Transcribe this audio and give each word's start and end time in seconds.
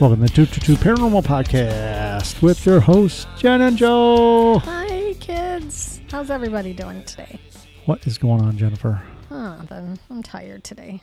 Welcome 0.00 0.26
to 0.26 0.32
222 0.46 0.76
Paranormal 0.76 1.22
Podcast 1.22 2.40
with 2.40 2.64
your 2.64 2.80
hosts, 2.80 3.26
Jen 3.38 3.60
and 3.60 3.76
Joe. 3.76 4.58
Hi, 4.60 5.14
kids. 5.20 6.00
How's 6.10 6.30
everybody 6.30 6.72
doing 6.72 7.04
today? 7.04 7.38
What 7.84 8.06
is 8.06 8.16
going 8.16 8.40
on, 8.40 8.56
Jennifer? 8.56 9.02
Oh, 9.30 9.60
then 9.68 9.98
I'm 10.08 10.22
tired 10.22 10.64
today 10.64 11.02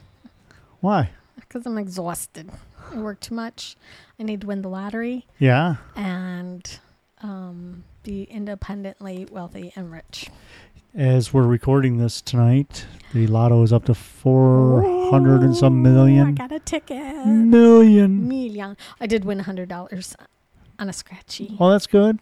Why? 0.81 1.11
because 1.35 1.65
I'm 1.67 1.77
exhausted. 1.77 2.49
I 2.91 2.97
work 2.99 3.19
too 3.19 3.35
much. 3.35 3.75
I 4.19 4.23
need 4.23 4.41
to 4.41 4.47
win 4.47 4.63
the 4.63 4.69
lottery 4.69 5.27
Yeah. 5.39 5.75
and 5.95 6.79
um, 7.21 7.83
be 8.03 8.23
independently 8.23 9.27
wealthy 9.31 9.71
and 9.75 9.91
rich. 9.91 10.29
As 10.95 11.31
we're 11.33 11.43
recording 11.45 11.97
this 11.97 12.21
tonight, 12.21 12.85
the 13.13 13.27
lotto 13.27 13.61
is 13.61 13.71
up 13.71 13.85
to 13.85 13.93
400 13.93 15.41
and 15.41 15.55
some 15.55 15.81
million. 15.83 16.27
I 16.29 16.31
got 16.31 16.51
a 16.51 16.59
ticket. 16.59 17.25
Million. 17.25 18.27
Million. 18.27 18.75
I 18.99 19.05
did 19.05 19.23
win 19.23 19.39
$100 19.39 20.15
on 20.79 20.89
a 20.89 20.93
scratchy. 20.93 21.55
Well, 21.59 21.69
that's 21.69 21.85
good. 21.87 22.19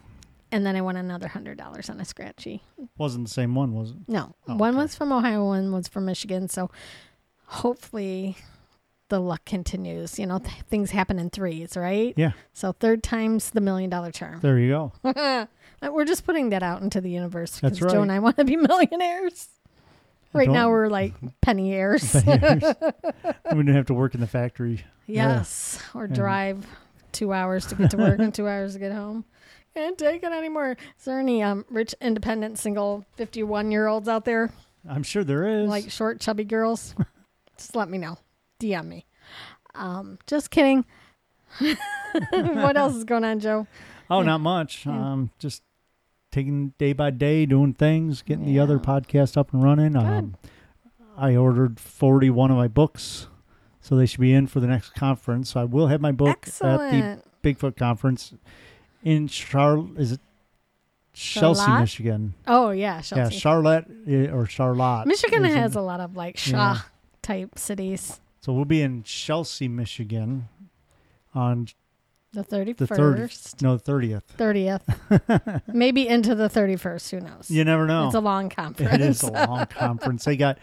And 0.52 0.66
then 0.66 0.76
I 0.76 0.82
won 0.82 0.96
another 0.98 1.28
$100 1.30 1.90
on 1.90 2.00
a 2.02 2.06
scratchy. 2.06 2.64
Wasn't 2.98 3.26
the 3.28 3.34
same 3.34 3.56
one, 3.56 3.74
was 3.74 3.92
it? 3.92 3.98
No, 4.08 4.36
Oh, 4.48 4.56
one 4.56 4.72
okay. 4.76 4.84
was 4.84 4.96
from 4.96 5.12
Ohio, 5.14 5.46
one 5.46 5.72
was 5.72 5.88
from 5.88 6.06
Michigan. 6.06 6.50
So 6.50 6.70
hopefully 7.46 8.36
the 9.10 9.20
luck 9.20 9.46
continues. 9.46 10.20
You 10.20 10.26
know, 10.28 10.40
th- 10.40 10.52
things 10.70 10.92
happen 10.92 11.18
in 11.18 11.30
threes, 11.30 11.78
right? 11.78 12.14
Yeah. 12.18 12.32
So 12.54 12.74
third 12.74 13.04
time's 13.04 13.52
the 13.52 13.62
million 13.62 13.90
dollar 13.90 14.12
charm. 14.12 14.40
There 14.42 14.60
you 14.60 14.92
go. 15.04 15.48
Uh, 15.82 15.92
We're 15.92 16.06
just 16.06 16.26
putting 16.26 16.50
that 16.50 16.64
out 16.64 16.82
into 16.82 17.02
the 17.02 17.10
universe 17.10 17.60
That's 17.60 17.80
because 17.80 17.94
Joe 17.94 18.02
and 18.02 18.12
I 18.12 18.20
want 18.20 18.38
to 18.38 18.44
be 18.46 18.56
millionaires. 18.56 19.50
Right 20.34 20.50
now 20.50 20.70
we're 20.70 20.88
like 20.88 21.14
penny 21.42 21.74
heirs. 21.74 22.14
we 22.26 22.30
didn't 22.32 23.76
have 23.76 23.86
to 23.86 23.94
work 23.94 24.16
in 24.16 24.22
the 24.22 24.28
factory. 24.28 24.84
yes, 25.08 25.82
or 25.94 26.06
And- 26.06 26.16
drive 26.16 26.66
two 27.14 27.32
hours 27.32 27.66
to 27.68 27.76
get 27.76 27.92
to 27.92 27.98
work 27.98 28.20
and 28.20 28.34
two 28.34 28.48
hours 28.48 28.74
to 28.74 28.80
get 28.80 28.92
home. 28.92 29.24
Can't 29.74 29.98
take 29.98 30.24
it 30.24 30.32
anymore. 30.32 30.78
Is 31.00 31.06
there 31.06 31.20
any 31.20 31.42
um, 31.44 31.66
rich, 31.70 31.94
independent, 32.02 32.58
single, 32.60 33.06
fifty-one 33.16 33.72
year 33.72 33.88
olds 33.88 34.08
out 34.10 34.24
there 34.26 34.52
I'm 34.88 35.04
sure 35.04 35.24
there 35.24 35.48
is. 35.48 35.70
like 35.70 35.90
short, 35.90 36.20
chubby 36.22 36.44
girls? 36.46 36.96
just 37.58 37.76
let 37.76 37.90
me 37.90 37.98
know. 37.98 38.18
DM 38.60 38.86
me. 38.88 39.06
Um, 39.74 40.18
just 40.28 40.50
kidding. 40.52 40.86
what 41.60 42.78
else 42.78 42.96
is 42.96 43.04
going 43.04 43.24
on, 43.24 43.40
Joe? 43.40 43.68
oh, 44.10 44.20
yeah. 44.20 44.26
not 44.26 44.42
much. 44.42 44.86
Yeah. 44.86 45.12
Um, 45.14 45.32
just 45.40 45.64
taking 46.32 46.74
day 46.78 46.94
by 46.94 47.12
day, 47.12 47.46
doing 47.46 47.74
things, 47.74 48.22
getting 48.22 48.46
the 48.46 48.60
other 48.60 48.78
podcast 48.78 49.38
up 49.38 49.54
and 49.54 49.64
running. 49.64 49.96
Um, 49.96 50.36
I 51.18 51.36
ordered 51.36 51.80
41 51.80 52.52
of 52.52 52.58
my 52.58 52.68
books, 52.68 53.28
so 53.80 53.96
they 53.96 54.06
should 54.06 54.20
be 54.20 54.34
in 54.34 54.48
for 54.48 54.60
the 54.60 54.68
next 54.68 54.96
conference. 54.96 55.52
So 55.52 55.62
I 55.62 55.64
will 55.64 55.88
have 55.88 56.02
my 56.02 56.12
book 56.12 56.46
at 56.48 56.60
the 56.60 57.22
Bigfoot 57.44 57.78
conference 57.78 58.34
in 59.04 59.28
Charlotte. 59.28 59.98
Is 59.98 60.12
it 60.14 60.20
Chelsea, 61.14 61.64
Charlotte? 61.64 61.80
Michigan? 61.80 62.34
Oh 62.48 62.72
yeah, 62.72 63.02
Yeah, 63.16 63.30
Charlotte 63.30 63.86
eh, 64.08 64.28
or 64.28 64.46
Charlotte. 64.46 65.08
Michigan 65.08 65.46
in- 65.46 65.52
has 65.52 65.76
a 65.76 65.82
lot 65.82 66.02
of 66.02 66.18
like 66.18 66.38
Shaw 66.38 66.80
type 67.22 67.58
cities. 67.58 68.20
So 68.42 68.52
we'll 68.54 68.66
be 68.66 68.82
in 68.82 69.04
Chelsea, 69.04 69.68
Michigan, 69.68 70.50
on 71.34 71.68
The 72.36 72.44
thirty 72.44 72.74
the 72.74 72.86
third, 72.86 73.32
no, 73.62 73.78
thirtieth. 73.78 74.26
thirtieth, 74.26 74.84
maybe 75.68 76.06
into 76.06 76.36
the 76.36 76.50
thirty 76.50 76.76
first. 76.76 77.10
Who 77.12 77.22
knows? 77.22 77.50
You 77.50 77.64
never 77.64 77.88
know. 77.88 78.08
It's 78.08 78.16
a 78.16 78.20
long 78.20 78.50
conference. 78.50 78.94
It 78.94 79.00
is 79.00 79.24
a 79.24 79.32
long 79.32 79.66
conference. 79.70 80.26
They 80.26 80.36
got 80.36 80.58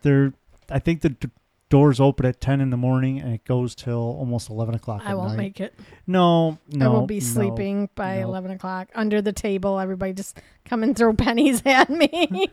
their. 0.00 0.32
I 0.70 0.78
think 0.78 1.02
the 1.02 1.10
d- 1.10 1.28
doors 1.68 2.00
open 2.00 2.24
at 2.24 2.40
ten 2.40 2.62
in 2.62 2.70
the 2.70 2.78
morning 2.78 3.20
and 3.20 3.34
it 3.34 3.44
goes 3.44 3.74
till 3.74 3.98
almost 3.98 4.48
eleven 4.48 4.74
o'clock. 4.74 5.02
I 5.04 5.14
won't 5.14 5.32
night. 5.32 5.36
make 5.36 5.60
it. 5.60 5.74
No, 6.06 6.56
no. 6.70 6.86
I 6.86 6.88
will 6.88 7.06
be 7.06 7.16
no. 7.16 7.20
sleeping 7.20 7.90
by 7.94 8.20
no. 8.20 8.28
eleven 8.28 8.50
o'clock 8.52 8.88
under 8.94 9.20
the 9.20 9.34
table. 9.34 9.78
Everybody 9.78 10.14
just 10.14 10.40
come 10.64 10.82
and 10.82 10.96
throw 10.96 11.12
pennies 11.14 11.60
at 11.66 11.90
me. 11.90 12.48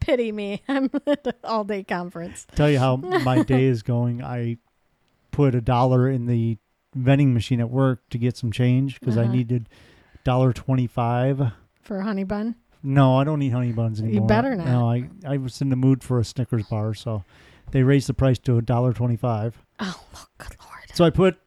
Pity 0.00 0.30
me. 0.30 0.62
I'm 0.68 0.90
at 1.06 1.26
an 1.26 1.32
all 1.42 1.64
day 1.64 1.84
conference. 1.84 2.46
Tell 2.54 2.68
you 2.68 2.78
how 2.78 2.96
my 2.96 3.42
day 3.44 3.64
is 3.64 3.82
going. 3.82 4.22
I 4.22 4.58
put 5.30 5.54
a 5.54 5.62
dollar 5.62 6.08
in 6.10 6.26
the 6.26 6.58
vending 6.94 7.32
machine 7.34 7.60
at 7.60 7.70
work 7.70 8.08
to 8.10 8.18
get 8.18 8.36
some 8.36 8.50
change 8.52 8.98
because 9.00 9.16
I 9.16 9.22
Uh-huh. 9.24 9.32
needed 9.32 9.68
dollar 10.24 10.52
twenty 10.52 10.86
five. 10.86 11.52
For 11.82 11.98
a 11.98 12.04
honey 12.04 12.24
bun. 12.24 12.56
No, 12.82 13.16
I 13.18 13.24
don't 13.24 13.42
eat 13.42 13.50
honey 13.50 13.72
buns 13.72 14.00
anymore. 14.00 14.22
You 14.22 14.26
better 14.26 14.54
not. 14.56 14.66
No, 14.66 14.90
I 14.90 15.08
I 15.26 15.36
was 15.36 15.60
in 15.60 15.68
the 15.68 15.76
mood 15.76 16.02
for 16.02 16.18
a 16.18 16.24
Snickers 16.24 16.66
bar, 16.66 16.94
so 16.94 17.24
they 17.72 17.82
raised 17.82 18.08
the 18.08 18.14
price 18.14 18.38
to 18.40 18.56
a 18.58 18.62
dollar 18.62 18.92
twenty 18.92 19.16
five. 19.16 19.60
Oh, 19.78 20.02
look, 20.12 20.30
good 20.38 20.56
lord. 20.64 20.90
So 20.94 21.04
I 21.04 21.10
put 21.10 21.38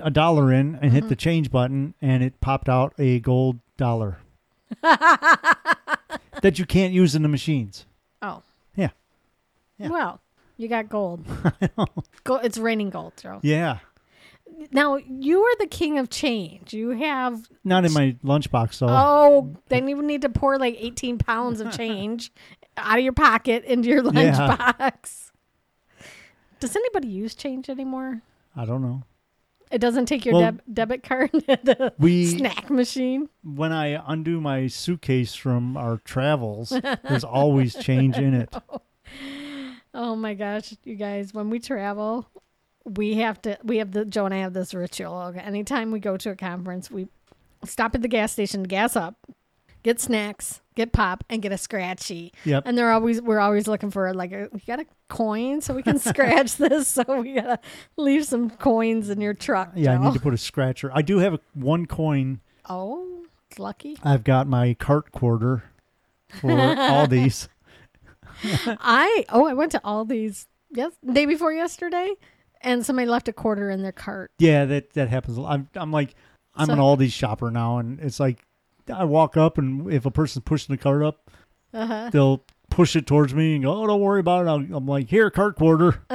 a 0.00 0.10
dollar 0.10 0.52
in 0.52 0.76
and 0.82 0.92
hit 0.92 1.08
the 1.08 1.16
change 1.16 1.50
button, 1.50 1.94
and 2.02 2.22
it 2.22 2.40
popped 2.40 2.68
out 2.68 2.94
a 2.98 3.20
gold 3.20 3.60
dollar 3.76 4.18
that 4.82 6.58
you 6.58 6.66
can't 6.66 6.92
use 6.92 7.14
in 7.14 7.22
the 7.22 7.28
machines. 7.28 7.86
Oh. 8.20 8.42
Yeah. 8.76 8.90
Yeah. 9.78 9.88
Well, 9.88 10.20
you 10.56 10.68
got 10.68 10.88
gold. 10.88 11.24
gold. 12.24 12.40
It's 12.44 12.58
raining 12.58 12.90
gold, 12.90 13.12
Joe. 13.20 13.40
Yeah, 13.42 13.78
Now 14.70 14.96
you 14.96 15.42
are 15.42 15.56
the 15.58 15.66
king 15.66 15.98
of 15.98 16.10
change. 16.10 16.72
You 16.72 16.90
have 16.90 17.48
not 17.64 17.84
in 17.84 17.92
my 17.92 18.16
lunchbox 18.24 18.78
though. 18.78 18.86
oh, 18.88 19.56
then 19.68 19.88
you 19.88 19.96
would 19.96 20.04
need 20.06 20.22
to 20.22 20.28
pour 20.28 20.58
like 20.58 20.76
eighteen 20.78 21.18
pounds 21.18 21.60
of 21.60 21.72
change 21.72 22.30
out 22.76 22.98
of 22.98 23.04
your 23.04 23.12
pocket 23.12 23.64
into 23.64 23.88
your 23.88 24.04
Yeah. 24.04 24.10
lunchbox. 24.10 25.30
Does 26.60 26.76
anybody 26.76 27.08
use 27.08 27.34
change 27.34 27.68
anymore? 27.68 28.22
I 28.54 28.64
don't 28.64 28.82
know. 28.82 29.02
It 29.70 29.80
doesn't 29.80 30.04
take 30.06 30.26
your 30.26 30.34
Well, 30.34 30.42
deb- 30.52 30.62
debit 30.72 31.02
card 31.02 31.30
at 31.48 31.64
the 31.64 31.94
We 31.98 32.26
snack 32.26 32.68
machine. 32.68 33.30
when 33.42 33.72
I 33.72 34.02
undo 34.06 34.38
my 34.40 34.66
suitcase 34.66 35.34
from 35.34 35.76
our 35.78 35.96
travels, 36.04 36.68
there's 37.02 37.24
always 37.24 37.74
change 37.74 38.16
in 38.18 38.34
it. 38.34 38.54
Oh 39.94 40.16
my 40.16 40.32
gosh, 40.32 40.74
you 40.84 40.94
guys! 40.96 41.34
When 41.34 41.50
we 41.50 41.58
travel, 41.58 42.26
we 42.84 43.14
have 43.16 43.40
to. 43.42 43.58
We 43.62 43.78
have 43.78 43.92
the 43.92 44.04
Joe 44.04 44.24
and 44.24 44.34
I 44.34 44.38
have 44.38 44.52
this 44.52 44.74
ritual. 44.74 45.14
Okay, 45.28 45.40
anytime 45.40 45.90
we 45.90 46.00
go 46.00 46.16
to 46.16 46.30
a 46.30 46.36
conference, 46.36 46.90
we 46.90 47.08
stop 47.64 47.94
at 47.94 48.02
the 48.02 48.08
gas 48.08 48.32
station 48.32 48.62
to 48.62 48.68
gas 48.68 48.96
up, 48.96 49.14
get 49.82 50.00
snacks, 50.00 50.60
get 50.74 50.92
pop, 50.92 51.24
and 51.28 51.42
get 51.42 51.52
a 51.52 51.58
scratchy. 51.58 52.32
Yep. 52.44 52.64
And 52.66 52.76
they're 52.76 52.90
always 52.90 53.20
we're 53.20 53.40
always 53.40 53.66
looking 53.66 53.90
for 53.90 54.12
like 54.14 54.32
a, 54.32 54.48
we 54.52 54.60
got 54.60 54.80
a 54.80 54.86
coin 55.08 55.60
so 55.60 55.74
we 55.74 55.82
can 55.82 55.98
scratch 56.00 56.56
this. 56.56 56.88
So 56.88 57.04
we 57.20 57.34
gotta 57.34 57.58
leave 57.96 58.24
some 58.24 58.50
coins 58.50 59.10
in 59.10 59.20
your 59.20 59.34
truck. 59.34 59.72
Yeah, 59.74 59.94
I 59.94 60.04
need 60.04 60.14
to 60.14 60.20
put 60.20 60.34
a 60.34 60.38
scratcher. 60.38 60.90
I 60.94 61.02
do 61.02 61.18
have 61.18 61.34
a, 61.34 61.40
one 61.54 61.86
coin. 61.86 62.40
Oh, 62.68 63.24
it's 63.50 63.58
lucky. 63.58 63.98
I've 64.02 64.24
got 64.24 64.46
my 64.46 64.74
cart 64.74 65.12
quarter 65.12 65.64
for 66.40 66.48
Aldi's 66.48 67.48
I 68.44 69.24
oh 69.28 69.46
I 69.46 69.52
went 69.52 69.72
to 69.72 69.80
Aldi's 69.80 70.46
yes 70.70 70.92
day 71.12 71.26
before 71.26 71.52
yesterday, 71.52 72.14
and 72.62 72.84
somebody 72.84 73.06
left 73.08 73.28
a 73.28 73.32
quarter 73.32 73.70
in 73.70 73.82
their 73.82 73.92
cart. 73.92 74.30
Yeah, 74.38 74.64
that 74.66 74.92
that 74.94 75.08
happens. 75.08 75.36
a 75.36 75.40
lot. 75.42 75.52
I'm 75.52 75.68
I'm 75.74 75.90
like 75.92 76.14
I'm 76.54 76.66
So- 76.66 76.72
an 76.74 76.78
Aldi's 76.78 77.12
shopper 77.12 77.50
now, 77.50 77.78
and 77.78 78.00
it's 78.00 78.20
like 78.20 78.44
I 78.92 79.04
walk 79.04 79.36
up, 79.36 79.58
and 79.58 79.92
if 79.92 80.06
a 80.06 80.10
person's 80.10 80.44
pushing 80.44 80.74
the 80.74 80.82
cart 80.82 81.02
up, 81.02 81.30
Uh 81.72 81.86
huh. 81.86 82.10
they'll 82.12 82.44
push 82.70 82.96
it 82.96 83.06
towards 83.06 83.34
me 83.34 83.54
and 83.54 83.64
go, 83.64 83.72
"Oh, 83.82 83.86
don't 83.86 84.00
worry 84.00 84.20
about 84.20 84.46
it." 84.46 84.48
I'll, 84.48 84.76
I'm 84.76 84.86
like, 84.86 85.08
"Here, 85.08 85.30
cart 85.30 85.56
quarter." 85.56 86.00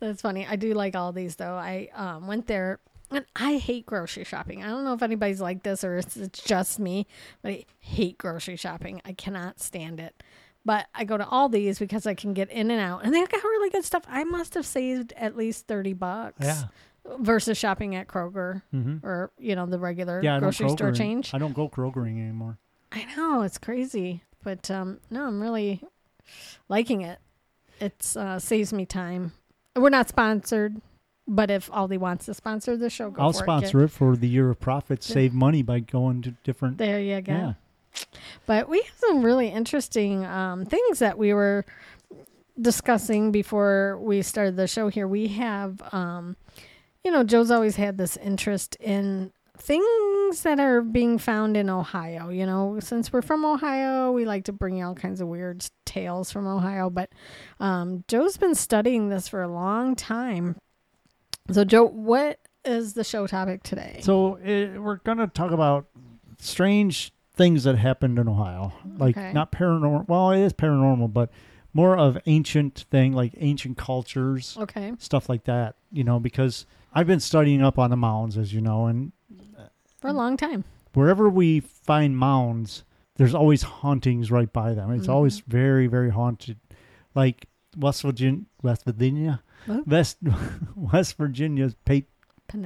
That's 0.00 0.22
funny. 0.22 0.46
I 0.46 0.56
do 0.56 0.74
like 0.74 0.94
Aldi's 0.94 1.36
though. 1.36 1.54
I 1.54 1.88
um, 1.94 2.26
went 2.26 2.46
there 2.46 2.80
and 3.10 3.24
I 3.34 3.56
hate 3.56 3.86
grocery 3.86 4.24
shopping. 4.24 4.62
I 4.62 4.68
don't 4.68 4.84
know 4.84 4.92
if 4.94 5.02
anybody's 5.02 5.40
like 5.40 5.62
this 5.62 5.82
or 5.82 5.96
it's 5.98 6.16
just 6.44 6.78
me, 6.78 7.06
but 7.42 7.50
I 7.52 7.64
hate 7.80 8.18
grocery 8.18 8.56
shopping. 8.56 9.00
I 9.04 9.12
cannot 9.12 9.60
stand 9.60 9.98
it. 10.00 10.22
But 10.68 10.86
I 10.94 11.04
go 11.04 11.16
to 11.16 11.24
Aldi's 11.24 11.78
because 11.78 12.06
I 12.06 12.12
can 12.12 12.34
get 12.34 12.50
in 12.50 12.70
and 12.70 12.78
out, 12.78 13.02
and 13.02 13.14
they 13.14 13.20
got 13.24 13.42
really 13.42 13.70
good 13.70 13.86
stuff. 13.86 14.02
I 14.06 14.24
must 14.24 14.52
have 14.52 14.66
saved 14.66 15.14
at 15.16 15.34
least 15.34 15.66
thirty 15.66 15.94
bucks 15.94 16.44
Yeah, 16.44 16.64
versus 17.18 17.56
shopping 17.56 17.94
at 17.94 18.06
Kroger 18.06 18.60
mm-hmm. 18.74 18.98
or 19.02 19.30
you 19.38 19.56
know 19.56 19.64
the 19.64 19.78
regular 19.78 20.20
yeah. 20.22 20.38
Grocery 20.38 20.68
store 20.68 20.92
change. 20.92 21.32
I 21.32 21.38
don't 21.38 21.54
go 21.54 21.70
Krogering 21.70 22.20
anymore. 22.20 22.58
I 22.92 23.06
know 23.16 23.40
it's 23.40 23.56
crazy, 23.56 24.24
but 24.44 24.70
um, 24.70 25.00
no, 25.08 25.24
I'm 25.24 25.40
really 25.40 25.82
liking 26.68 27.00
it. 27.00 27.18
It's 27.80 28.14
uh, 28.14 28.38
saves 28.38 28.70
me 28.70 28.84
time. 28.84 29.32
We're 29.74 29.88
not 29.88 30.10
sponsored, 30.10 30.82
but 31.26 31.50
if 31.50 31.70
Aldi 31.70 31.96
wants 31.96 32.26
to 32.26 32.34
sponsor 32.34 32.76
the 32.76 32.90
show, 32.90 33.08
go 33.08 33.22
I'll 33.22 33.32
sponsor 33.32 33.84
it 33.84 33.88
for 33.88 34.16
the 34.16 34.28
year 34.28 34.50
of 34.50 34.60
profits. 34.60 35.06
Save 35.06 35.32
money 35.32 35.62
by 35.62 35.80
going 35.80 36.20
to 36.20 36.32
different. 36.44 36.76
There 36.76 37.00
you 37.00 37.22
go. 37.22 37.32
Yeah. 37.32 37.52
But 38.46 38.68
we 38.68 38.80
have 38.80 38.94
some 38.96 39.22
really 39.22 39.48
interesting 39.48 40.24
um, 40.24 40.64
things 40.64 41.00
that 41.00 41.18
we 41.18 41.34
were 41.34 41.64
discussing 42.60 43.30
before 43.30 43.98
we 44.00 44.22
started 44.22 44.56
the 44.56 44.66
show 44.66 44.88
here. 44.88 45.06
We 45.06 45.28
have, 45.28 45.82
um, 45.92 46.36
you 47.04 47.10
know, 47.10 47.24
Joe's 47.24 47.50
always 47.50 47.76
had 47.76 47.98
this 47.98 48.16
interest 48.16 48.76
in 48.76 49.32
things 49.58 50.42
that 50.42 50.60
are 50.60 50.80
being 50.80 51.18
found 51.18 51.56
in 51.56 51.68
Ohio. 51.68 52.30
You 52.30 52.46
know, 52.46 52.78
since 52.80 53.12
we're 53.12 53.22
from 53.22 53.44
Ohio, 53.44 54.12
we 54.12 54.24
like 54.24 54.44
to 54.44 54.52
bring 54.52 54.82
all 54.82 54.94
kinds 54.94 55.20
of 55.20 55.28
weird 55.28 55.64
tales 55.84 56.32
from 56.32 56.46
Ohio. 56.46 56.90
But 56.90 57.10
um, 57.60 58.04
Joe's 58.08 58.36
been 58.36 58.54
studying 58.54 59.08
this 59.08 59.28
for 59.28 59.42
a 59.42 59.48
long 59.48 59.94
time. 59.94 60.56
So, 61.50 61.64
Joe, 61.64 61.84
what 61.84 62.40
is 62.64 62.94
the 62.94 63.04
show 63.04 63.26
topic 63.26 63.62
today? 63.62 64.00
So 64.02 64.36
it, 64.36 64.80
we're 64.80 64.96
going 64.96 65.18
to 65.18 65.26
talk 65.26 65.50
about 65.50 65.86
strange 66.38 67.12
things 67.38 67.64
that 67.64 67.76
happened 67.78 68.18
in 68.18 68.28
Ohio, 68.28 68.72
like 68.98 69.16
Okay. 69.16 69.32
not 69.32 69.50
paranormal. 69.52 70.06
Well, 70.08 70.32
it 70.32 70.40
is 70.40 70.52
paranormal, 70.52 71.12
but 71.14 71.30
more 71.72 71.96
of 71.96 72.18
ancient 72.26 72.84
thing, 72.90 73.12
like 73.14 73.32
ancient 73.38 73.78
cultures, 73.78 74.56
okay. 74.60 74.92
stuff 74.98 75.28
like 75.30 75.44
that. 75.44 75.76
You 75.90 76.04
know, 76.04 76.18
because 76.20 76.66
I've 76.92 77.06
been 77.06 77.20
studying 77.20 77.62
up 77.62 77.78
on 77.78 77.88
the 77.90 77.96
mounds, 77.96 78.36
as 78.36 78.52
you 78.52 78.60
know, 78.60 78.86
and 78.86 79.12
For 80.00 80.08
a 80.08 80.12
long 80.12 80.36
time. 80.36 80.64
wherever 80.92 81.28
we 81.30 81.60
find 81.60 82.16
mounds, 82.18 82.84
there's 83.16 83.34
always 83.34 83.62
hauntings 83.62 84.30
right 84.30 84.52
by 84.52 84.74
them. 84.74 84.90
It's 84.92 85.06
Mhm. 85.06 85.12
always 85.12 85.40
very, 85.40 85.86
very 85.86 86.10
haunted. 86.10 86.58
Like 87.14 87.48
West 87.76 88.02
Virginia, 88.02 88.44
West 88.62 88.84
Virginia, 88.84 89.42
What? 89.66 89.86
West 89.88 90.18
West 90.76 91.16
Virginia's 91.16 91.74
Pate 91.84 92.08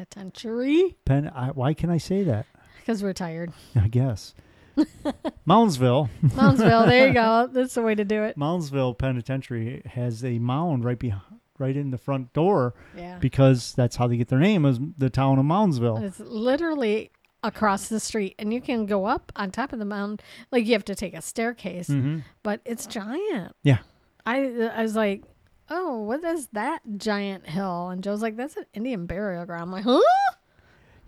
Penitentiary? 0.07 0.97
Pen. 1.05 1.29
I, 1.35 1.49
why 1.51 1.75
can 1.75 1.91
I 1.91 1.99
say 1.99 2.23
that? 2.25 2.47
Because 2.79 3.03
we're 3.03 3.13
tired. 3.13 3.53
I 3.77 3.89
guess 3.89 4.35
Moundsville, 5.47 6.09
Moundsville, 6.25 6.87
there 6.87 7.09
you 7.09 7.15
go. 7.15 7.49
That's 7.53 7.75
the 7.75 7.83
way 7.83 7.95
to 7.95 8.05
do 8.05 8.23
it. 8.25 8.39
Moundsville 8.39 8.97
Penitentiary 8.97 9.83
has 9.87 10.25
a 10.25 10.39
mound 10.39 10.85
right 10.85 10.99
behind, 10.99 11.41
right 11.59 11.77
in 11.77 11.91
the 11.91 11.99
front 11.99 12.33
door 12.33 12.75
Yeah. 12.97 13.19
because 13.19 13.75
that's 13.75 13.97
how 13.97 14.07
they 14.07 14.17
get 14.17 14.29
their 14.29 14.39
name 14.39 14.65
is 14.65 14.79
the 14.99 15.11
town 15.11 15.39
of 15.39 15.45
Moundsville. 15.45 16.03
It's 16.03 16.21
literally 16.21 17.11
across 17.43 17.89
the 17.89 18.01
street, 18.01 18.35
and 18.39 18.53
you 18.55 18.61
can 18.61 18.87
go 18.87 19.05
up 19.07 19.33
on 19.37 19.51
top 19.51 19.73
of 19.73 19.79
the 19.79 19.85
mountain. 19.85 20.25
Like 20.51 20.65
you 20.67 20.73
have 20.73 20.85
to 20.87 20.95
take 20.95 21.15
a 21.15 21.23
staircase, 21.23 21.89
hmm 21.89 22.21
but 22.43 22.61
it's 22.65 22.87
giant. 22.87 23.55
Yeah. 23.63 23.79
I 24.25 24.71
I 24.75 24.83
was 24.83 24.95
like, 24.95 25.25
oh, 25.69 26.01
what 26.03 26.23
is 26.25 26.47
that 26.53 26.81
giant 26.97 27.49
hill? 27.49 27.89
And 27.91 28.03
Joe's 28.03 28.23
like, 28.23 28.37
that's 28.37 28.57
an 28.57 28.67
Indian 28.75 29.07
burial 29.07 29.45
ground. 29.45 29.63
I'm 29.65 29.73
like, 29.73 29.85
huh? 29.85 30.01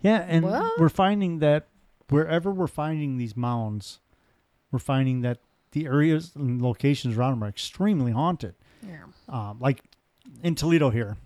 Yeah, 0.01 0.25
and 0.27 0.45
What? 0.45 0.77
we're 0.79 0.89
finding 0.89 1.39
that 1.39 1.67
wherever 2.09 2.51
we're 2.51 2.67
finding 2.67 3.17
these 3.17 3.35
mounds, 3.35 3.99
we're 4.71 4.79
finding 4.79 5.21
that 5.21 5.39
the 5.71 5.85
areas 5.85 6.31
and 6.35 6.61
locations 6.61 7.17
around 7.17 7.31
them 7.33 7.43
are 7.43 7.47
extremely 7.49 8.11
haunted. 8.11 8.55
Yeah. 8.85 9.05
Um, 9.27 9.59
like 9.59 9.81
in 10.43 10.55
Toledo 10.55 10.89
here, 10.89 11.17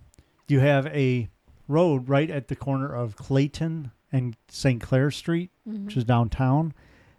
you 0.47 0.59
have 0.59 0.87
a 0.87 1.29
road 1.67 2.09
right 2.09 2.29
at 2.29 2.47
the 2.47 2.55
corner 2.55 2.93
of 2.93 3.15
Clayton 3.15 3.91
and 4.11 4.35
St. 4.47 4.81
Clair 4.81 5.11
Street, 5.11 5.51
Mhm. 5.67 5.85
which 5.85 5.97
is 5.97 6.03
downtown. 6.03 6.73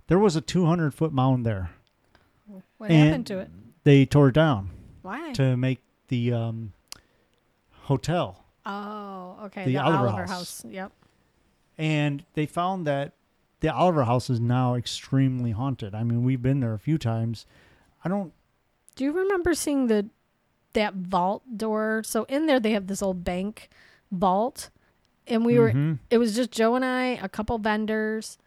There 0.08 0.18
was 0.18 0.34
a 0.34 0.40
200 0.40 0.92
foot 0.92 1.12
mound 1.12 1.46
there. 1.46 1.70
What 2.78 2.90
And- 2.90 3.08
happened 3.08 3.26
to 3.28 3.38
it? 3.38 3.50
They 3.84 4.04
tore 4.06 4.28
it 4.28 4.34
down 4.34 4.70
Why? 5.02 5.32
to 5.34 5.56
make 5.56 5.80
the 6.08 6.32
um, 6.32 6.72
hotel. 7.82 8.44
oh, 8.66 9.36
okay. 9.44 9.64
the 9.64 9.72
The, 9.72 9.78
Oliver 9.78 10.08
Oliver 10.08 10.22
House. 10.26 10.62
House. 10.62 10.64
Yep. 10.68 10.92
and 11.78 12.24
they 12.34 12.44
found 12.46 12.86
that 12.86 13.14
the 13.60 13.72
Oliver 13.72 14.04
House 14.04 14.30
is 14.30 14.40
now 14.40 14.74
extremely 14.74 15.50
haunted. 15.52 15.94
I 15.94 16.02
mean, 16.02 16.24
we've 16.24 16.42
been 16.42 16.60
there 16.60 16.74
a 16.74 16.78
few 16.78 16.98
times. 16.98 17.46
I 18.04 18.08
don't. 18.08 18.32
Do 18.96 19.04
you 19.04 19.12
remember 19.12 19.54
seeing 19.54 19.86
the 19.86 20.06
that 20.72 20.94
vault 20.94 21.42
door? 21.56 22.02
So 22.04 22.24
in 22.24 22.46
there 22.46 22.60
they 22.60 22.72
have 22.72 22.86
this 22.86 23.02
old 23.02 23.24
bank 23.24 23.68
vault, 24.10 24.70
and 25.26 25.44
we 25.44 25.58
were. 25.58 25.72
Mhm. 25.72 25.98
It 26.10 26.18
was 26.18 26.34
just 26.34 26.50
Joe 26.50 26.74
and 26.74 26.84
I, 26.84 27.18
a 27.22 27.28
couple 27.28 27.58
vendors, 27.58 28.38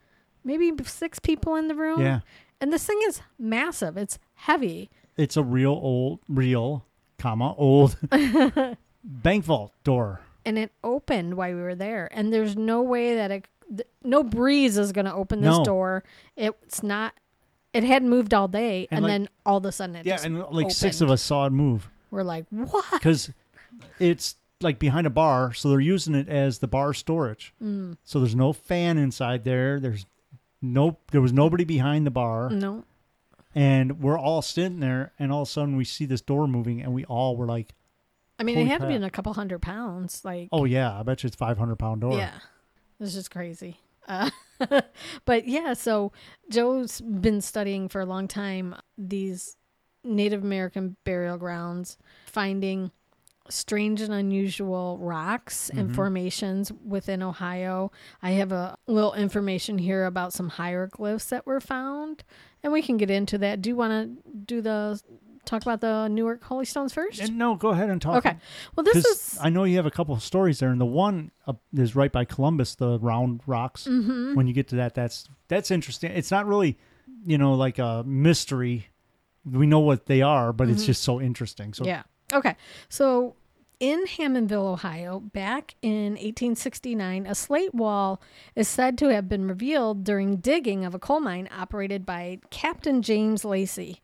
maybe 0.44 0.72
six 0.84 1.20
people 1.20 1.56
in 1.56 1.68
the 1.68 1.76
room. 1.76 2.02
Yeah, 2.02 2.22
And 2.60 2.72
this 2.74 2.86
thing 2.86 3.00
is 3.08 3.22
massive. 3.40 3.98
It's 3.98 4.20
heavy. 4.36 4.90
it's 5.16 5.38
a 5.38 5.44
real 5.44 5.72
old, 5.72 6.20
real, 6.28 6.86
comma 7.20 7.54
old 7.56 7.96
bank 9.04 9.46
vault 9.46 9.72
door. 9.84 10.22
and 10.46 10.58
it 10.58 10.72
opened 10.84 11.36
while 11.36 11.54
we 11.54 11.62
were 11.62 11.76
there 11.76 12.10
and 12.12 12.34
there's 12.34 12.56
no 12.58 12.82
way 12.82 13.16
that 13.16 13.32
it 13.32 13.48
th- 13.70 13.88
no 14.04 14.24
breeze 14.24 14.78
is 14.78 14.92
going 14.92 15.06
to 15.06 15.14
open 15.14 15.42
this 15.42 15.58
No. 15.58 15.64
door. 15.64 16.04
It's 16.36 16.84
not 16.84 17.14
it 17.74 17.84
hadn't 17.84 18.10
moved 18.10 18.34
all 18.36 18.48
day 18.48 18.88
And 18.92 18.98
and, 19.00 19.04
like- 19.04 19.10
then 19.12 19.30
all 19.46 19.58
of 19.58 19.66
a 19.66 19.72
sudden 19.72 19.96
it 19.96 20.06
Yeah, 20.06 20.20
and 20.24 20.40
like 20.52 20.70
six 20.72 21.02
of 21.02 21.10
us 21.10 21.22
saw 21.22 21.46
it 21.48 21.50
move. 21.52 21.90
We're 22.12 22.24
like 22.24 22.46
what? 22.52 22.86
Because 22.92 23.32
it's 24.00 24.36
like 24.62 24.80
behind 24.80 25.08
a 25.08 25.10
bar, 25.10 25.54
so 25.54 25.70
they're 25.70 25.80
using 25.80 26.16
it 26.16 26.30
as 26.30 26.60
the 26.60 26.68
bar 26.68 26.94
storage. 26.94 27.54
mm, 27.62 27.98
So 28.04 28.20
there's 28.20 28.36
no 28.36 28.54
fan 28.54 28.98
inside 28.98 29.44
there. 29.44 29.80
There's 29.80 30.06
no, 30.62 30.98
there 31.12 31.20
was 31.22 31.34
nobody 31.34 31.66
behind 31.66 32.06
the 32.06 32.12
bar, 32.12 32.50
no. 32.50 32.84
And 33.56 34.02
we're 34.02 34.18
all 34.18 34.42
sitting 34.42 34.80
there, 34.80 35.12
and 35.20 35.32
all 35.32 35.42
of 35.44 35.48
a 35.48 35.52
sudden 35.52 35.76
we 35.76 35.84
see 35.86 36.06
this 36.06 36.22
door 36.22 36.48
moving, 36.48 36.82
and 36.82 36.94
we 36.94 37.04
all 37.06 37.36
were 37.36 37.46
like, 37.46 37.74
i 38.40 38.44
mean 38.44 38.56
Holy 38.56 38.68
it 38.68 38.72
had 38.72 38.82
to 38.82 38.88
be 38.88 38.96
in 38.96 39.04
a 39.04 39.10
couple 39.12 39.34
hundred 39.34 39.62
pounds 39.62 40.24
like 40.26 40.50
"Oh 40.52 40.66
yeah, 40.66 40.98
I 41.00 41.04
bet 41.04 41.22
you 41.24 41.28
it's 41.28 41.36
500 41.36 41.76
pound 41.78 42.02
door." 42.02 42.18
yeah 42.18 42.32
this 43.04 43.16
is 43.16 43.28
crazy. 43.28 43.80
Uh, 44.08 44.30
but 45.26 45.48
yeah 45.48 45.74
so 45.74 46.12
joe's 46.50 47.00
been 47.02 47.40
studying 47.40 47.88
for 47.88 48.02
a 48.02 48.06
long 48.06 48.28
time 48.28 48.76
these 48.98 49.56
native 50.04 50.44
american 50.44 50.98
burial 51.06 51.38
grounds 51.38 51.98
finding 52.26 52.92
strange 53.50 54.02
and 54.02 54.14
unusual 54.14 54.98
rocks 55.02 55.70
and 55.70 55.90
Mhm. 55.90 55.96
formations 55.96 56.72
within 56.86 57.22
ohio. 57.22 57.92
I 58.22 58.32
have 58.32 58.54
a 58.54 58.78
little 58.88 59.14
information 59.14 59.78
here 59.80 60.06
about 60.06 60.32
some 60.32 60.48
hieroglyphs 60.50 61.26
that 61.26 61.46
were 61.46 61.60
found 61.60 62.24
and 62.64 62.72
we 62.72 62.82
can 62.82 62.96
get 62.96 63.12
into 63.12 63.38
that. 63.40 63.62
Do 63.62 63.70
you 63.70 63.76
want 63.76 63.92
to 64.26 64.32
do 64.46 64.62
the 64.62 65.02
talk 65.46 65.62
about 65.62 65.82
the 65.82 66.08
newark 66.08 66.44
holy 66.44 66.66
stones 66.66 66.94
first 66.94 67.20
And 67.20 67.38
no, 67.38 67.56
go 67.56 67.70
ahead 67.70 67.90
and 67.90 68.02
talk. 68.02 68.18
okay 68.26 68.38
well 68.76 68.84
this 68.84 69.06
is 69.06 69.38
I 69.42 69.50
know 69.50 69.64
you 69.66 69.76
have 69.78 69.86
a 69.86 69.92
couple 69.92 70.16
of 70.16 70.24
stories 70.24 70.60
there, 70.60 70.70
and 70.70 70.80
the 70.80 70.86
one 70.86 71.32
uh, 71.48 71.54
is 71.74 71.96
right 71.96 72.12
by 72.12 72.26
Columbus, 72.26 72.76
the 72.76 73.00
round 73.00 73.42
rocks. 73.48 73.86
Mhm. 73.88 74.36
When 74.36 74.48
you 74.48 74.54
get 74.54 74.68
to 74.70 74.76
that, 74.78 74.94
that's 74.96 75.28
that's 75.48 75.70
interesting. 75.72 76.12
It's 76.12 76.32
not 76.32 76.46
really, 76.48 76.78
you 77.26 77.38
know, 77.38 77.54
like 77.56 77.80
a 77.80 78.04
mystery. 78.06 78.88
We 79.46 79.68
know 79.68 79.80
what 79.80 80.06
they 80.06 80.22
are, 80.22 80.54
but 80.54 80.70
it's 80.70 80.84
Mhm. 80.84 80.88
just 80.88 81.04
so 81.04 81.20
interesting. 81.20 81.74
So 81.74 81.84
yeah. 81.86 82.04
Okay. 82.32 82.56
So 82.90 83.36
in 83.80 84.06
Hammondville, 84.06 84.72
Ohio, 84.72 85.20
back 85.20 85.76
in 85.82 86.16
1869, 86.16 87.26
a 87.28 87.36
slate 87.36 87.76
wall 87.76 88.22
is 88.56 88.70
said 88.70 88.98
to 89.00 89.10
have 89.10 89.28
been 89.28 89.46
revealed 89.48 90.06
during 90.06 90.38
digging 90.38 90.86
of 90.86 90.96
a 90.96 91.00
coal 91.00 91.20
mine 91.20 91.50
operated 91.52 92.06
by 92.06 92.40
Captain 92.50 93.02
James 93.02 93.44
Lacey 93.44 94.00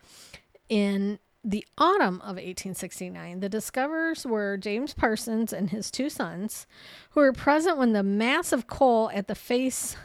in 0.67 1.17
the 1.43 1.65
autumn 1.77 2.15
of 2.21 2.35
1869. 2.35 3.39
The 3.39 3.49
discoverers 3.49 4.25
were 4.25 4.57
James 4.57 4.93
Parsons 4.93 5.53
and 5.53 5.69
his 5.69 5.89
two 5.91 6.09
sons, 6.09 6.67
who 7.11 7.21
were 7.21 7.33
present 7.33 7.77
when 7.77 7.93
the 7.93 8.03
mass 8.03 8.51
of 8.51 8.67
coal 8.67 9.09
at 9.13 9.27
the 9.27 9.35
face 9.35 9.95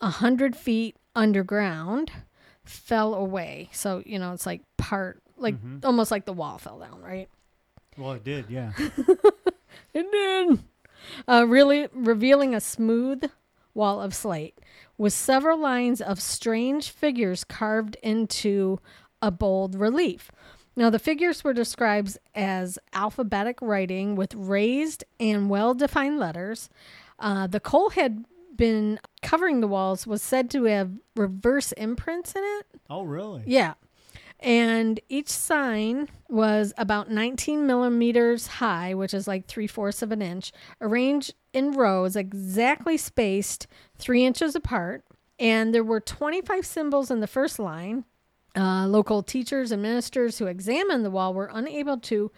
100 0.00 0.54
feet 0.56 0.96
underground 1.16 2.12
fell 2.64 3.14
away. 3.14 3.68
So, 3.72 4.02
you 4.06 4.18
know, 4.18 4.32
it's 4.32 4.46
like 4.46 4.62
part, 4.76 5.20
like 5.36 5.56
Mhm. 5.62 5.84
almost 5.84 6.10
like 6.10 6.24
the 6.26 6.32
wall 6.32 6.58
fell 6.58 6.78
down, 6.78 7.00
right? 7.02 7.28
well, 7.96 8.12
it 8.12 8.24
did, 8.24 8.46
yeah. 8.50 8.72
It 9.92 10.10
did. 10.10 10.58
Uh, 11.28 11.44
really 11.46 11.88
revealing 11.92 12.54
a 12.54 12.60
smooth 12.60 13.30
wall 13.74 14.00
of 14.00 14.14
slate 14.14 14.58
with 14.98 15.12
several 15.12 15.58
lines 15.58 16.00
of 16.00 16.20
strange 16.20 16.90
figures 16.90 17.44
carved 17.44 17.96
into 18.02 18.80
a 19.22 19.30
bold 19.30 19.74
relief. 19.76 20.30
Now, 20.76 20.90
the 20.90 20.98
figures 20.98 21.44
were 21.44 21.52
described 21.52 22.18
as 22.34 22.78
alphabetic 22.92 23.58
writing 23.62 24.16
with 24.16 24.34
raised 24.34 25.04
and 25.20 25.48
well 25.48 25.74
defined 25.74 26.18
letters. 26.18 26.68
Uh, 27.18 27.46
the 27.46 27.60
coal 27.60 27.90
had 27.90 28.24
been 28.56 29.00
covering 29.22 29.60
the 29.60 29.68
walls 29.68 30.06
was 30.06 30.22
said 30.22 30.50
to 30.50 30.64
have 30.64 30.90
reverse 31.16 31.72
imprints 31.72 32.32
in 32.34 32.42
it. 32.42 32.66
oh, 32.90 33.02
really? 33.02 33.42
Yeah. 33.46 33.74
And 34.40 35.00
each 35.08 35.30
sign 35.30 36.08
was 36.28 36.74
about 36.76 37.10
19 37.10 37.66
millimeters 37.66 38.46
high, 38.46 38.92
which 38.92 39.14
is 39.14 39.26
like 39.26 39.46
three 39.46 39.66
fourths 39.66 40.02
of 40.02 40.12
an 40.12 40.20
inch, 40.20 40.52
arranged 40.80 41.34
in 41.52 41.72
rows 41.72 42.14
exactly 42.14 42.96
spaced 42.96 43.66
three 43.96 44.24
inches 44.24 44.54
apart. 44.54 45.04
And 45.38 45.74
there 45.74 45.84
were 45.84 46.00
25 46.00 46.66
symbols 46.66 47.10
in 47.10 47.20
the 47.20 47.26
first 47.26 47.58
line. 47.58 48.04
Uh, 48.56 48.86
local 48.86 49.22
teachers 49.22 49.72
and 49.72 49.82
ministers 49.82 50.38
who 50.38 50.46
examined 50.46 51.04
the 51.04 51.10
wall 51.10 51.34
were 51.34 51.50
unable 51.52 51.98
to 51.98 52.30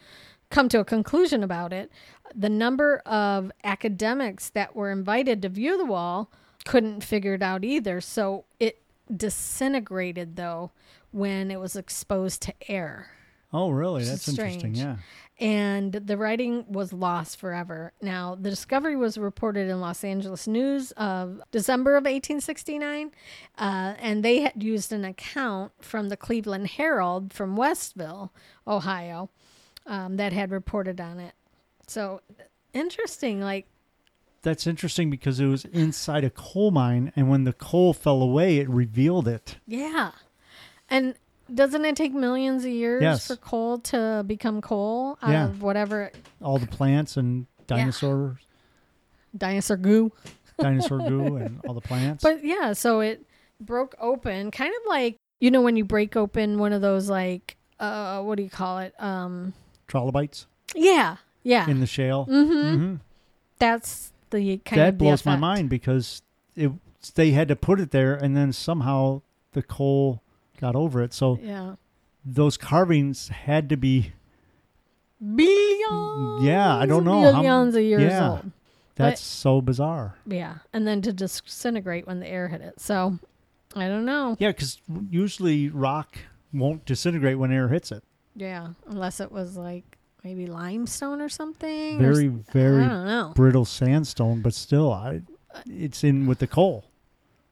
come 0.49 0.67
to 0.69 0.79
a 0.79 0.85
conclusion 0.85 1.43
about 1.43 1.71
it. 1.71 1.91
The 2.33 2.49
number 2.49 2.99
of 3.05 3.51
academics 3.63 4.49
that 4.49 4.75
were 4.75 4.91
invited 4.91 5.41
to 5.43 5.49
view 5.49 5.77
the 5.77 5.85
wall 5.85 6.31
couldn't 6.65 7.03
figure 7.03 7.35
it 7.35 7.43
out 7.43 7.63
either. 7.63 8.01
So 8.01 8.45
it 8.59 8.81
disintegrated, 9.15 10.35
though, 10.35 10.71
when 11.11 11.51
it 11.51 11.59
was 11.59 11.75
exposed 11.75 12.41
to 12.43 12.53
air. 12.67 13.07
Oh, 13.53 13.69
really? 13.69 14.03
That's 14.03 14.27
interesting. 14.27 14.75
Yeah. 14.75 14.97
And 15.39 15.93
the 15.93 16.17
writing 16.17 16.65
was 16.67 16.91
lost 16.91 17.37
forever. 17.39 17.93
Now, 18.01 18.33
the 18.33 18.49
discovery 18.49 18.95
was 18.95 19.19
reported 19.19 19.69
in 19.69 19.79
Los 19.79 20.03
Angeles 20.03 20.47
News 20.47 20.91
of 20.93 21.39
December 21.51 21.91
of 21.91 22.05
1869, 22.05 23.11
uh, 23.59 23.93
and 23.99 24.25
they 24.25 24.39
had 24.41 24.63
used 24.63 24.91
an 24.91 25.05
account 25.05 25.73
from 25.79 26.09
the 26.09 26.17
Cleveland 26.17 26.67
Herald 26.67 27.33
from 27.33 27.55
Westville, 27.55 28.33
Ohio, 28.65 29.29
um, 29.85 30.17
that 30.17 30.33
had 30.33 30.49
reported 30.49 30.99
on 30.99 31.19
it. 31.19 31.33
So 31.87 32.21
interesting. 32.73 33.39
Like 33.39 33.67
that's 34.41 34.67
interesting 34.67 35.09
because 35.09 35.39
it 35.39 35.45
was 35.45 35.65
inside 35.65 36.23
a 36.23 36.29
coal 36.29 36.71
mine, 36.71 37.11
and 37.15 37.29
when 37.29 37.43
the 37.43 37.53
coal 37.53 37.93
fell 37.93 38.21
away, 38.21 38.57
it 38.57 38.69
revealed 38.69 39.27
it. 39.27 39.57
Yeah. 39.65 40.11
And 40.89 41.15
doesn't 41.53 41.85
it 41.85 41.95
take 41.95 42.13
millions 42.13 42.65
of 42.65 42.71
years 42.71 43.01
Yes. 43.01 43.27
for 43.27 43.35
coal 43.35 43.79
to 43.79 44.23
become 44.27 44.61
coal 44.61 45.17
out 45.21 45.31
Yeah. 45.31 45.45
of 45.45 45.61
whatever 45.61 46.11
All 46.41 46.57
the 46.59 46.67
plants 46.67 47.17
and 47.17 47.45
dinosaurs, 47.67 48.37
dinosaur 49.35 49.77
goo? 49.77 50.11
dinosaur 50.59 50.99
goo, 50.99 51.35
and 51.37 51.59
all 51.67 51.73
the 51.73 51.81
plants. 51.81 52.23
But 52.23 52.43
yeah, 52.43 52.73
so 52.73 52.99
it 53.01 53.25
broke 53.61 53.95
open, 53.99 54.51
kind 54.51 54.73
of 54.73 54.81
like 54.89 55.17
you 55.39 55.51
know 55.51 55.61
when 55.61 55.75
you 55.75 55.85
break 55.85 56.15
open 56.15 56.57
one 56.57 56.73
of 56.73 56.81
those 56.81 57.09
like 57.09 57.57
uh 57.79 58.21
what 58.21 58.35
do 58.37 58.43
you 58.43 58.49
call 58.49 58.79
it? 58.79 58.93
Um 58.99 59.53
Trilobites 59.87 60.47
yeah, 60.75 61.17
yeah. 61.43 61.69
in 61.69 61.79
the 61.79 61.87
shale. 61.87 62.25
mm-hmm. 62.29 62.75
hmm 62.75 62.95
That's 63.59 64.11
the 64.31 64.57
kind 64.59 64.81
That 64.81 64.87
of 64.89 64.93
the 64.99 65.05
blows 65.05 65.25
my 65.25 65.35
mind 65.37 65.69
because 65.69 66.21
it 66.55 66.71
they 67.15 67.31
had 67.31 67.47
to 67.47 67.55
put 67.55 67.79
it 67.79 67.91
there, 67.91 68.15
and 68.15 68.35
then 68.35 68.51
somehow 68.51 69.21
the 69.53 69.61
coal 69.63 70.21
got 70.59 70.75
over 70.75 71.01
it. 71.01 71.13
So 71.13 71.39
Yeah. 71.41 71.75
those 72.25 72.57
carvings 72.57 73.29
had 73.29 73.69
to 73.69 73.77
be. 73.77 74.13
Billions. 75.19 76.43
Yeah, 76.43 76.75
I 76.75 76.85
don't 76.85 77.03
know 77.03 77.21
how- 77.23 77.41
Billions 77.41 77.75
of 77.75 77.81
years 77.83 78.01
yeah. 78.03 78.29
old. 78.31 78.51
That's 78.95 79.21
so 79.21 79.61
bizarre. 79.61 80.15
Yeah, 80.25 80.55
and 80.73 80.87
then 80.87 81.01
to 81.03 81.13
disintegrate 81.13 82.07
when 82.07 82.19
the 82.19 82.27
air 82.27 82.47
hit 82.47 82.61
it. 82.61 82.79
So 82.79 83.17
I 83.75 83.87
don't 83.87 84.05
know. 84.05 84.35
Yeah, 84.39 84.49
because 84.49 84.79
usually 85.09 85.69
rock 85.69 86.17
won't 86.53 86.85
disintegrate 86.85 87.37
when 87.37 87.51
air 87.51 87.67
hits 87.67 87.91
it. 87.91 88.03
Yeah, 88.35 88.69
unless 88.87 89.19
it 89.19 89.31
was 89.31 89.55
like 89.57 89.97
maybe 90.23 90.47
limestone 90.47 91.21
or 91.21 91.29
something. 91.29 91.99
Very, 91.99 92.27
s- 92.27 92.33
very 92.51 92.83
I 92.83 92.87
don't 92.87 93.05
know. 93.05 93.31
brittle 93.35 93.65
sandstone, 93.65 94.41
but 94.41 94.53
still, 94.53 94.91
I 94.91 95.21
uh, 95.53 95.61
it's 95.67 96.03
in 96.03 96.25
with 96.27 96.39
the 96.39 96.47
coal. 96.47 96.85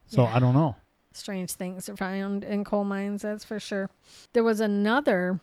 So 0.08 0.24
Yeah. 0.24 0.36
I 0.36 0.40
don't 0.40 0.54
know. 0.54 0.76
Strange 1.16 1.52
things 1.54 1.88
are 1.90 1.96
found 1.96 2.44
in 2.44 2.64
coal 2.64 2.84
mines, 2.84 3.22
that's 3.22 3.46
for 3.46 3.60
sure. 3.60 3.90
There 4.34 4.44
was 4.44 4.60
another 4.60 5.40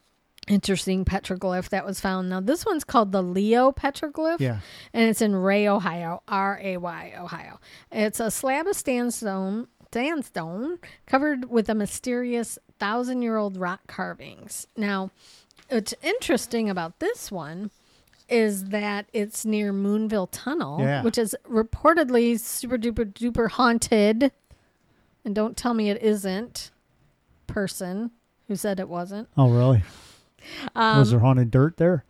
interesting 0.48 1.04
petroglyph 1.04 1.68
that 1.70 1.86
was 1.86 2.00
found. 2.00 2.28
Now 2.28 2.40
this 2.40 2.66
one's 2.66 2.84
called 2.84 3.12
the 3.12 3.22
Leo 3.22 3.72
petroglyph. 3.72 4.40
Yeah. 4.40 4.58
and 4.92 5.08
it's 5.08 5.22
in 5.22 5.34
Ray, 5.36 5.66
Ohio, 5.68 6.22
R 6.28 6.60
A 6.62 6.76
Y, 6.76 7.14
Ohio. 7.18 7.60
It's 7.90 8.20
a 8.20 8.30
slab 8.30 8.66
of 8.66 8.76
sandstone, 8.76 9.68
sandstone 9.92 10.78
covered 11.06 11.48
with 11.50 11.68
a 11.68 11.74
mysterious 11.74 12.58
thousand 12.78 13.22
year 13.22 13.36
old 13.36 13.56
rock 13.56 13.80
carvings. 13.86 14.66
Now, 14.76 15.10
what's 15.68 15.94
interesting 16.02 16.68
about 16.68 16.98
this 16.98 17.30
one 17.30 17.70
is 18.28 18.66
that 18.66 19.06
it's 19.12 19.44
near 19.44 19.72
Moonville 19.72 20.28
Tunnel, 20.32 20.80
Yeah. 20.80 21.02
which 21.02 21.18
is 21.18 21.36
reportedly 21.48 22.38
super 22.40 22.78
duper 22.78 23.04
duper 23.12 23.50
haunted. 23.50 24.32
And 25.24 25.34
don't 25.34 25.56
tell 25.56 25.74
me 25.74 25.90
it 25.90 26.02
isn't. 26.02 26.70
Person 27.46 28.10
who 28.48 28.56
said 28.56 28.80
it 28.80 28.88
wasn't. 28.88 29.28
Oh, 29.36 29.50
really? 29.50 29.82
Um, 30.74 30.98
Was 30.98 31.10
there 31.10 31.20
haunted 31.20 31.50
dirt 31.50 31.76
there? 31.76 32.04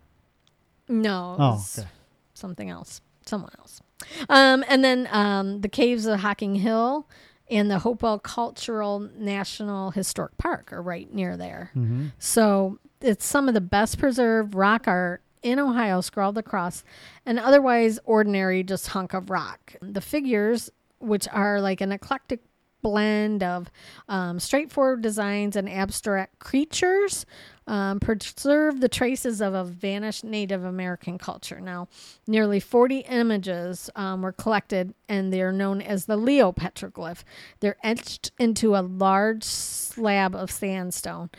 No. 0.89 1.37
Oh, 1.39 1.65
okay. 1.79 1.89
something 2.35 2.71
else, 2.71 3.01
someone 3.27 3.51
else. 3.59 3.81
Um, 4.29 4.65
and 4.69 4.85
then 4.85 5.09
um, 5.11 5.61
the 5.61 5.69
caves 5.69 6.07
of 6.07 6.21
Hocking 6.21 6.57
Hill 6.57 7.07
and 7.51 7.71
the 7.71 7.81
Hopewell 7.81 8.19
Cultural 8.19 8.99
National 9.17 9.91
Historic 9.91 10.37
Park 10.39 10.73
are 10.73 10.83
right 10.83 11.13
near 11.13 11.37
there. 11.37 11.71
Mm-hmm. 11.77 12.09
So 12.19 12.79
it's 13.01 13.25
some 13.25 13.49
of 13.49 13.55
the 13.55 13.61
best 13.61 13.99
preserved 13.99 14.55
rock 14.55 14.87
art 14.87 15.23
in 15.43 15.59
Ohio 15.59 16.01
scrawled 16.01 16.39
across 16.39 16.85
an 17.27 17.39
otherwise 17.39 17.99
ordinary 18.05 18.63
just 18.63 18.89
hunk 18.89 19.13
of 19.13 19.29
rock. 19.29 19.75
The 19.83 20.01
figures, 20.01 20.71
which 20.99 21.27
are 21.33 21.61
like 21.61 21.81
an 21.81 21.93
eclectic 21.93 22.41
blend 22.83 23.43
of 23.43 23.71
um, 24.09 24.39
straightforward 24.39 25.03
designs 25.03 25.57
and 25.57 25.69
abstract 25.69 26.39
creatures, 26.39 27.25
um, 27.67 28.01
preserve 28.01 28.81
the 28.81 28.89
traces 28.89 29.41
of 29.41 29.55
a 29.55 29.65
vanished 29.65 30.25
Native 30.25 30.65
American 30.65 31.17
culture. 31.17 31.61
Now, 31.61 31.89
nearly 32.27 32.61
40 32.61 32.99
images 33.01 33.89
um, 33.95 34.23
were 34.23 34.33
collected, 34.33 34.95
and 35.09 35.33
they 35.33 35.43
are 35.43 35.53
known 35.53 35.81
as 35.81 36.07
the 36.07 36.17
Leo 36.17 36.53
petroglyph. 36.53 37.23
They're 37.61 37.77
etched 37.83 38.33
into 38.39 38.75
a 38.77 38.83
large 38.83 39.45
slab 39.45 40.35
of 40.35 40.51
sandstone. 40.51 41.31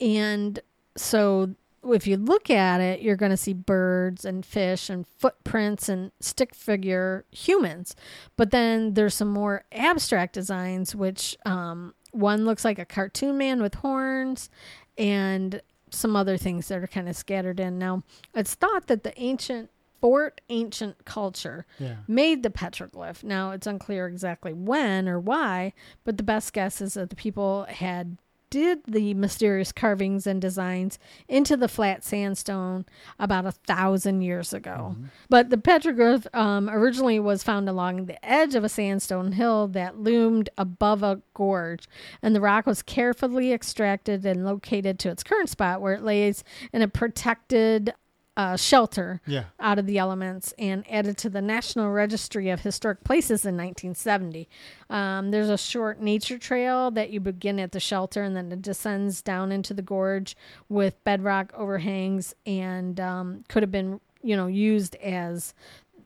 And 0.00 0.60
so 0.96 1.54
if 1.84 2.06
you 2.06 2.16
look 2.16 2.50
at 2.50 2.80
it, 2.80 3.00
you're 3.00 3.16
going 3.16 3.30
to 3.30 3.36
see 3.36 3.52
birds 3.54 4.24
and 4.24 4.44
fish 4.44 4.90
and 4.90 5.06
footprints 5.18 5.88
and 5.88 6.12
stick 6.20 6.54
figure 6.54 7.24
humans. 7.30 7.96
But 8.36 8.50
then 8.50 8.94
there's 8.94 9.14
some 9.14 9.32
more 9.32 9.64
abstract 9.72 10.34
designs, 10.34 10.94
which 10.94 11.36
um, 11.46 11.94
one 12.12 12.44
looks 12.44 12.64
like 12.64 12.78
a 12.78 12.84
cartoon 12.84 13.38
man 13.38 13.62
with 13.62 13.74
horns 13.76 14.50
and 14.98 15.62
some 15.90 16.14
other 16.14 16.36
things 16.36 16.68
that 16.68 16.78
are 16.78 16.86
kind 16.86 17.08
of 17.08 17.16
scattered 17.16 17.58
in. 17.60 17.78
Now, 17.78 18.02
it's 18.34 18.54
thought 18.54 18.86
that 18.88 19.02
the 19.02 19.18
ancient 19.20 19.70
Fort 20.00 20.40
ancient 20.48 21.04
culture 21.04 21.66
Yeah. 21.78 21.96
made 22.08 22.42
the 22.42 22.48
petroglyph. 22.48 23.22
Now, 23.22 23.50
it's 23.50 23.66
unclear 23.66 24.06
exactly 24.06 24.54
when 24.54 25.06
or 25.06 25.20
why, 25.20 25.74
but 26.04 26.16
the 26.16 26.22
best 26.22 26.54
guess 26.54 26.80
is 26.80 26.94
that 26.94 27.10
the 27.10 27.16
people 27.16 27.66
had 27.68 28.16
did 28.50 28.80
the 28.86 29.14
mysterious 29.14 29.72
carvings 29.72 30.26
and 30.26 30.40
designs 30.42 30.98
into 31.28 31.56
the 31.56 31.68
flat 31.68 32.04
sandstone 32.04 32.84
about 33.18 33.46
a 33.46 33.52
thousand 33.52 34.22
years 34.22 34.52
ago. 34.52 34.96
But 35.28 35.50
the 35.50 35.56
petroglyph 35.56 36.26
um, 36.34 36.68
originally 36.68 37.20
was 37.20 37.42
found 37.42 37.68
along 37.68 38.06
the 38.06 38.24
edge 38.24 38.54
of 38.54 38.64
a 38.64 38.68
sandstone 38.68 39.32
hill 39.32 39.68
that 39.68 39.98
loomed 39.98 40.50
above 40.58 41.02
a 41.02 41.22
gorge, 41.34 41.86
and 42.22 42.34
the 42.34 42.40
rock 42.40 42.66
was 42.66 42.82
carefully 42.82 43.52
extracted 43.52 44.26
and 44.26 44.44
located 44.44 44.98
to 45.00 45.10
its 45.10 45.22
current 45.22 45.48
spot 45.48 45.80
where 45.80 45.94
it 45.94 46.02
lays 46.02 46.44
in 46.72 46.82
a 46.82 46.88
protected 46.88 47.94
uh, 48.40 48.56
shelter 48.56 49.20
Yeah. 49.26 49.44
out 49.58 49.78
of 49.78 49.84
the 49.86 49.98
elements 49.98 50.54
and 50.58 50.82
added 50.90 51.18
to 51.18 51.28
the 51.28 51.42
National 51.42 51.90
Registry 51.90 52.48
of 52.48 52.60
Historic 52.60 53.04
Places 53.04 53.44
in 53.44 53.54
1970. 53.56 54.48
Um, 54.88 55.30
there's 55.30 55.50
a 55.50 55.58
short 55.58 56.00
nature 56.00 56.38
trail 56.38 56.90
that 56.92 57.10
you 57.10 57.20
begin 57.20 57.58
at 57.60 57.72
the 57.72 57.80
shelter 57.80 58.22
and 58.22 58.34
then 58.34 58.50
it 58.50 58.62
descends 58.62 59.20
down 59.20 59.52
into 59.52 59.74
the 59.74 59.82
gorge 59.82 60.36
with 60.70 61.02
bedrock 61.04 61.52
overhangs 61.54 62.34
and 62.46 62.98
um, 62.98 63.44
could 63.48 63.62
have 63.62 63.70
been, 63.72 64.00
you 64.22 64.36
know, 64.36 64.46
used 64.46 64.94
as 64.96 65.52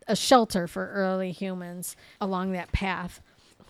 a 0.08 0.16
shelter 0.16 0.66
for 0.66 0.88
early 0.90 1.30
humans 1.30 1.94
along 2.20 2.50
that 2.52 2.72
path. 2.72 3.20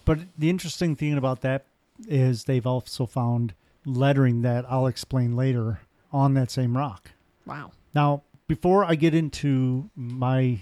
But 0.06 0.21
the 0.38 0.49
interesting 0.49 0.97
thing 0.97 1.18
about 1.18 1.42
that 1.42 1.66
is 2.09 2.44
they've 2.44 2.66
also 2.66 3.04
found 3.04 3.52
lettering 3.85 4.40
that 4.42 4.64
I'll 4.71 4.87
explain 4.87 5.37
later 5.37 5.80
on 6.12 6.33
that 6.35 6.50
same 6.50 6.76
rock. 6.78 7.11
Wow. 7.44 7.73
Now, 7.94 8.23
before 8.54 8.84
I 8.84 8.94
get 8.94 9.14
into 9.14 9.90
my 9.96 10.58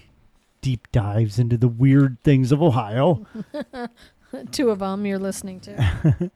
deep 0.61 0.91
dives 0.93 1.39
into 1.39 1.57
the 1.57 1.69
weird 1.69 2.19
things 2.23 2.53
of 2.53 2.63
Ohio, 2.63 3.27
Two 4.51 4.71
of 4.71 4.79
them 4.79 5.05
you're 5.05 5.19
listening 5.19 5.61
to. 5.61 6.31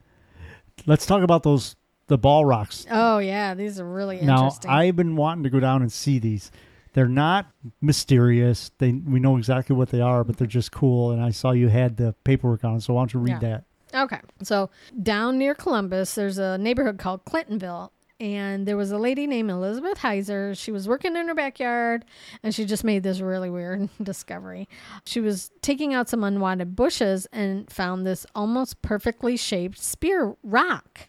let's 0.86 1.06
talk 1.06 1.22
about 1.22 1.42
those 1.42 1.76
the 2.08 2.18
ball 2.18 2.44
rocks. 2.44 2.86
oh, 2.90 3.18
yeah. 3.18 3.54
These 3.54 3.80
are 3.80 3.84
really 3.84 4.20
Now, 4.20 4.44
interesting. 4.44 4.70
I've 4.70 4.94
been 4.96 5.16
wanting 5.16 5.44
to 5.44 5.50
go 5.50 5.58
down 5.60 5.82
and 5.82 5.90
see 5.90 6.18
these. 6.18 6.52
They're 6.92 7.08
not 7.08 7.46
mysterious. 7.80 8.70
They 8.78 8.92
we 8.92 9.18
know 9.18 9.36
exactly 9.38 9.74
what 9.74 9.88
they 9.90 10.00
are, 10.00 10.22
but 10.24 10.36
they're 10.36 10.46
just 10.46 10.72
cool. 10.72 11.10
And 11.10 11.22
I 11.22 11.30
saw 11.30 11.50
you 11.52 11.68
had 11.68 11.96
the 11.96 12.14
paperwork 12.24 12.64
on, 12.64 12.80
so 12.80 12.94
why 12.94 13.00
don't 13.00 13.14
you 13.14 13.20
read 13.20 13.42
Yeah. 13.42 13.60
that? 13.92 14.02
Okay. 14.02 14.20
So 14.42 14.70
down 15.02 15.38
near 15.38 15.54
Columbus, 15.54 16.14
there's 16.14 16.38
a 16.38 16.58
neighborhood 16.58 16.98
called 16.98 17.24
Clintonville. 17.24 17.90
And 18.18 18.66
there 18.66 18.76
was 18.76 18.92
a 18.92 18.98
lady 18.98 19.26
named 19.26 19.50
Elizabeth 19.50 19.98
Heiser. 19.98 20.56
She 20.56 20.72
was 20.72 20.88
working 20.88 21.16
in 21.16 21.28
her 21.28 21.34
backyard 21.34 22.04
and 22.42 22.54
she 22.54 22.64
just 22.64 22.82
made 22.82 23.02
this 23.02 23.20
really 23.20 23.50
weird 23.50 23.90
discovery. 24.02 24.68
She 25.04 25.20
was 25.20 25.50
taking 25.60 25.92
out 25.92 26.08
some 26.08 26.24
unwanted 26.24 26.74
bushes 26.74 27.26
and 27.32 27.70
found 27.70 28.06
this 28.06 28.24
almost 28.34 28.80
perfectly 28.80 29.36
shaped 29.36 29.78
spear 29.78 30.34
rock. 30.42 31.08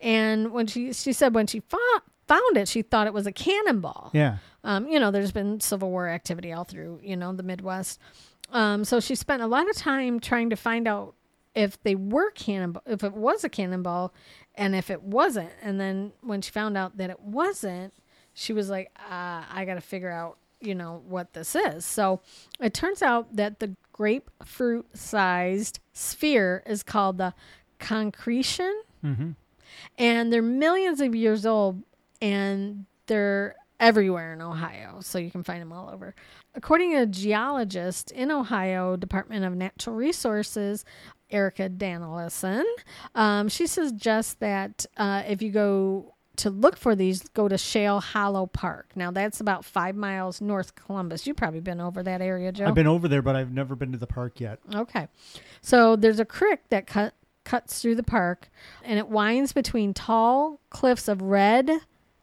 And 0.00 0.52
when 0.52 0.66
she 0.66 0.92
she 0.92 1.12
said 1.12 1.34
when 1.34 1.46
she 1.46 1.60
fought, 1.60 2.02
found 2.28 2.56
it, 2.56 2.68
she 2.68 2.82
thought 2.82 3.06
it 3.06 3.14
was 3.14 3.26
a 3.26 3.32
cannonball. 3.32 4.10
Yeah. 4.12 4.38
Um, 4.62 4.88
you 4.88 5.00
know, 5.00 5.10
there's 5.10 5.32
been 5.32 5.60
Civil 5.60 5.90
War 5.90 6.08
activity 6.08 6.52
all 6.52 6.64
through, 6.64 7.00
you 7.02 7.16
know, 7.16 7.32
the 7.32 7.42
Midwest. 7.42 8.00
Um, 8.50 8.84
so 8.84 9.00
she 9.00 9.14
spent 9.16 9.42
a 9.42 9.46
lot 9.46 9.68
of 9.68 9.76
time 9.76 10.20
trying 10.20 10.50
to 10.50 10.56
find 10.56 10.86
out 10.86 11.15
if 11.56 11.82
they 11.82 11.96
were 11.96 12.30
cannonball, 12.30 12.82
if 12.86 13.02
it 13.02 13.14
was 13.14 13.42
a 13.42 13.48
cannonball, 13.48 14.14
and 14.54 14.76
if 14.76 14.90
it 14.90 15.02
wasn't. 15.02 15.50
And 15.60 15.80
then 15.80 16.12
when 16.20 16.40
she 16.42 16.52
found 16.52 16.76
out 16.76 16.98
that 16.98 17.10
it 17.10 17.18
wasn't, 17.18 17.92
she 18.34 18.52
was 18.52 18.70
like, 18.70 18.90
uh, 19.10 19.42
I 19.50 19.64
got 19.66 19.74
to 19.74 19.80
figure 19.80 20.10
out, 20.10 20.36
you 20.60 20.74
know, 20.74 21.02
what 21.08 21.32
this 21.32 21.56
is. 21.56 21.84
So 21.84 22.20
it 22.60 22.74
turns 22.74 23.02
out 23.02 23.34
that 23.34 23.58
the 23.58 23.74
grapefruit 23.92 24.86
sized 24.96 25.80
sphere 25.92 26.62
is 26.66 26.82
called 26.84 27.18
the 27.18 27.34
concretion 27.78 28.82
Mm-hmm. 29.04 29.30
and 29.98 30.32
they're 30.32 30.42
millions 30.42 31.00
of 31.00 31.14
years 31.14 31.46
old 31.46 31.82
and 32.20 32.86
they're 33.06 33.54
everywhere 33.80 34.32
in 34.32 34.40
Ohio, 34.40 35.00
so 35.00 35.18
you 35.18 35.30
can 35.30 35.42
find 35.42 35.60
them 35.60 35.72
all 35.72 35.90
over. 35.90 36.14
According 36.54 36.92
to 36.92 37.02
a 37.02 37.06
geologist 37.06 38.10
in 38.10 38.30
Ohio 38.30 38.96
Department 38.96 39.44
of 39.44 39.54
Natural 39.54 39.94
Resources, 39.94 40.84
Erica 41.30 41.68
Danilison, 41.68 42.64
um, 43.14 43.48
she 43.48 43.66
suggests 43.66 44.34
that 44.34 44.86
uh, 44.96 45.22
if 45.26 45.42
you 45.42 45.50
go 45.50 46.14
to 46.36 46.50
look 46.50 46.76
for 46.76 46.94
these, 46.94 47.22
go 47.30 47.48
to 47.48 47.58
Shale 47.58 48.00
Hollow 48.00 48.46
Park. 48.46 48.92
Now 48.94 49.10
that's 49.10 49.40
about 49.40 49.64
five 49.64 49.96
miles 49.96 50.40
north 50.40 50.74
Columbus. 50.74 51.26
You've 51.26 51.36
probably 51.36 51.60
been 51.60 51.80
over 51.80 52.02
that 52.02 52.20
area, 52.20 52.52
Joe. 52.52 52.66
I've 52.66 52.74
been 52.74 52.86
over 52.86 53.08
there, 53.08 53.22
but 53.22 53.36
I've 53.36 53.52
never 53.52 53.74
been 53.74 53.92
to 53.92 53.98
the 53.98 54.06
park 54.06 54.40
yet. 54.40 54.58
Okay. 54.74 55.08
So 55.62 55.96
there's 55.96 56.20
a 56.20 56.24
creek 56.24 56.60
that 56.68 56.86
cut 56.86 57.14
cuts 57.44 57.80
through 57.80 57.94
the 57.94 58.02
park 58.02 58.50
and 58.84 58.98
it 58.98 59.08
winds 59.08 59.52
between 59.52 59.94
tall 59.94 60.60
cliffs 60.68 61.06
of 61.06 61.22
red, 61.22 61.70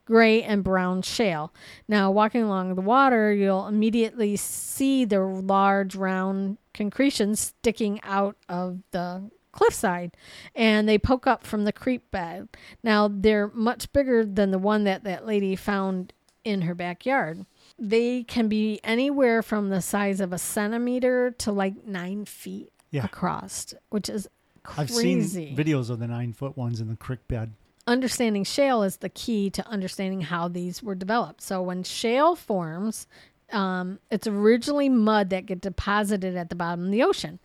gray, 0.06 0.44
and 0.44 0.64
brown 0.64 1.02
shale. 1.02 1.54
Now, 1.88 2.12
walking 2.12 2.42
along 2.44 2.76
the 2.76 2.82
water, 2.82 3.34
you'll 3.34 3.68
immediately 3.68 4.36
see 4.36 5.06
the 5.06 5.22
large 5.22 5.96
round 5.96 6.58
concretions 6.74 7.40
sticking 7.40 8.00
out 8.04 8.36
of 8.50 8.80
the 8.92 9.30
cliffside 9.52 10.18
and 10.56 10.90
they 10.90 10.98
poke 10.98 11.28
up 11.28 11.46
from 11.46 11.64
the 11.64 11.72
creek 11.72 12.10
bed. 12.10 12.50
Now, 12.84 13.08
they're 13.08 13.50
much 13.54 13.92
bigger 13.94 14.26
than 14.26 14.50
the 14.52 14.58
one 14.58 14.84
that 14.86 15.04
that 15.04 15.26
lady 15.28 15.56
found 15.56 16.12
in 16.44 16.64
her 16.64 16.74
backyard. 16.74 17.46
They 17.78 18.24
can 18.24 18.48
be 18.48 18.80
anywhere 18.84 19.42
from 19.44 19.70
the 19.70 19.82
size 19.82 20.20
of 20.20 20.34
a 20.34 20.38
centimeter 20.40 21.32
to 21.38 21.52
like 21.52 21.86
nine 21.86 22.26
feet 22.26 22.72
Yeah. 22.92 23.06
across, 23.06 23.74
which 23.90 24.10
is 24.10 24.28
crazy. 24.64 24.82
I've 24.82 24.90
seen 25.30 25.56
videos 25.56 25.90
of 25.90 26.00
the 26.00 26.08
nine 26.08 26.34
foot 26.34 26.58
ones 26.58 26.82
in 26.82 26.88
the 26.90 26.96
creek 26.96 27.28
bed. 27.28 27.54
Understanding 27.86 28.44
shale 28.44 28.84
is 28.84 28.98
the 28.98 29.10
key 29.10 29.50
to 29.52 29.68
understanding 29.68 30.22
how 30.22 30.48
these 30.48 30.82
were 30.82 30.96
developed. 30.96 31.42
So 31.42 31.62
when 31.62 31.84
shale 31.84 32.36
forms, 32.36 33.08
um, 33.52 34.00
it's 34.10 34.28
originally 34.28 34.90
mud 34.90 35.30
that 35.30 35.46
get 35.46 35.62
deposited 35.62 36.36
at 36.36 36.50
the 36.50 36.56
bottom 36.56 36.86
of 36.86 36.92
the 36.92 37.04
ocean, 37.04 37.40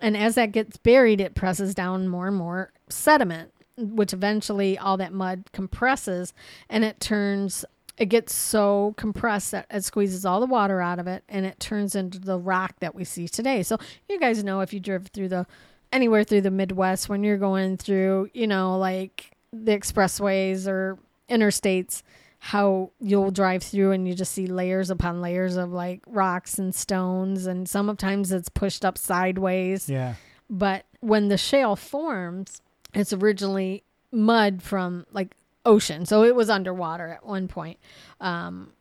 and 0.00 0.16
as 0.16 0.34
that 0.34 0.52
gets 0.52 0.76
buried, 0.76 1.20
it 1.20 1.34
presses 1.34 1.74
down 1.74 2.08
more 2.08 2.26
and 2.28 2.36
more 2.36 2.72
sediment, 2.88 3.52
which 3.76 4.12
eventually 4.12 4.76
all 4.76 4.96
that 4.96 5.12
mud 5.12 5.44
compresses, 5.52 6.32
and 6.68 6.84
it 6.84 7.00
turns. 7.00 7.64
It 7.96 8.06
gets 8.06 8.34
so 8.34 8.94
compressed 8.96 9.52
that 9.52 9.66
it 9.70 9.84
squeezes 9.84 10.26
all 10.26 10.40
the 10.40 10.46
water 10.46 10.80
out 10.80 10.98
of 10.98 11.06
it, 11.06 11.22
and 11.28 11.46
it 11.46 11.60
turns 11.60 11.94
into 11.94 12.18
the 12.18 12.38
rock 12.38 12.74
that 12.80 12.92
we 12.92 13.04
see 13.04 13.28
today. 13.28 13.62
So 13.62 13.78
you 14.08 14.18
guys 14.18 14.42
know 14.42 14.60
if 14.62 14.74
you 14.74 14.80
drove 14.80 15.06
through 15.06 15.28
the 15.28 15.46
anywhere 15.92 16.24
through 16.24 16.40
the 16.40 16.50
Midwest 16.50 17.08
when 17.08 17.22
you're 17.22 17.38
going 17.38 17.76
through, 17.76 18.30
you 18.34 18.48
know, 18.48 18.76
like 18.76 19.33
the 19.62 19.72
expressways 19.72 20.66
or 20.66 20.98
interstates, 21.28 22.02
how 22.38 22.90
you'll 23.00 23.30
drive 23.30 23.62
through 23.62 23.92
and 23.92 24.06
you 24.06 24.14
just 24.14 24.32
see 24.32 24.46
layers 24.46 24.90
upon 24.90 25.20
layers 25.20 25.56
of 25.56 25.72
like 25.72 26.02
rocks 26.06 26.58
and 26.58 26.74
stones, 26.74 27.46
and 27.46 27.68
sometimes 27.68 28.32
it's 28.32 28.48
pushed 28.48 28.84
up 28.84 28.98
sideways. 28.98 29.88
Yeah. 29.88 30.14
But 30.50 30.84
when 31.00 31.28
the 31.28 31.38
shale 31.38 31.76
forms, 31.76 32.60
it's 32.92 33.12
originally 33.12 33.82
mud 34.12 34.62
from 34.62 35.06
like 35.12 35.34
ocean, 35.64 36.04
so 36.04 36.22
it 36.24 36.34
was 36.34 36.50
underwater 36.50 37.08
at 37.08 37.24
one 37.24 37.48
point. 37.48 37.78
Um, 38.20 38.72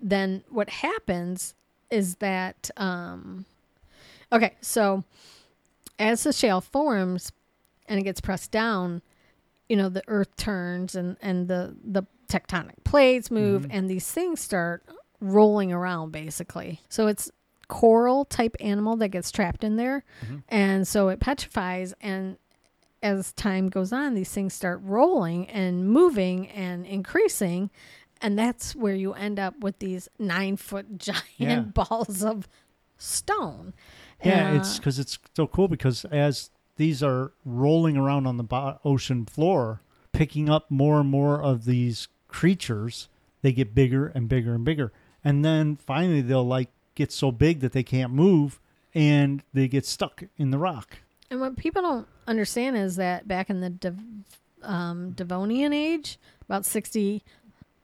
then 0.00 0.44
what 0.48 0.70
happens 0.70 1.54
is 1.90 2.16
that 2.16 2.70
um, 2.76 3.46
okay, 4.32 4.54
so 4.60 5.04
as 5.98 6.22
the 6.24 6.32
shale 6.32 6.60
forms 6.60 7.32
and 7.88 7.98
it 8.00 8.04
gets 8.04 8.20
pressed 8.20 8.50
down, 8.50 9.02
you 9.72 9.76
know 9.80 9.88
the 9.88 10.02
earth 10.16 10.32
turns 10.36 10.94
and 10.94 11.16
and 11.22 11.48
the 11.48 11.62
the 11.96 12.02
tectonic 12.28 12.78
plates 12.84 13.30
move 13.30 13.66
and 13.74 13.88
these 13.88 14.08
things 14.16 14.40
start 14.40 14.78
rolling 15.20 15.72
around 15.72 16.12
basically. 16.12 16.80
So 16.88 17.06
it's 17.06 17.30
coral 17.68 18.24
type 18.26 18.54
animal 18.60 18.96
that 18.96 19.08
gets 19.16 19.30
trapped 19.30 19.62
in 19.64 19.76
there. 19.76 20.04
And 20.48 20.86
so 20.86 21.08
it 21.08 21.20
petrifies 21.20 21.94
and 22.00 22.36
as 23.02 23.32
time 23.32 23.68
goes 23.68 23.92
on 23.92 24.14
these 24.14 24.30
things 24.30 24.52
start 24.54 24.80
rolling 24.82 25.48
and 25.48 25.88
moving 25.88 26.48
and 26.48 26.86
increasing. 26.86 27.70
And 28.20 28.38
that's 28.38 28.74
where 28.76 28.94
you 28.94 29.14
end 29.14 29.38
up 29.38 29.54
with 29.60 29.78
these 29.78 30.08
nine 30.18 30.56
foot 30.56 30.86
giant 31.08 31.24
Yeah. 31.38 31.60
balls 31.60 32.22
of 32.22 32.46
stone. 32.98 33.74
Yeah, 34.24 34.50
Uh, 34.50 34.56
it's 34.56 34.78
because 34.78 34.98
it's 34.98 35.18
so 35.36 35.46
cool 35.46 35.68
because 35.68 36.04
as 36.06 36.50
these 36.82 37.00
are 37.00 37.30
rolling 37.44 37.96
around 37.96 38.26
on 38.26 38.38
the 38.38 38.42
bo- 38.42 38.80
ocean 38.84 39.24
floor, 39.24 39.82
picking 40.10 40.50
up 40.50 40.68
more 40.68 40.98
and 40.98 41.08
more 41.08 41.40
of 41.40 41.64
these 41.64 42.08
creatures, 42.26 43.08
they 43.40 43.52
get 43.52 43.72
bigger 43.72 44.08
and 44.08 44.28
bigger 44.28 44.52
and 44.52 44.64
bigger. 44.64 44.92
And 45.22 45.44
then 45.44 45.76
finally 45.76 46.22
they'll 46.22 46.44
like 46.44 46.70
get 46.96 47.12
so 47.12 47.30
big 47.30 47.60
that 47.60 47.70
they 47.70 47.84
can't 47.84 48.12
move 48.12 48.58
and 48.92 49.44
they 49.54 49.68
get 49.68 49.86
stuck 49.86 50.24
in 50.36 50.50
the 50.50 50.58
rock. 50.58 50.96
And 51.30 51.40
what 51.40 51.56
people 51.56 51.82
don't 51.82 52.08
understand 52.26 52.76
is 52.76 52.96
that 52.96 53.28
back 53.28 53.48
in 53.48 53.60
the 53.60 53.94
um, 54.64 55.12
Devonian 55.12 55.72
age, 55.72 56.18
about 56.48 56.64
60, 56.66 57.22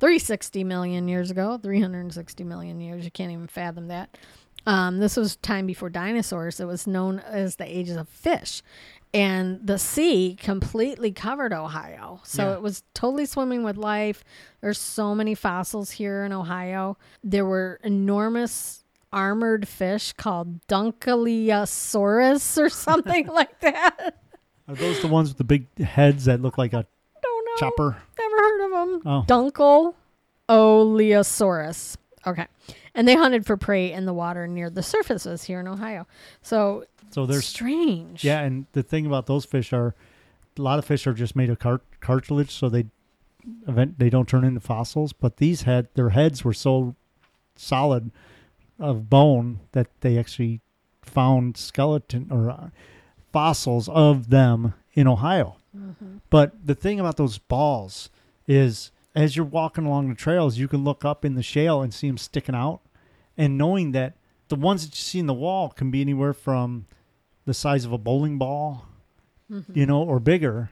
360 0.00 0.64
million 0.64 1.06
years 1.06 1.30
ago, 1.30 1.56
360 1.56 2.42
million 2.42 2.80
years, 2.80 3.04
you 3.04 3.12
can't 3.12 3.30
even 3.30 3.46
fathom 3.46 3.86
that. 3.86 4.18
Um, 4.68 4.98
this 4.98 5.16
was 5.16 5.36
time 5.36 5.66
before 5.66 5.88
dinosaurs. 5.88 6.60
It 6.60 6.66
was 6.66 6.86
known 6.86 7.20
as 7.20 7.56
the 7.56 7.64
ages 7.64 7.96
of 7.96 8.08
fish. 8.08 8.62
And 9.14 9.66
the 9.66 9.78
sea 9.78 10.36
completely 10.38 11.10
covered 11.12 11.54
Ohio. 11.54 12.20
So 12.24 12.48
Yeah. 12.50 12.54
it 12.56 12.62
was 12.62 12.82
totally 12.92 13.24
swimming 13.24 13.62
with 13.64 13.78
life. 13.78 14.22
There's 14.60 14.78
so 14.78 15.14
many 15.14 15.34
fossils 15.34 15.92
here 15.92 16.22
in 16.24 16.32
Ohio. 16.34 16.98
There 17.24 17.46
were 17.46 17.80
enormous 17.82 18.84
armored 19.10 19.66
fish 19.66 20.12
called 20.12 20.60
Dunkleosaurus 20.66 22.58
or 22.58 22.68
something 22.86 23.26
like 23.28 23.58
that. 23.60 24.18
Are 24.68 24.74
those 24.74 25.00
the 25.00 25.08
ones 25.08 25.30
with 25.30 25.38
the 25.38 25.44
big 25.44 25.66
heads 25.78 26.26
that 26.26 26.42
look 26.42 26.58
like 26.58 26.74
a 26.74 26.84
Don't 27.22 27.44
know. 27.46 27.56
chopper? 27.58 27.96
Never 28.18 28.36
heard 28.36 28.64
of 28.66 28.70
them. 28.70 29.02
Oh. 29.06 29.24
Dunkel 29.26 29.94
Oleosaurus. 30.50 31.96
Okay. 32.26 32.46
And 32.94 33.06
they 33.06 33.14
hunted 33.14 33.46
for 33.46 33.56
prey 33.56 33.92
in 33.92 34.04
the 34.06 34.12
water 34.12 34.46
near 34.46 34.70
the 34.70 34.82
surfaces 34.82 35.44
here 35.44 35.60
in 35.60 35.68
Ohio. 35.68 36.06
So 36.42 36.84
So 37.10 37.26
they're 37.26 37.40
strange. 37.42 38.24
Yeah, 38.24 38.40
and 38.40 38.66
the 38.72 38.82
thing 38.82 39.06
about 39.06 39.26
those 39.26 39.44
fish 39.44 39.72
are, 39.72 39.94
a 40.58 40.62
lot 40.62 40.78
of 40.78 40.84
fish 40.84 41.06
are 41.06 41.14
just 41.14 41.36
made 41.36 41.50
of 41.50 41.58
cart- 41.58 41.84
cartilage, 42.00 42.50
so 42.50 42.68
they 42.68 42.86
event 43.66 43.98
they 43.98 44.10
don't 44.10 44.28
turn 44.28 44.44
into 44.44 44.60
fossils. 44.60 45.12
But 45.12 45.36
these 45.38 45.62
had 45.62 45.88
their 45.94 46.10
heads 46.10 46.44
were 46.44 46.52
so 46.52 46.94
solid 47.56 48.10
of 48.78 49.08
bone 49.08 49.60
that 49.72 49.88
they 50.00 50.18
actually 50.18 50.60
found 51.02 51.56
skeleton 51.56 52.28
or 52.30 52.50
uh, 52.50 52.68
fossils 53.32 53.88
of 53.88 54.30
them 54.30 54.74
in 54.94 55.06
Ohio. 55.08 55.56
But 56.30 56.66
the 56.66 56.74
thing 56.74 56.98
about 56.98 57.16
those 57.16 57.38
balls 57.38 58.10
is, 58.46 58.90
as 59.18 59.34
you're 59.34 59.44
walking 59.44 59.84
along 59.84 60.08
the 60.08 60.14
trails, 60.14 60.58
you 60.58 60.68
can 60.68 60.84
look 60.84 61.04
up 61.04 61.24
in 61.24 61.34
the 61.34 61.42
shale 61.42 61.82
and 61.82 61.92
see 61.92 62.06
them 62.06 62.16
sticking 62.16 62.54
out, 62.54 62.80
and 63.36 63.58
knowing 63.58 63.90
that 63.90 64.16
the 64.46 64.54
ones 64.54 64.84
that 64.84 64.94
you 64.94 65.02
see 65.02 65.18
in 65.18 65.26
the 65.26 65.34
wall 65.34 65.70
can 65.70 65.90
be 65.90 66.00
anywhere 66.00 66.32
from 66.32 66.86
the 67.44 67.52
size 67.52 67.84
of 67.84 67.92
a 67.92 67.98
bowling 67.98 68.38
ball, 68.38 68.86
you 69.74 69.86
know, 69.86 70.02
or 70.02 70.20
bigger, 70.20 70.70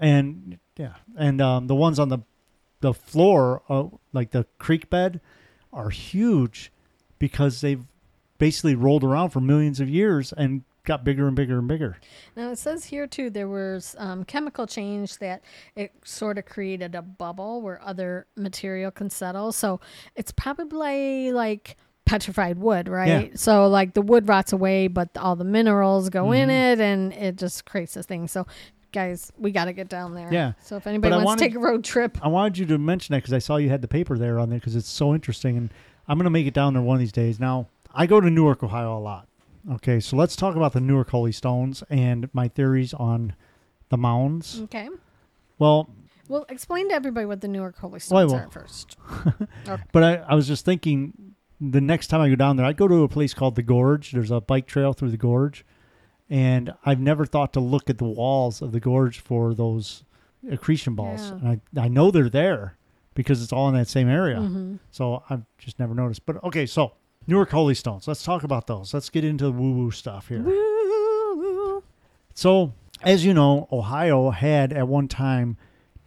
and 0.00 0.58
yeah, 0.76 0.94
and 1.16 1.40
um, 1.40 1.68
the 1.68 1.74
ones 1.74 2.00
on 2.00 2.08
the 2.08 2.18
the 2.80 2.92
floor, 2.92 3.62
uh, 3.68 3.84
like 4.12 4.32
the 4.32 4.44
creek 4.58 4.90
bed, 4.90 5.20
are 5.72 5.90
huge 5.90 6.72
because 7.20 7.60
they've 7.60 7.84
basically 8.38 8.74
rolled 8.74 9.04
around 9.04 9.30
for 9.30 9.40
millions 9.40 9.78
of 9.78 9.88
years 9.88 10.32
and 10.32 10.64
got 10.84 11.04
bigger 11.04 11.26
and 11.26 11.36
bigger 11.36 11.58
and 11.58 11.68
bigger. 11.68 11.96
Now 12.36 12.50
it 12.50 12.58
says 12.58 12.84
here 12.86 13.06
too 13.06 13.30
there 13.30 13.48
was 13.48 13.94
um, 13.98 14.24
chemical 14.24 14.66
change 14.66 15.18
that 15.18 15.42
it 15.76 15.92
sort 16.04 16.38
of 16.38 16.44
created 16.46 16.94
a 16.94 17.02
bubble 17.02 17.62
where 17.62 17.80
other 17.82 18.26
material 18.36 18.90
can 18.90 19.08
settle. 19.10 19.52
So 19.52 19.80
it's 20.16 20.32
probably 20.32 21.30
like 21.32 21.76
petrified 22.04 22.58
wood, 22.58 22.88
right? 22.88 23.30
Yeah. 23.30 23.36
So 23.36 23.68
like 23.68 23.94
the 23.94 24.02
wood 24.02 24.28
rots 24.28 24.52
away, 24.52 24.88
but 24.88 25.10
all 25.16 25.36
the 25.36 25.44
minerals 25.44 26.10
go 26.10 26.32
in 26.32 26.48
Mm-hmm. 26.48 26.80
it, 26.80 26.80
and 26.80 27.12
it 27.12 27.36
just 27.36 27.64
creates 27.64 27.94
this 27.94 28.06
thing. 28.06 28.26
So 28.26 28.46
guys, 28.90 29.32
we 29.38 29.52
got 29.52 29.66
to 29.66 29.72
get 29.72 29.88
down 29.88 30.14
there. 30.14 30.28
Yeah. 30.32 30.52
So 30.60 30.76
if 30.76 30.86
anybody 30.86 31.10
But 31.12 31.16
wants 31.18 31.26
wanted- 31.26 31.38
to 31.44 31.48
take 31.48 31.56
a 31.56 31.60
road 31.60 31.84
trip, 31.84 32.18
I 32.20 32.28
wanted 32.28 32.58
you 32.58 32.66
to 32.66 32.78
mention 32.78 33.12
that 33.14 33.18
because 33.22 33.32
I 33.32 33.38
saw 33.38 33.56
you 33.56 33.68
had 33.70 33.82
the 33.82 33.88
paper 33.88 34.18
there 34.18 34.38
on 34.38 34.50
there 34.50 34.58
because 34.58 34.74
it's 34.76 34.88
so 34.88 35.14
interesting, 35.14 35.56
and 35.56 35.70
I'm 36.08 36.18
gonna 36.18 36.28
make 36.30 36.46
it 36.46 36.54
down 36.54 36.74
there 36.74 36.82
one 36.82 36.96
of 36.96 37.00
these 37.00 37.12
days. 37.12 37.38
Now 37.38 37.68
I 37.94 38.06
go 38.06 38.20
to 38.20 38.28
Newark, 38.28 38.62
Ohio, 38.64 38.98
a 38.98 39.00
lot. 39.00 39.28
Okay, 39.70 40.00
so 40.00 40.16
let's 40.16 40.34
talk 40.34 40.56
about 40.56 40.72
the 40.72 40.80
Newark 40.80 41.10
Holy 41.10 41.32
Stones 41.32 41.84
and 41.88 42.28
my 42.32 42.48
theories 42.48 42.92
on 42.94 43.34
the 43.90 43.96
mounds. 43.96 44.60
okay. 44.64 44.88
Well, 45.58 45.90
Well, 46.28 46.44
explain 46.48 46.88
to 46.88 46.94
everybody 46.94 47.26
what 47.26 47.40
the 47.40 47.48
Newark 47.48 47.78
Holy 47.78 48.00
Stones 48.00 48.32
will. 48.32 48.38
are 48.40 48.48
first. 48.50 48.96
But 49.92 50.02
I, 50.02 50.14
I 50.16 50.34
was 50.34 50.48
just 50.48 50.64
thinking 50.64 51.34
the 51.60 51.80
next 51.80 52.08
time 52.08 52.20
I 52.20 52.28
go 52.28 52.34
down 52.34 52.56
there, 52.56 52.66
I'd 52.66 52.76
go 52.76 52.88
to 52.88 53.02
a 53.04 53.08
place 53.08 53.34
called 53.34 53.54
the 53.54 53.62
Gorge. 53.62 54.10
There's 54.12 54.30
a 54.32 54.40
bike 54.40 54.66
trail 54.66 54.92
through 54.92 55.10
the 55.10 55.16
Gorge. 55.16 55.64
And 56.28 56.72
I've 56.84 56.98
never 57.00 57.26
thought 57.26 57.52
to 57.52 57.60
look 57.60 57.88
at 57.90 57.98
the 57.98 58.04
walls 58.06 58.62
of 58.62 58.72
the 58.72 58.80
Gorge 58.80 59.20
for 59.20 59.54
those 59.54 60.02
accretion 60.50 60.94
balls. 60.94 61.20
Yeah. 61.30 61.34
And 61.36 61.48
I, 61.78 61.82
I 61.84 61.88
know 61.88 62.10
they're 62.10 62.30
there, 62.30 62.78
because 63.14 63.42
it's 63.42 63.52
all 63.52 63.68
in 63.68 63.74
that 63.74 63.88
same 63.88 64.08
area. 64.08 64.38
Mm-hmm. 64.38 64.76
So 64.90 65.22
I've 65.28 65.44
just 65.58 65.78
never 65.78 65.94
noticed. 65.94 66.24
But 66.26 66.42
okay, 66.42 66.64
so 66.66 66.94
Newark 67.26 67.50
Holy 67.50 67.74
Stones. 67.74 68.08
Let's 68.08 68.22
talk 68.22 68.42
about 68.42 68.66
those. 68.66 68.92
Let's 68.92 69.10
get 69.10 69.24
into 69.24 69.44
the 69.44 69.52
woo 69.52 69.72
woo 69.72 69.90
stuff 69.90 70.28
here. 70.28 70.42
Woo-woo. 70.42 71.82
So, 72.34 72.74
as 73.02 73.24
you 73.24 73.32
know, 73.34 73.68
Ohio 73.70 74.30
had 74.30 74.72
at 74.72 74.88
one 74.88 75.08
time 75.08 75.56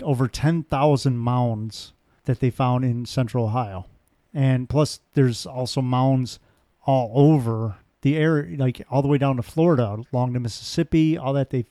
over 0.04 0.28
10,000 0.28 1.17
mounds 1.17 1.93
that 2.25 2.39
they 2.39 2.49
found 2.49 2.84
in 2.84 3.06
central 3.06 3.45
Ohio. 3.45 3.86
And 4.34 4.67
plus, 4.67 4.99
there's 5.13 5.45
also 5.45 5.82
mounds 5.82 6.39
all 6.86 7.12
over 7.15 7.78
the 8.01 8.17
area, 8.17 8.58
like 8.58 8.86
all 8.89 9.01
the 9.01 9.08
way 9.08 9.17
down 9.17 9.38
to 9.38 9.43
Florida, 9.43 9.97
along 10.12 10.34
the 10.34 10.39
Mississippi, 10.39 11.17
all 11.17 11.34
that. 11.34 11.49
They, 11.49 11.65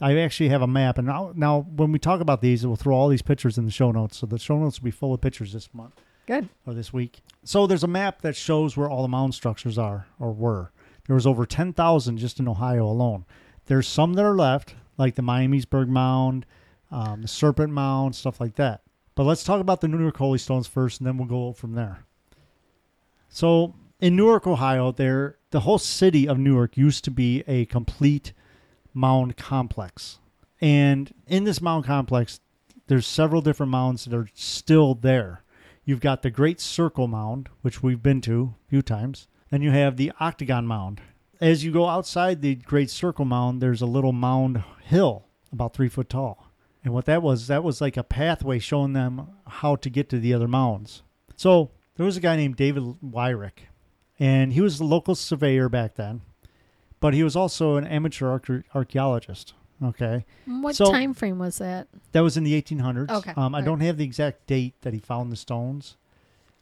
I 0.00 0.18
actually 0.18 0.50
have 0.50 0.62
a 0.62 0.66
map. 0.66 0.98
And 0.98 1.06
now, 1.06 1.32
now, 1.34 1.60
when 1.74 1.92
we 1.92 1.98
talk 1.98 2.20
about 2.20 2.42
these, 2.42 2.66
we'll 2.66 2.76
throw 2.76 2.94
all 2.94 3.08
these 3.08 3.22
pictures 3.22 3.56
in 3.56 3.64
the 3.64 3.70
show 3.70 3.90
notes. 3.90 4.18
So 4.18 4.26
the 4.26 4.38
show 4.38 4.58
notes 4.58 4.80
will 4.80 4.84
be 4.84 4.90
full 4.90 5.14
of 5.14 5.22
pictures 5.22 5.54
this 5.54 5.72
month 5.72 5.94
Good. 6.26 6.48
or 6.66 6.74
this 6.74 6.92
week. 6.92 7.20
So 7.44 7.66
there's 7.66 7.82
a 7.82 7.88
map 7.88 8.22
that 8.22 8.36
shows 8.36 8.76
where 8.76 8.88
all 8.88 9.02
the 9.02 9.08
mound 9.08 9.34
structures 9.34 9.78
are 9.78 10.06
or 10.20 10.32
were. 10.32 10.70
There 11.06 11.14
was 11.14 11.26
over 11.26 11.44
10,000 11.44 12.16
just 12.18 12.38
in 12.38 12.48
Ohio 12.48 12.86
alone. 12.86 13.24
There's 13.66 13.88
some 13.88 14.14
that 14.14 14.24
are 14.24 14.36
left, 14.36 14.74
like 14.96 15.16
the 15.16 15.22
Miamisburg 15.22 15.88
Mound, 15.88 16.46
um, 16.90 17.22
the 17.22 17.28
Serpent 17.28 17.72
Mound, 17.72 18.14
stuff 18.14 18.40
like 18.40 18.54
that. 18.56 18.82
But 19.14 19.24
let's 19.24 19.44
talk 19.44 19.60
about 19.60 19.80
the 19.80 19.88
Newark 19.88 20.16
Holy 20.16 20.38
Stones 20.38 20.66
first, 20.66 21.00
and 21.00 21.06
then 21.06 21.18
we'll 21.18 21.26
go 21.26 21.52
from 21.52 21.74
there. 21.74 22.04
So 23.28 23.74
in 24.00 24.16
Newark, 24.16 24.46
Ohio, 24.46 24.92
there 24.92 25.36
the 25.50 25.60
whole 25.60 25.78
city 25.78 26.26
of 26.26 26.38
Newark 26.38 26.76
used 26.76 27.04
to 27.04 27.10
be 27.10 27.44
a 27.46 27.66
complete 27.66 28.32
mound 28.94 29.36
complex. 29.36 30.18
And 30.60 31.12
in 31.26 31.44
this 31.44 31.60
mound 31.60 31.84
complex, 31.84 32.40
there's 32.86 33.06
several 33.06 33.42
different 33.42 33.70
mounds 33.70 34.04
that 34.04 34.16
are 34.16 34.28
still 34.34 34.94
there. 34.94 35.41
You've 35.84 36.00
got 36.00 36.22
the 36.22 36.30
Great 36.30 36.60
Circle 36.60 37.08
Mound, 37.08 37.48
which 37.62 37.82
we've 37.82 38.02
been 38.02 38.20
to 38.22 38.54
a 38.66 38.70
few 38.70 38.82
times. 38.82 39.26
and 39.50 39.62
you 39.62 39.70
have 39.70 39.96
the 39.96 40.12
Octagon 40.18 40.66
Mound. 40.66 41.02
As 41.40 41.62
you 41.62 41.72
go 41.72 41.86
outside 41.86 42.40
the 42.40 42.54
Great 42.54 42.88
Circle 42.88 43.26
Mound, 43.26 43.60
there's 43.60 43.82
a 43.82 43.86
little 43.86 44.12
mound 44.12 44.62
hill 44.82 45.26
about 45.52 45.74
three 45.74 45.88
foot 45.88 46.08
tall. 46.08 46.48
And 46.84 46.94
what 46.94 47.04
that 47.04 47.22
was, 47.22 47.48
that 47.48 47.62
was 47.62 47.80
like 47.80 47.96
a 47.96 48.02
pathway 48.02 48.58
showing 48.58 48.92
them 48.92 49.28
how 49.46 49.76
to 49.76 49.90
get 49.90 50.08
to 50.08 50.18
the 50.18 50.32
other 50.32 50.48
mounds. 50.48 51.02
So 51.36 51.70
there 51.96 52.06
was 52.06 52.16
a 52.16 52.20
guy 52.20 52.36
named 52.36 52.56
David 52.56 52.82
Wyrick, 53.04 53.68
and 54.18 54.52
he 54.52 54.60
was 54.60 54.80
a 54.80 54.84
local 54.84 55.14
surveyor 55.14 55.68
back 55.68 55.96
then, 55.96 56.22
but 56.98 57.12
he 57.12 57.22
was 57.22 57.36
also 57.36 57.76
an 57.76 57.86
amateur 57.86 58.40
archaeologist. 58.74 59.54
Okay. 59.82 60.24
What 60.46 60.76
So- 60.76 60.90
time 60.92 61.14
frame 61.14 61.38
was 61.38 61.58
that? 61.58 61.88
That 62.12 62.20
was 62.20 62.36
in 62.36 62.44
the 62.44 62.54
1800s. 62.54 63.10
Okay, 63.10 63.30
Um, 63.32 63.54
I 63.54 63.58
alright. 63.58 63.64
don't 63.64 63.80
have 63.80 63.96
the 63.96 64.04
exact 64.04 64.46
date 64.46 64.74
that 64.82 64.92
he 64.92 65.00
found 65.00 65.32
the 65.32 65.36
stones 65.36 65.96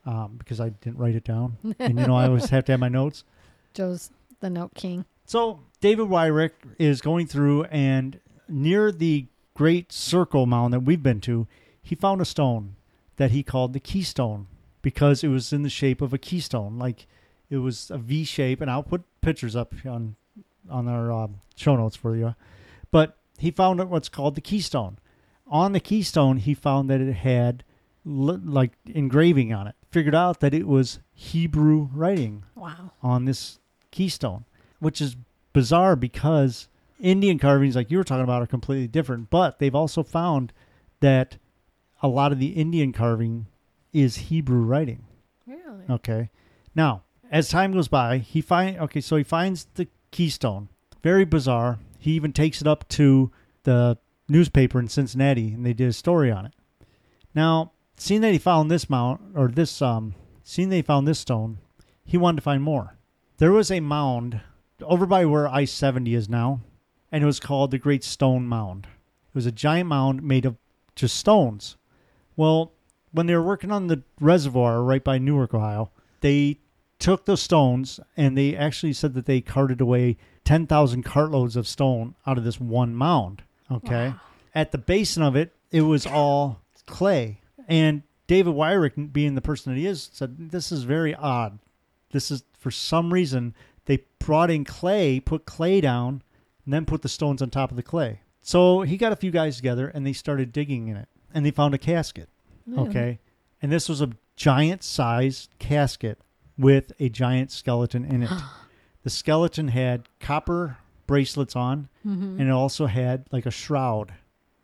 um, 0.06 0.36
because 0.38 0.60
I 0.60 0.70
didn't 0.70 0.98
write 0.98 1.14
it 1.14 1.24
down. 1.24 1.56
and, 1.78 1.98
you 1.98 2.06
know, 2.06 2.14
I 2.16 2.26
always 2.26 2.48
have 2.50 2.64
to 2.66 2.72
have 2.72 2.80
my 2.80 2.88
notes. 2.88 3.24
Joe's 3.74 4.10
the 4.40 4.48
note 4.50 4.74
king. 4.74 5.04
So 5.26 5.60
David 5.80 6.08
Wyrick 6.08 6.52
is 6.78 7.00
going 7.00 7.26
through, 7.26 7.64
and 7.64 8.18
near 8.48 8.90
the 8.90 9.26
Great 9.54 9.92
Circle 9.92 10.46
Mound 10.46 10.72
that 10.72 10.80
we've 10.80 11.02
been 11.02 11.20
to, 11.22 11.46
he 11.82 11.94
found 11.94 12.20
a 12.20 12.24
stone 12.24 12.76
that 13.16 13.30
he 13.30 13.42
called 13.42 13.72
the 13.74 13.80
Keystone 13.80 14.46
because 14.82 15.22
it 15.22 15.28
was 15.28 15.52
in 15.52 15.62
the 15.62 15.68
shape 15.68 16.00
of 16.00 16.12
a 16.14 16.18
keystone, 16.18 16.78
like 16.78 17.06
it 17.50 17.58
was 17.58 17.90
a 17.90 17.98
V 17.98 18.24
shape. 18.24 18.60
And 18.62 18.70
I'll 18.70 18.82
put 18.82 19.02
pictures 19.20 19.54
up 19.54 19.74
on 19.86 20.16
on 20.70 20.88
our 20.88 21.12
um, 21.12 21.40
show 21.56 21.76
notes 21.76 21.96
for 21.96 22.16
you. 22.16 22.34
He 23.40 23.50
found 23.50 23.80
what's 23.88 24.08
called 24.08 24.34
the 24.34 24.40
Keystone. 24.40 24.98
On 25.46 25.72
the 25.72 25.80
Keystone, 25.80 26.36
he 26.36 26.54
found 26.54 26.88
that 26.90 27.00
it 27.00 27.12
had 27.12 27.64
like 28.04 28.72
engraving 28.86 29.52
on 29.52 29.66
it. 29.66 29.74
Figured 29.90 30.14
out 30.14 30.40
that 30.40 30.54
it 30.54 30.66
was 30.66 31.00
Hebrew 31.12 31.88
writing 31.92 32.44
Wow. 32.54 32.92
on 33.02 33.24
this 33.24 33.58
keystone, 33.90 34.44
which 34.78 35.00
is 35.00 35.16
bizarre 35.52 35.96
because 35.96 36.68
Indian 37.00 37.38
carvings, 37.38 37.74
like 37.74 37.90
you 37.90 37.98
were 37.98 38.04
talking 38.04 38.22
about, 38.24 38.42
are 38.42 38.46
completely 38.46 38.86
different. 38.86 39.30
But 39.30 39.58
they've 39.58 39.74
also 39.74 40.02
found 40.02 40.52
that 41.00 41.38
a 42.02 42.08
lot 42.08 42.30
of 42.32 42.38
the 42.38 42.48
Indian 42.48 42.92
carving 42.92 43.46
is 43.92 44.16
Hebrew 44.16 44.60
writing. 44.62 45.04
Really? 45.46 45.84
Okay. 45.88 46.30
Now, 46.74 47.02
as 47.30 47.48
time 47.48 47.72
goes 47.72 47.88
by, 47.88 48.18
he 48.18 48.40
find 48.40 48.78
okay, 48.78 49.00
so 49.00 49.16
he 49.16 49.24
finds 49.24 49.66
the 49.74 49.88
keystone. 50.10 50.68
Very 51.02 51.24
bizarre. 51.24 51.78
He 52.00 52.12
even 52.12 52.32
takes 52.32 52.60
it 52.60 52.66
up 52.66 52.88
to 52.88 53.30
the 53.62 53.98
newspaper 54.28 54.80
in 54.80 54.88
Cincinnati 54.88 55.52
and 55.52 55.64
they 55.64 55.74
did 55.74 55.88
a 55.88 55.92
story 55.92 56.32
on 56.32 56.46
it. 56.46 56.54
Now, 57.34 57.72
seeing 57.96 58.22
that 58.22 58.32
he 58.32 58.38
found 58.38 58.70
this 58.70 58.88
mound 58.88 59.34
or 59.36 59.48
this 59.48 59.80
um 59.82 60.14
seeing 60.42 60.70
he 60.72 60.82
found 60.82 61.06
this 61.06 61.18
stone, 61.18 61.58
he 62.04 62.16
wanted 62.16 62.36
to 62.36 62.42
find 62.42 62.62
more. 62.62 62.96
There 63.36 63.52
was 63.52 63.70
a 63.70 63.80
mound 63.80 64.40
over 64.82 65.06
by 65.06 65.26
where 65.26 65.46
I 65.46 65.66
seventy 65.66 66.14
is 66.14 66.28
now, 66.28 66.60
and 67.12 67.22
it 67.22 67.26
was 67.26 67.38
called 67.38 67.70
the 67.70 67.78
Great 67.78 68.02
Stone 68.02 68.46
Mound. 68.46 68.86
It 68.86 69.34
was 69.34 69.46
a 69.46 69.52
giant 69.52 69.88
mound 69.88 70.22
made 70.22 70.46
of 70.46 70.56
just 70.96 71.16
stones. 71.16 71.76
Well, 72.34 72.72
when 73.12 73.26
they 73.26 73.34
were 73.34 73.42
working 73.42 73.70
on 73.70 73.86
the 73.86 74.02
reservoir 74.20 74.82
right 74.82 75.04
by 75.04 75.18
Newark, 75.18 75.54
Ohio, 75.54 75.90
they 76.20 76.58
took 76.98 77.24
those 77.24 77.42
stones 77.42 78.00
and 78.16 78.36
they 78.36 78.56
actually 78.56 78.92
said 78.92 79.14
that 79.14 79.26
they 79.26 79.40
carted 79.40 79.80
away 79.80 80.16
10,000 80.50 81.04
cartloads 81.04 81.54
of 81.54 81.68
stone 81.68 82.16
out 82.26 82.36
of 82.36 82.42
this 82.42 82.58
one 82.58 82.92
mound. 82.92 83.44
Okay. 83.70 84.08
Wow. 84.08 84.20
At 84.52 84.72
the 84.72 84.78
basin 84.78 85.22
of 85.22 85.36
it, 85.36 85.52
it 85.70 85.82
was 85.82 86.08
all 86.08 86.60
clay. 86.86 87.38
And 87.68 88.02
David 88.26 88.54
Wyrick, 88.54 89.12
being 89.12 89.36
the 89.36 89.42
person 89.42 89.72
that 89.72 89.78
he 89.78 89.86
is, 89.86 90.10
said, 90.12 90.50
This 90.50 90.72
is 90.72 90.82
very 90.82 91.14
odd. 91.14 91.60
This 92.10 92.32
is, 92.32 92.42
for 92.58 92.72
some 92.72 93.12
reason, 93.12 93.54
they 93.84 94.02
brought 94.18 94.50
in 94.50 94.64
clay, 94.64 95.20
put 95.20 95.44
clay 95.44 95.80
down, 95.80 96.20
and 96.64 96.74
then 96.74 96.84
put 96.84 97.02
the 97.02 97.08
stones 97.08 97.40
on 97.40 97.50
top 97.50 97.70
of 97.70 97.76
the 97.76 97.82
clay. 97.84 98.22
So 98.42 98.80
he 98.80 98.96
got 98.96 99.12
a 99.12 99.16
few 99.16 99.30
guys 99.30 99.54
together 99.54 99.86
and 99.86 100.04
they 100.04 100.12
started 100.12 100.50
digging 100.50 100.88
in 100.88 100.96
it. 100.96 101.08
And 101.32 101.46
they 101.46 101.52
found 101.52 101.74
a 101.74 101.78
casket. 101.78 102.28
Really? 102.66 102.88
Okay. 102.88 103.18
And 103.62 103.70
this 103.70 103.88
was 103.88 104.00
a 104.00 104.10
giant 104.34 104.82
sized 104.82 105.50
casket 105.60 106.18
with 106.58 106.90
a 106.98 107.08
giant 107.08 107.52
skeleton 107.52 108.04
in 108.04 108.24
it. 108.24 108.30
the 109.02 109.10
skeleton 109.10 109.68
had 109.68 110.08
copper 110.20 110.78
bracelets 111.06 111.56
on 111.56 111.88
Mhm. 112.06 112.38
and 112.38 112.42
it 112.42 112.50
also 112.50 112.86
had 112.86 113.26
like 113.32 113.46
a 113.46 113.50
shroud, 113.50 114.12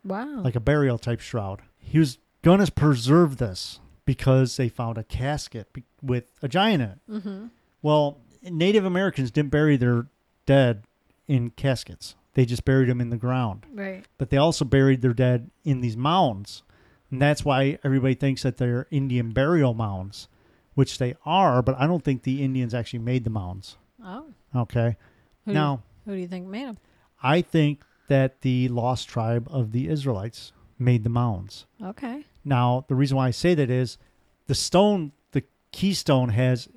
Wow. 0.04 0.40
like 0.42 0.54
a 0.56 0.60
burial 0.60 0.98
type 0.98 1.20
shroud. 1.20 1.62
He 1.78 1.98
was 1.98 2.18
going 2.42 2.64
to 2.64 2.70
preserve 2.70 3.38
this 3.38 3.80
because 4.04 4.56
they 4.56 4.68
found 4.68 4.98
a 4.98 5.04
casket 5.04 5.72
be- 5.72 5.84
with 6.02 6.24
a 6.42 6.48
giant 6.48 6.82
in 6.82 6.88
it. 6.90 6.98
mm-hmm. 7.10 7.46
Well, 7.82 8.18
Native 8.42 8.84
Americans 8.84 9.30
didn't 9.32 9.50
bury 9.50 9.76
their 9.76 10.06
dead 10.46 10.84
in 11.26 11.50
caskets, 11.50 12.14
they 12.34 12.44
just 12.46 12.64
buried 12.64 12.88
them 12.88 13.00
in 13.00 13.10
the 13.10 13.16
ground 13.16 13.66
Right. 13.74 14.04
but 14.18 14.30
they 14.30 14.36
also 14.36 14.64
buried 14.64 15.02
their 15.02 15.14
dead 15.14 15.50
in 15.64 15.80
these 15.80 15.96
mounds. 15.96 16.62
And 17.10 17.20
that's 17.20 17.44
why 17.44 17.78
everybody 17.82 18.14
thinks 18.14 18.42
that 18.44 18.56
they're 18.58 18.86
Indian 18.92 19.30
burial 19.32 19.74
mounds, 19.74 20.28
which 20.74 20.98
they 20.98 21.16
are, 21.24 21.62
but 21.62 21.74
I 21.80 21.86
don't 21.88 22.04
think 22.04 22.22
the 22.22 22.42
Indians 22.44 22.74
actually 22.74 22.98
made 23.00 23.24
the 23.24 23.30
mounds. 23.30 23.76
Oh. 24.02 24.26
Okay. 24.54 24.96
Who 25.44 25.52
now, 25.52 25.82
Do 26.04 26.10
who 26.10 26.16
do 26.16 26.20
you 26.20 26.28
think 26.28 26.46
made 26.46 26.66
them? 26.66 26.78
I 27.22 27.42
think 27.42 27.84
that 28.08 28.42
the 28.42 28.68
lost 28.68 29.08
tribe 29.08 29.48
of 29.50 29.72
the 29.72 29.88
Israelites 29.88 30.52
made 30.78 31.04
the 31.04 31.10
mounds. 31.10 31.66
Okay. 31.82 32.24
Now, 32.44 32.84
the 32.88 32.94
reason 32.94 33.16
why 33.16 33.28
I 33.28 33.32
say 33.32 33.54
that 33.54 33.70
is 33.70 33.98
the 34.46 34.54
stone, 34.54 35.12
the 35.32 35.42
keystone 35.72 36.30
has 36.30 36.68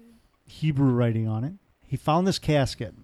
Hebrew 0.46 0.92
writing 0.92 1.28
on 1.28 1.44
it. 1.44 1.54
He 1.86 1.98
found 1.98 2.26
this 2.26 2.40
casket 2.40 2.96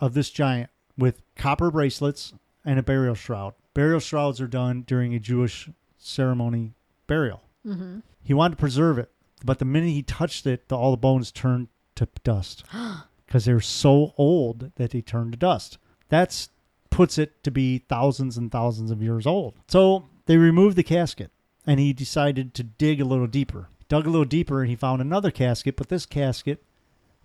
of 0.00 0.14
this 0.14 0.30
giant 0.30 0.70
with 0.96 1.22
copper 1.36 1.70
bracelets 1.70 2.32
and 2.64 2.78
a 2.78 2.82
burial 2.82 3.14
shroud. 3.14 3.54
Burial 3.74 4.00
shrouds 4.00 4.40
are 4.40 4.48
done 4.48 4.82
during 4.82 5.14
a 5.14 5.20
Jewish 5.20 5.68
ceremony 5.96 6.74
burial. 7.06 7.42
Mm-hmm. 7.66 8.00
He 8.22 8.34
wanted 8.34 8.56
to 8.56 8.60
preserve 8.60 8.98
it, 8.98 9.10
but 9.44 9.58
the 9.58 9.64
minute 9.64 9.90
he 9.90 10.02
touched 10.02 10.46
it, 10.46 10.68
the, 10.68 10.76
all 10.76 10.90
the 10.90 10.96
bones 10.96 11.30
turned 11.30 11.68
to 11.94 12.08
dust 12.24 12.64
because 13.28 13.44
they're 13.44 13.60
so 13.60 14.14
old 14.16 14.72
that 14.76 14.90
they 14.90 15.02
turn 15.02 15.30
to 15.30 15.36
dust. 15.36 15.76
That's 16.08 16.48
puts 16.90 17.18
it 17.18 17.44
to 17.44 17.50
be 17.50 17.78
thousands 17.78 18.38
and 18.38 18.50
thousands 18.50 18.90
of 18.90 19.02
years 19.02 19.26
old. 19.26 19.54
So 19.68 20.08
they 20.24 20.38
removed 20.38 20.76
the 20.76 20.82
casket, 20.82 21.30
and 21.66 21.78
he 21.78 21.92
decided 21.92 22.54
to 22.54 22.62
dig 22.62 23.00
a 23.00 23.04
little 23.04 23.26
deeper. 23.26 23.68
Dug 23.88 24.06
a 24.06 24.10
little 24.10 24.24
deeper, 24.24 24.62
and 24.62 24.70
he 24.70 24.76
found 24.76 25.02
another 25.02 25.30
casket, 25.30 25.76
but 25.76 25.90
this 25.90 26.06
casket 26.06 26.64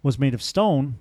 was 0.02 0.20
made 0.20 0.34
of 0.34 0.44
stone, 0.44 1.00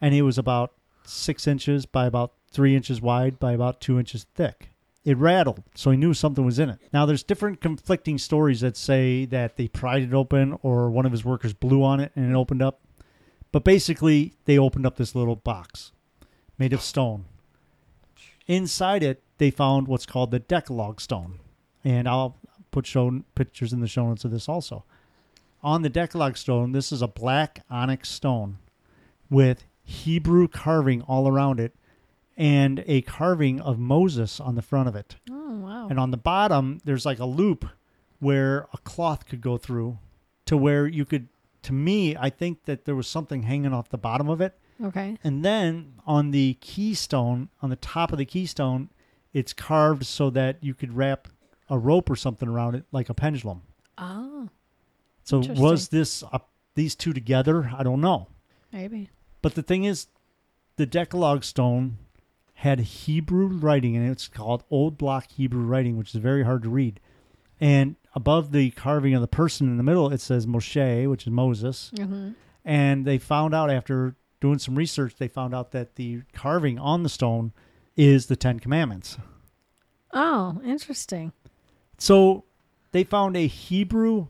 and 0.00 0.14
it 0.14 0.22
was 0.22 0.36
about 0.36 0.74
six 1.04 1.46
inches 1.46 1.86
by 1.86 2.04
about 2.04 2.34
three 2.50 2.76
inches 2.76 3.00
wide 3.00 3.38
by 3.40 3.52
about 3.52 3.80
two 3.80 3.98
inches 3.98 4.26
thick. 4.34 4.68
It 5.04 5.16
rattled, 5.16 5.62
so 5.74 5.90
he 5.90 5.96
knew 5.96 6.14
something 6.14 6.44
was 6.44 6.58
in 6.58 6.68
it. 6.68 6.78
Now, 6.92 7.04
there's 7.06 7.22
different 7.22 7.60
conflicting 7.62 8.18
stories 8.18 8.60
that 8.60 8.76
say 8.76 9.24
that 9.26 9.56
they 9.56 9.68
pried 9.68 10.02
it 10.02 10.14
open 10.14 10.58
or 10.62 10.90
one 10.90 11.04
of 11.04 11.12
his 11.12 11.24
workers 11.24 11.52
blew 11.54 11.82
on 11.82 12.00
it 12.00 12.12
and 12.14 12.30
it 12.30 12.36
opened 12.36 12.62
up. 12.62 12.80
But 13.54 13.62
basically, 13.62 14.32
they 14.46 14.58
opened 14.58 14.84
up 14.84 14.96
this 14.96 15.14
little 15.14 15.36
box 15.36 15.92
made 16.58 16.72
of 16.72 16.80
stone. 16.80 17.26
Inside 18.48 19.04
it, 19.04 19.22
they 19.38 19.52
found 19.52 19.86
what's 19.86 20.06
called 20.06 20.32
the 20.32 20.40
Decalogue 20.40 21.00
stone. 21.00 21.38
And 21.84 22.08
I'll 22.08 22.36
put 22.72 22.84
show 22.84 23.22
pictures 23.36 23.72
in 23.72 23.78
the 23.78 23.86
show 23.86 24.08
notes 24.08 24.24
of 24.24 24.32
this 24.32 24.48
also. 24.48 24.82
On 25.62 25.82
the 25.82 25.88
Decalogue 25.88 26.36
stone, 26.36 26.72
this 26.72 26.90
is 26.90 27.00
a 27.00 27.06
black 27.06 27.62
onyx 27.70 28.08
stone 28.08 28.58
with 29.30 29.62
Hebrew 29.84 30.48
carving 30.48 31.02
all 31.02 31.28
around 31.28 31.60
it 31.60 31.76
and 32.36 32.82
a 32.88 33.02
carving 33.02 33.60
of 33.60 33.78
Moses 33.78 34.40
on 34.40 34.56
the 34.56 34.62
front 34.62 34.88
of 34.88 34.96
it. 34.96 35.14
Oh 35.30 35.60
wow. 35.60 35.86
And 35.88 36.00
on 36.00 36.10
the 36.10 36.16
bottom, 36.16 36.80
there's 36.82 37.06
like 37.06 37.20
a 37.20 37.24
loop 37.24 37.64
where 38.18 38.66
a 38.72 38.78
cloth 38.78 39.26
could 39.26 39.40
go 39.40 39.58
through 39.58 39.98
to 40.46 40.56
where 40.56 40.88
you 40.88 41.04
could, 41.04 41.28
to 41.64 41.72
me, 41.72 42.16
I 42.16 42.30
think 42.30 42.64
that 42.64 42.84
there 42.84 42.94
was 42.94 43.06
something 43.08 43.42
hanging 43.42 43.72
off 43.72 43.88
the 43.88 43.98
bottom 43.98 44.28
of 44.28 44.40
it. 44.40 44.58
Okay. 44.82 45.18
And 45.22 45.44
then 45.44 45.94
on 46.06 46.30
the 46.30 46.54
keystone, 46.60 47.48
on 47.62 47.70
the 47.70 47.76
top 47.76 48.12
of 48.12 48.18
the 48.18 48.24
keystone, 48.24 48.90
it's 49.32 49.52
carved 49.52 50.06
so 50.06 50.30
that 50.30 50.62
you 50.62 50.74
could 50.74 50.96
wrap 50.96 51.28
a 51.68 51.78
rope 51.78 52.10
or 52.10 52.16
something 52.16 52.48
around 52.48 52.74
it 52.74 52.84
like 52.92 53.08
a 53.08 53.14
pendulum. 53.14 53.62
Oh, 53.98 54.48
So 55.22 55.38
was 55.38 55.88
this 55.88 56.22
uh, 56.32 56.38
these 56.74 56.94
two 56.94 57.12
together? 57.12 57.70
I 57.76 57.82
don't 57.82 58.00
know. 58.00 58.28
maybe. 58.72 59.10
But 59.42 59.54
the 59.54 59.62
thing 59.62 59.84
is, 59.84 60.08
the 60.76 60.86
Decalogue 60.86 61.44
stone 61.44 61.98
had 62.54 62.80
Hebrew 62.80 63.46
writing, 63.46 63.96
and 63.96 64.10
it's 64.10 64.26
called 64.28 64.64
Old 64.70 64.96
Block 64.98 65.30
Hebrew 65.32 65.62
writing, 65.64 65.96
which 65.96 66.14
is 66.14 66.20
very 66.20 66.44
hard 66.44 66.62
to 66.62 66.68
read. 66.68 66.98
And 67.60 67.96
above 68.14 68.52
the 68.52 68.70
carving 68.70 69.14
of 69.14 69.20
the 69.20 69.28
person 69.28 69.68
in 69.68 69.76
the 69.76 69.82
middle, 69.82 70.12
it 70.12 70.20
says 70.20 70.46
Moshe, 70.46 71.08
which 71.08 71.26
is 71.26 71.30
Moses. 71.30 71.90
hmm 71.96 72.30
And 72.64 73.04
they 73.04 73.18
found 73.18 73.54
out 73.54 73.70
after 73.70 74.14
doing 74.40 74.58
some 74.58 74.76
research, 74.76 75.14
they 75.18 75.28
found 75.28 75.54
out 75.54 75.72
that 75.72 75.96
the 75.96 76.22
carving 76.32 76.78
on 76.78 77.02
the 77.02 77.08
stone 77.08 77.52
is 77.96 78.26
the 78.26 78.36
Ten 78.36 78.60
Commandments. 78.60 79.18
Oh, 80.12 80.60
interesting. 80.64 81.32
So 81.98 82.44
they 82.92 83.04
found 83.04 83.36
a 83.36 83.46
Hebrew 83.46 84.28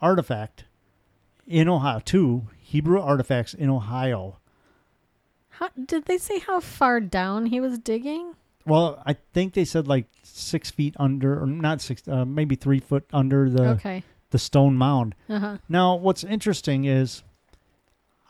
artifact 0.00 0.64
in 1.46 1.68
Ohio, 1.68 2.00
two 2.04 2.48
Hebrew 2.58 3.00
artifacts 3.00 3.54
in 3.54 3.70
Ohio. 3.70 4.38
How 5.48 5.70
did 5.86 6.06
they 6.06 6.18
say 6.18 6.40
how 6.40 6.60
far 6.60 7.00
down 7.00 7.46
he 7.46 7.60
was 7.60 7.78
digging? 7.78 8.34
Well, 8.66 9.02
I 9.04 9.16
think 9.32 9.54
they 9.54 9.64
said 9.64 9.86
like 9.86 10.06
six 10.22 10.70
feet 10.70 10.94
under, 10.98 11.42
or 11.42 11.46
not 11.46 11.80
six, 11.80 12.06
uh, 12.08 12.24
maybe 12.24 12.56
three 12.56 12.80
foot 12.80 13.04
under 13.12 13.50
the 13.50 13.70
okay. 13.70 14.02
the 14.30 14.38
stone 14.38 14.76
mound. 14.76 15.14
Uh 15.28 15.38
huh. 15.38 15.58
Now, 15.68 15.94
what's 15.96 16.24
interesting 16.24 16.84
is, 16.84 17.22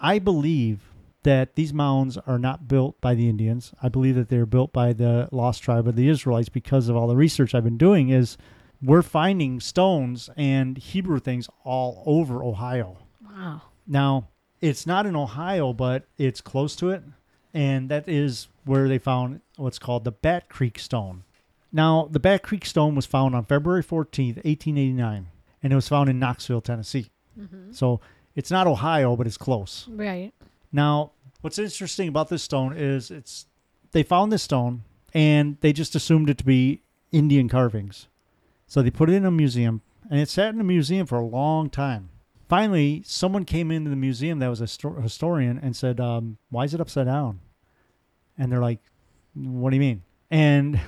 I 0.01 0.19
believe 0.19 0.91
that 1.23 1.55
these 1.55 1.73
mounds 1.73 2.19
are 2.27 2.39
not 2.39 2.69
built 2.69 3.01
by 3.01 3.15
the 3.15 3.29
Indians. 3.29 3.73
I 3.83 3.89
believe 3.89 4.15
that 4.17 4.29
they're 4.29 4.45
built 4.45 4.73
by 4.73 4.93
the 4.93 5.29
lost 5.33 5.63
tribe 5.63 5.89
of 5.89 5.97
the 5.97 6.09
Israelites 6.09 6.49
because 6.49 6.89
of 6.89 6.97
all 6.97 7.07
the 7.07 7.17
research 7.17 7.55
I've 7.55 7.65
been 7.65 7.79
doing. 7.79 8.11
Is 8.11 8.37
we're 8.83 9.03
finding 9.03 9.61
stones 9.61 10.29
and 10.37 10.77
Hebrew 10.77 11.21
things 11.21 11.49
all 11.65 12.03
over 12.07 12.43
Ohio. 12.43 12.99
Wow. 13.25 13.63
Now, 13.87 14.29
it's 14.61 14.87
not 14.87 15.07
in 15.07 15.17
Ohio, 15.17 15.73
but 15.73 16.07
it's 16.19 16.41
close 16.41 16.77
to 16.77 16.91
it. 16.91 17.03
And 17.53 17.89
that 17.89 18.09
is 18.09 18.49
where 18.65 18.89
they 18.89 18.99
found 18.99 19.41
what's 19.57 19.79
called 19.79 20.05
the 20.05 20.13
Bat 20.13 20.49
Creek 20.49 20.79
Stone. 20.79 21.25
Now, 21.73 22.09
the 22.11 22.21
Bat 22.21 22.43
Creek 22.43 22.65
Stone 22.65 22.95
was 22.95 23.07
found 23.07 23.35
on 23.35 23.45
February 23.45 23.83
14th, 23.83 24.37
1889, 24.45 25.27
and 25.63 25.73
it 25.73 25.77
was 25.77 25.89
found 25.89 26.09
in 26.09 26.19
Knoxville, 26.19 26.61
Tennessee. 26.61 27.11
So 27.73 28.01
it's 28.37 28.51
not 28.51 28.67
Ohio, 28.67 29.17
but 29.17 29.27
it's 29.27 29.37
close. 29.37 29.89
Right. 29.91 30.33
Now, 30.73 31.13
what's 31.41 31.59
interesting 31.59 32.09
about 32.09 32.29
this 32.29 32.43
stone 32.43 32.75
is 32.77 33.11
it's 33.11 33.47
they 33.93 34.03
found 34.03 34.33
this 34.33 34.43
stone 34.43 34.83
and 35.13 35.57
they 35.61 35.73
just 35.73 35.95
assumed 35.95 36.31
it 36.31 36.39
to 36.39 36.45
be 36.45 36.83
Indian 37.13 37.49
carvings. 37.49 38.07
So 38.67 38.83
they 38.83 38.91
put 38.91 39.11
it 39.11 39.15
in 39.15 39.25
a 39.25 39.31
museum 39.31 39.83
and 40.11 40.21
it 40.21 40.29
sat 40.29 40.55
in 40.55 40.61
a 40.61 40.65
museum 40.65 41.07
for 41.07 41.19
a 41.19 41.25
long 41.27 41.71
time. 41.71 42.11
Finally, 42.49 43.03
someone 43.07 43.45
came 43.45 43.71
into 43.71 43.91
the 43.91 43.97
museum 43.97 44.39
that 44.39 44.49
was 44.49 44.61
a 44.61 44.67
sto- 44.67 45.01
historian 45.01 45.59
and 45.59 45.75
said, 45.75 45.99
um, 45.99 46.37
"Why 46.51 46.65
is 46.65 46.75
it 46.75 46.81
upside 46.81 47.07
down?" 47.07 47.41
And 48.39 48.51
they're 48.51 48.61
like, 48.61 48.81
"What 49.35 49.71
do 49.71 49.77
you 49.77 49.81
mean?" 49.81 50.03
And 50.31 50.81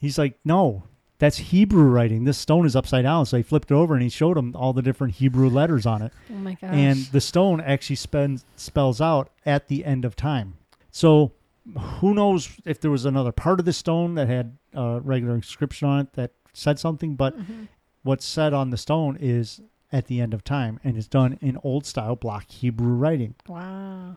he's 0.00 0.18
like, 0.18 0.38
"No, 0.44 0.84
that's 1.18 1.38
Hebrew 1.38 1.84
writing. 1.84 2.24
This 2.24 2.38
stone 2.38 2.66
is 2.66 2.76
upside 2.76 3.02
down." 3.04 3.26
So 3.26 3.36
he 3.36 3.42
flipped 3.42 3.70
it 3.70 3.74
over 3.74 3.94
and 3.94 4.02
he 4.02 4.08
showed 4.08 4.36
them 4.36 4.54
all 4.56 4.72
the 4.72 4.82
different 4.82 5.14
Hebrew 5.14 5.48
letters 5.48 5.86
on 5.86 6.02
it 6.02 6.12
Oh 6.30 6.34
my 6.34 6.54
gosh. 6.54 6.70
and 6.72 6.96
the 7.06 7.20
stone 7.20 7.60
actually 7.60 7.96
spends, 7.96 8.44
spells 8.56 9.00
out 9.00 9.30
at 9.46 9.68
the 9.68 9.84
end 9.84 10.04
of 10.04 10.14
time. 10.16 10.54
So 10.90 11.32
who 11.78 12.14
knows 12.14 12.50
if 12.64 12.80
there 12.80 12.90
was 12.90 13.04
another 13.04 13.32
part 13.32 13.58
of 13.58 13.66
the 13.66 13.72
stone 13.72 14.14
that 14.16 14.28
had 14.28 14.56
a 14.74 15.00
regular 15.02 15.34
inscription 15.34 15.88
on 15.88 16.00
it 16.00 16.12
that 16.12 16.32
said 16.52 16.78
something, 16.78 17.16
but 17.16 17.36
Mhm. 17.38 17.68
what's 18.02 18.24
said 18.26 18.52
on 18.52 18.70
the 18.70 18.76
stone 18.76 19.16
is 19.18 19.60
at 19.90 20.06
the 20.06 20.20
end 20.20 20.34
of 20.34 20.44
time 20.44 20.78
and 20.84 20.96
it's 20.96 21.08
done 21.08 21.38
in 21.40 21.56
old 21.64 21.86
style 21.86 22.16
block 22.16 22.50
Hebrew 22.50 22.92
writing. 22.94 23.34
Wow. 23.48 24.16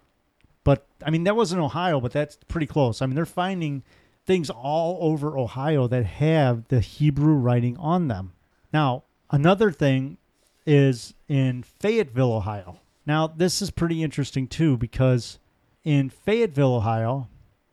But 0.68 0.86
I 1.02 1.12
mean, 1.12 1.24
that 1.24 1.38
wasn't 1.38 1.62
Ohio, 1.62 2.02
but 2.02 2.12
that's 2.12 2.38
pretty 2.50 2.68
close. 2.68 3.02
I 3.02 3.06
mean, 3.06 3.16
they're 3.16 3.26
finding 3.26 3.84
things 4.26 4.50
all 4.50 4.98
over 5.00 5.38
Ohio 5.38 5.88
that 5.88 6.06
have 6.06 6.68
the 6.68 6.82
Hebrew 6.82 7.36
writing 7.36 7.78
on 7.78 8.10
them. 8.10 8.34
Now, 8.74 9.06
another 9.32 9.72
thing 9.72 10.18
is 10.66 11.14
in 11.30 11.64
Fayetteville, 11.64 12.34
Ohio. 12.34 12.82
Now, 13.06 13.28
this 13.28 13.62
is 13.62 13.72
pretty 13.72 14.04
interesting 14.04 14.46
too 14.46 14.76
because 14.76 15.40
in 15.86 16.10
Fayetteville, 16.10 16.76
Ohio, 16.76 17.30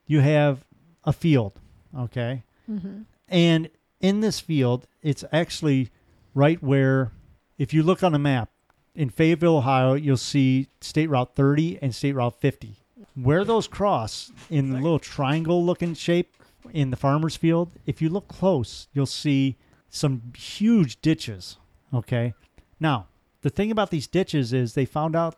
you 0.06 0.20
have 0.20 0.64
a 1.02 1.12
field, 1.12 1.58
okay? 1.98 2.44
hmm 2.66 3.02
And 3.26 3.70
in 3.98 4.20
this 4.20 4.38
field, 4.38 4.86
it's 5.02 5.24
actually 5.32 5.90
right 6.32 6.62
where, 6.62 7.10
if 7.58 7.74
you 7.74 7.82
look 7.82 8.04
on 8.04 8.14
a 8.14 8.20
map, 8.20 8.50
in 8.94 9.10
Fayetteville, 9.10 9.56
Ohio, 9.56 9.94
you'll 9.94 10.16
see 10.16 10.68
State 10.80 11.10
Route 11.10 11.34
30 11.34 11.80
and 11.82 11.92
State 11.92 12.12
Route 12.12 12.40
50. 12.40 12.83
Where 13.14 13.44
those 13.44 13.66
cross 13.66 14.32
in 14.50 14.70
the 14.70 14.76
little 14.80 14.98
triangle 14.98 15.64
looking 15.64 15.94
shape 15.94 16.36
in 16.72 16.90
the 16.90 16.96
farmer's 16.96 17.36
field, 17.36 17.70
if 17.86 18.00
you 18.02 18.08
look 18.08 18.28
close, 18.28 18.88
you'll 18.92 19.06
see 19.06 19.56
some 19.88 20.22
huge 20.36 21.00
ditches. 21.00 21.58
Okay. 21.92 22.34
Now, 22.80 23.06
the 23.42 23.50
thing 23.50 23.70
about 23.70 23.90
these 23.90 24.06
ditches 24.06 24.52
is 24.52 24.74
they 24.74 24.84
found 24.86 25.14
out 25.14 25.36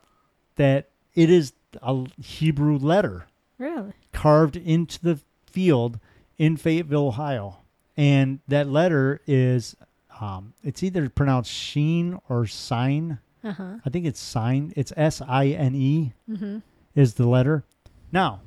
that 0.57 0.89
it 1.15 1.29
is 1.31 1.53
a 1.83 2.07
Hebrew 2.23 2.79
letter 2.79 3.27
Really? 3.59 3.93
carved 4.13 4.57
into 4.57 5.01
the 5.03 5.21
field 5.47 5.99
in 6.39 6.57
Fayetteville, 6.57 7.09
Ohio. 7.09 7.59
And 7.97 8.41
that 8.49 8.69
letter 8.69 9.21
is, 9.27 9.75
um, 10.21 10.53
it's 10.63 10.83
either 10.83 11.09
pronounced 11.09 11.51
sheen 11.51 12.19
or 12.29 12.47
sign. 12.47 13.19
Uh 13.43 13.53
huh. 13.53 13.75
I 13.85 13.91
think 13.91 14.07
it's 14.07 14.21
sign. 14.21 14.73
It's 14.77 14.93
S 14.97 15.21
I 15.27 15.49
N 15.49 15.75
E 15.75 16.13
hmm 16.27 16.59
is 16.97 17.15
the 17.15 17.27
letter. 17.29 17.63
Now, 18.11 18.41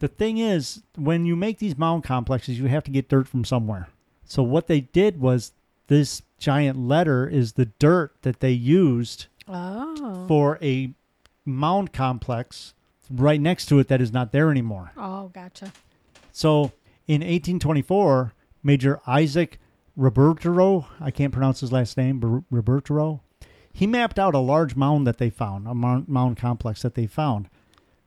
the 0.00 0.08
thing 0.08 0.36
is, 0.36 0.82
when 0.96 1.24
you 1.24 1.34
make 1.36 1.58
these 1.58 1.78
mound 1.78 2.04
complexes, 2.04 2.58
you 2.58 2.66
have 2.66 2.84
to 2.84 2.90
get 2.90 3.08
dirt 3.08 3.26
from 3.28 3.44
somewhere. 3.44 3.88
So 4.26 4.42
what 4.42 4.66
they 4.66 4.80
did 4.80 5.20
was 5.20 5.52
this 5.86 6.20
giant 6.38 6.78
letter 6.78 7.26
is 7.26 7.52
the 7.54 7.66
dirt 7.78 8.12
that 8.22 8.40
they 8.40 8.50
used 8.52 9.26
Oh. 9.48 10.24
for 10.26 10.58
a 10.62 10.94
mound 11.44 11.92
complex 11.92 12.72
right 13.10 13.40
next 13.40 13.66
to 13.66 13.78
it 13.78 13.88
that 13.88 14.00
is 14.00 14.12
not 14.12 14.32
there 14.32 14.50
anymore. 14.50 14.92
oh, 14.96 15.28
gotcha. 15.28 15.72
So 16.32 16.72
in 17.06 17.20
1824, 17.20 18.32
Major 18.62 19.00
Isaac 19.06 19.60
Roberto, 19.96 20.86
I 21.00 21.10
can't 21.10 21.32
pronounce 21.32 21.60
his 21.60 21.70
last 21.70 21.96
name, 21.98 22.18
but 22.18 22.42
Robertero, 22.50 23.20
he 23.72 23.86
mapped 23.86 24.18
out 24.18 24.34
a 24.34 24.38
large 24.38 24.74
mound 24.74 25.06
that 25.06 25.18
they 25.18 25.28
found, 25.30 25.68
a 25.68 25.74
mound 25.74 26.36
complex 26.38 26.82
that 26.82 26.94
they 26.94 27.06
found. 27.06 27.48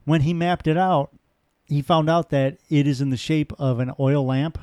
When 0.08 0.22
he 0.22 0.32
mapped 0.32 0.66
it 0.66 0.78
out, 0.78 1.10
he 1.66 1.82
found 1.82 2.08
out 2.08 2.30
that 2.30 2.56
it 2.70 2.86
is 2.86 3.02
in 3.02 3.10
the 3.10 3.18
shape 3.18 3.52
of 3.58 3.78
an 3.78 3.92
oil 4.00 4.24
lamp 4.24 4.58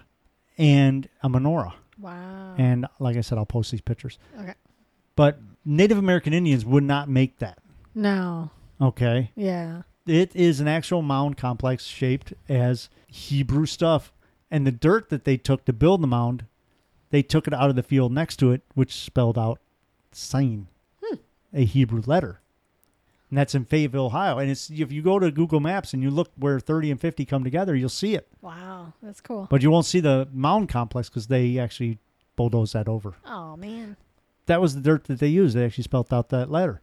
and 0.57 1.07
a 1.21 1.29
menorah. 1.29 1.73
Wow. 1.99 2.55
And 2.57 2.87
like 2.97 3.15
I 3.15 3.21
said, 3.21 3.37
I'll 3.37 3.45
post 3.45 3.69
these 3.69 3.81
pictures. 3.81 4.17
okay. 4.39 4.55
But 5.15 5.39
Native 5.63 5.99
American 5.99 6.33
Indians 6.33 6.65
would 6.65 6.83
not 6.83 7.09
make 7.09 7.37
that. 7.37 7.59
No. 7.93 8.49
Okay. 8.81 9.29
Yeah. 9.35 9.83
It 10.07 10.35
is 10.35 10.59
an 10.59 10.67
actual 10.67 11.03
mound 11.03 11.37
complex 11.37 11.83
shaped 11.83 12.33
as 12.49 12.89
Hebrew 13.05 13.67
stuff. 13.67 14.11
And 14.49 14.65
the 14.65 14.71
dirt 14.71 15.09
that 15.09 15.25
they 15.25 15.37
took 15.37 15.63
to 15.65 15.73
build 15.73 16.01
the 16.01 16.07
mound, 16.07 16.45
they 17.11 17.21
took 17.21 17.45
it 17.45 17.53
out 17.53 17.69
of 17.69 17.75
the 17.75 17.83
field 17.83 18.11
next 18.11 18.37
to 18.37 18.51
it, 18.51 18.63
which 18.73 18.95
spelled 18.95 19.37
out 19.37 19.59
sign, 20.11 20.69
hmm. 21.03 21.17
a 21.53 21.65
Hebrew 21.65 22.01
letter. 22.03 22.39
And 23.35 23.41
that's 23.41 23.53
in 23.53 23.65
Fayetteville, 23.65 24.05
Ohio. 24.05 24.37
And 24.37 24.49
it's 24.49 24.69
if 24.69 24.93
you 24.93 25.01
go 25.01 25.19
to 25.19 25.29
Google 25.29 25.59
Maps 25.59 25.91
and 25.91 26.01
you 26.01 26.09
look 26.09 26.31
where 26.37 26.57
30 26.57 26.91
and 26.91 27.01
50 27.01 27.25
come 27.25 27.43
together, 27.43 27.75
you'll 27.75 27.89
see 27.89 28.15
it. 28.15 28.29
Wow. 28.41 28.93
That's 29.03 29.19
cool. 29.19 29.49
But 29.51 29.61
you 29.61 29.69
won't 29.69 29.85
see 29.85 29.99
the 29.99 30.29
mound 30.31 30.69
complex 30.69 31.09
because 31.09 31.27
they 31.27 31.59
actually 31.59 31.97
bulldozed 32.37 32.71
that 32.75 32.87
over. 32.87 33.15
Oh 33.25 33.57
man. 33.57 33.97
That 34.45 34.61
was 34.61 34.73
the 34.73 34.79
dirt 34.79 35.03
that 35.07 35.19
they 35.19 35.27
used. 35.27 35.53
They 35.53 35.65
actually 35.65 35.83
spelled 35.83 36.13
out 36.13 36.29
that 36.29 36.49
letter. 36.49 36.79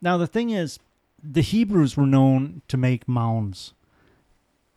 Now, 0.00 0.16
the 0.16 0.26
thing 0.26 0.48
is, 0.48 0.78
the 1.22 1.42
Hebrews 1.42 1.94
were 1.94 2.06
known 2.06 2.62
to 2.68 2.78
make 2.78 3.06
mounds. 3.06 3.74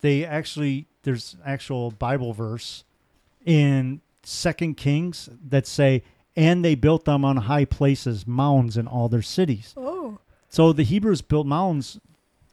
They 0.02 0.26
actually, 0.26 0.86
there's 1.04 1.38
actual 1.46 1.92
Bible 1.92 2.34
verse 2.34 2.84
in 3.46 4.02
Second 4.22 4.76
Kings 4.76 5.30
that 5.48 5.66
say, 5.66 6.04
and 6.36 6.66
they 6.66 6.76
built 6.76 7.06
them 7.06 7.24
on 7.24 7.38
high 7.38 7.64
places, 7.64 8.28
mounds 8.28 8.76
in 8.76 8.86
all 8.86 9.08
their 9.08 9.22
cities. 9.22 9.74
Oh. 9.78 9.91
So 10.52 10.74
the 10.74 10.84
Hebrews 10.84 11.22
built 11.22 11.48
mounds, 11.48 11.98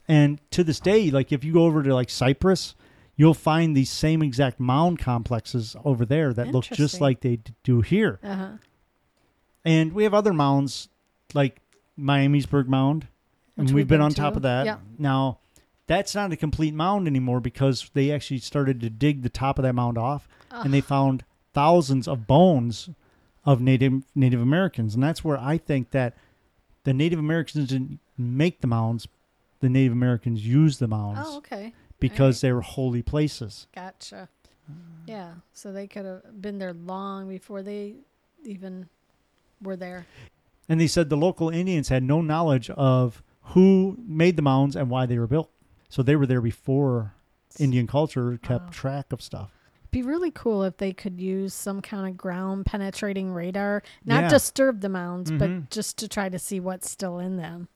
and 0.07 0.41
to 0.53 0.63
this 0.63 0.79
day, 0.79 1.11
like 1.11 1.33
if 1.33 1.43
you 1.43 1.53
go 1.53 1.65
over 1.65 1.83
to 1.83 1.93
like 1.93 2.09
Cyprus, 2.11 2.77
you'll 3.17 3.35
find 3.35 3.77
these 3.77 3.91
same 3.91 4.23
exact 4.23 4.61
mound 4.61 5.01
complexes 5.01 5.75
over 5.85 6.07
there 6.07 6.33
that 6.33 6.47
look 6.47 6.65
just 6.65 6.73
Interesting. 6.81 7.01
like 7.01 7.21
they 7.23 7.37
d- 7.37 7.53
do 7.65 7.81
here. 7.81 8.21
Uh 8.23 8.35
huh. 8.37 8.49
And 9.65 9.93
we 9.93 10.05
have 10.05 10.15
other 10.15 10.33
mounds 10.33 10.89
like 11.35 11.61
Miamisburg 11.99 12.69
Mound, 12.69 13.09
and 13.57 13.67
Which 13.67 13.73
we've 13.73 13.75
we've 13.75 13.89
been 13.89 13.99
been 13.99 14.05
on 14.05 14.13
top 14.13 14.35
to. 14.35 14.37
of 14.37 14.43
that. 14.43 14.65
Yeah. 14.65 14.77
Now, 14.97 15.39
that's 15.89 16.15
not 16.15 16.31
a 16.33 16.37
complete 16.37 16.75
mound 16.75 17.09
anymore 17.09 17.41
because 17.41 17.91
they 17.95 18.13
actually 18.13 18.39
started 18.39 18.81
to 18.83 18.91
dig 18.91 19.23
the 19.23 19.29
top 19.29 19.59
of 19.59 19.65
that 19.65 19.75
mound 19.75 19.99
off, 19.99 20.29
and 20.53 20.73
they 20.73 20.81
found 20.81 21.25
thousands 21.53 22.07
of 22.07 22.29
bones 22.29 22.91
of 23.45 23.61
Native 23.61 24.05
Native 24.15 24.41
Americans, 24.41 24.95
and 24.95 25.03
that's 25.03 25.25
where 25.25 25.39
I 25.39 25.59
think 25.59 25.91
that 25.91 26.15
the 26.89 26.95
Native 26.95 27.19
Americans 27.19 27.69
didn't 27.69 28.01
make 28.17 28.61
the 28.63 28.67
mounds; 28.67 29.07
the 29.61 29.69
Native 29.69 29.93
Americans 29.93 30.47
used 30.47 30.81
the 30.81 30.89
mounds 30.89 31.21
Oh, 31.23 31.37
okay. 31.39 31.75
because 32.01 32.41
they 32.41 32.51
were 32.51 32.63
holy 32.63 33.03
places. 33.03 33.67
Gotcha. 33.75 34.31
Yeah. 35.07 35.35
So 35.53 35.71
they 35.73 35.87
could 35.87 36.07
have 36.07 36.41
been 36.41 36.59
there 36.59 36.73
long 36.73 37.29
before 37.29 37.63
they 37.63 37.97
even 38.45 38.89
were 39.63 39.77
there. 39.77 40.07
And 40.69 40.81
they 40.81 40.87
said 40.87 41.09
the 41.11 41.17
local 41.17 41.49
Indians 41.51 41.89
had 41.89 42.03
no 42.03 42.21
knowledge 42.23 42.71
of 42.71 43.23
who 43.53 43.97
made 44.07 44.37
the 44.37 44.43
mounds 44.43 44.77
and 44.77 44.89
why 44.91 45.05
they 45.07 45.19
were 45.19 45.27
built. 45.27 45.51
So 45.89 46.03
they 46.03 46.17
were 46.17 46.27
there 46.27 46.41
before 46.43 47.15
Indian 47.59 47.87
culture 47.87 48.39
kept 48.43 48.65
Wow. 48.67 48.71
track 48.71 49.13
of 49.13 49.23
stuff. 49.23 49.51
Be 49.91 50.03
really 50.03 50.31
cool 50.31 50.63
if 50.65 50.77
they 50.77 50.93
could 50.93 51.21
use 51.21 51.55
some 51.55 51.81
kind 51.81 52.09
of 52.09 52.17
ground 52.17 52.67
penetrating 52.67 53.33
radar, 53.33 53.83
not 54.05 54.25
Yeah. 54.25 54.29
disturb 54.29 54.81
the 54.81 54.89
mounds, 54.89 55.31
Mhm. 55.31 55.39
but 55.39 55.71
just 55.71 55.97
to 55.99 56.09
try 56.09 56.29
to 56.29 56.39
see 56.39 56.61
what's 56.61 56.91
still 56.91 57.19
in 57.19 57.37
them. 57.37 57.69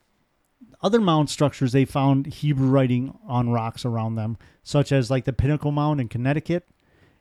Other 0.83 1.01
mound 1.01 1.31
structures, 1.31 1.73
they 1.73 1.85
found 1.85 2.27
Hebrew 2.27 2.69
writing 2.69 3.17
on 3.27 3.51
rocks 3.51 3.85
around 3.85 4.17
them, 4.17 4.37
such 4.63 4.93
as 4.93 5.11
like 5.11 5.25
the 5.25 5.33
Pinnacle 5.33 5.73
Mound 5.73 6.01
in 6.01 6.09
Connecticut 6.09 6.69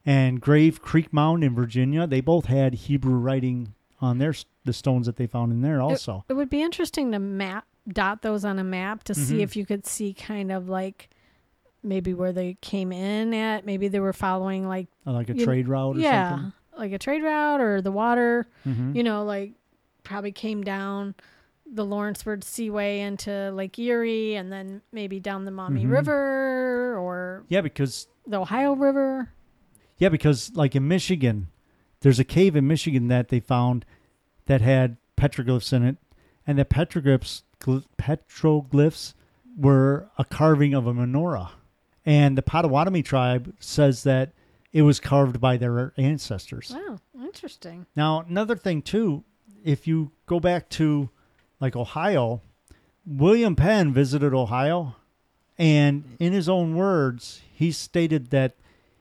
and 0.06 0.42
Grave 0.42 0.82
Creek 0.82 1.12
Mound 1.14 1.44
in 1.44 1.56
Virginia. 1.56 2.06
They 2.06 2.22
both 2.22 2.46
had 2.46 2.74
Hebrew 2.74 3.16
writing 3.16 3.74
on 4.00 4.18
their 4.18 4.34
the 4.66 4.74
stones 4.74 5.06
that 5.08 5.16
they 5.16 5.26
found 5.28 5.52
in 5.52 5.62
there 5.62 5.82
also. 5.82 6.24
It 6.30 6.34
would 6.34 6.50
be 6.50 6.62
interesting 6.62 7.12
to 7.12 7.20
map 7.20 7.66
dot 7.88 8.22
those 8.22 8.46
on 8.46 8.60
a 8.60 8.64
map 8.64 9.04
to 9.06 9.14
see 9.16 9.38
Mhm. 9.38 9.42
if 9.42 9.56
you 9.56 9.66
could 9.66 9.86
see 9.88 10.14
kind 10.14 10.52
of 10.52 10.70
like 10.70 11.10
maybe 11.84 12.13
where 12.13 12.32
they 12.32 12.58
came 12.62 12.91
in 12.91 13.34
at. 13.34 13.65
Maybe 13.65 13.88
they 13.88 14.00
were 14.00 14.13
following 14.13 14.67
like 14.67 14.88
Uh, 15.06 15.12
like 15.13 15.30
a 15.30 15.34
trade 15.34 15.67
route 15.67 15.98
or 15.98 16.00
yeah, 16.00 16.30
something. 16.32 16.54
like 16.78 16.91
a 16.91 17.00
trade 17.00 17.24
route 17.24 17.60
or 17.62 17.82
the 17.82 17.91
water. 17.91 18.48
Mhm. 18.65 18.96
You 18.96 19.04
know, 19.04 19.24
like 19.26 19.54
probably 20.04 20.32
came 20.32 20.63
down 20.63 21.15
the 21.74 21.86
Lawrenceburg 21.86 22.44
Seaway 22.44 23.00
into 23.00 23.52
Lake 23.52 23.78
Erie 23.80 24.36
and 24.36 24.52
then 24.52 24.82
maybe 24.91 25.20
down 25.20 25.46
the 25.46 25.52
Maumee 25.52 25.86
Mhm. 25.86 25.91
River 25.91 26.98
or 26.98 27.46
Yeah, 27.48 27.62
because 27.62 28.08
the 28.28 28.39
Ohio 28.41 28.74
River. 28.76 29.30
Yeah, 29.98 30.10
because 30.10 30.52
like 30.56 30.76
in 30.76 30.88
Michigan, 30.88 31.48
there's 32.02 32.20
a 32.20 32.24
cave 32.26 32.56
in 32.56 32.67
Michigan 32.67 33.08
that 33.08 33.30
they 33.30 33.39
found 33.39 33.86
that 34.48 34.60
had 34.62 34.98
petroglyphs 35.15 35.72
in 35.72 35.84
it, 35.84 35.98
and 36.46 36.58
the 36.60 36.65
petroglyphs 36.65 37.44
gl- 37.60 37.86
petroglyphs 37.98 39.13
were 39.56 40.10
a 40.17 40.26
carving 40.26 40.74
of 40.74 40.88
a 40.88 40.94
menorah, 40.94 41.52
and 42.06 42.38
the 42.38 42.42
Potawatomi 42.42 43.04
tribe 43.04 43.54
says 43.60 44.04
that 44.04 44.32
it 44.72 44.84
was 44.84 45.00
carved 45.00 45.40
by 45.40 45.58
their 45.58 45.94
ancestors. 45.98 46.74
Wow, 46.76 47.00
interesting. 47.24 47.86
Now, 47.96 48.22
another 48.28 48.56
thing 48.56 48.82
too, 48.82 49.24
if 49.64 49.88
you 49.88 50.12
go 50.26 50.40
back 50.40 50.70
to 50.70 51.10
like 51.60 51.76
Ohio, 51.76 52.42
William 53.06 53.56
Penn 53.56 53.94
visited 53.94 54.34
Ohio, 54.34 54.96
and 55.58 56.16
in 56.20 56.34
his 56.34 56.50
own 56.50 56.76
words, 56.76 57.42
he 57.54 57.72
stated 57.72 58.30
that 58.32 58.56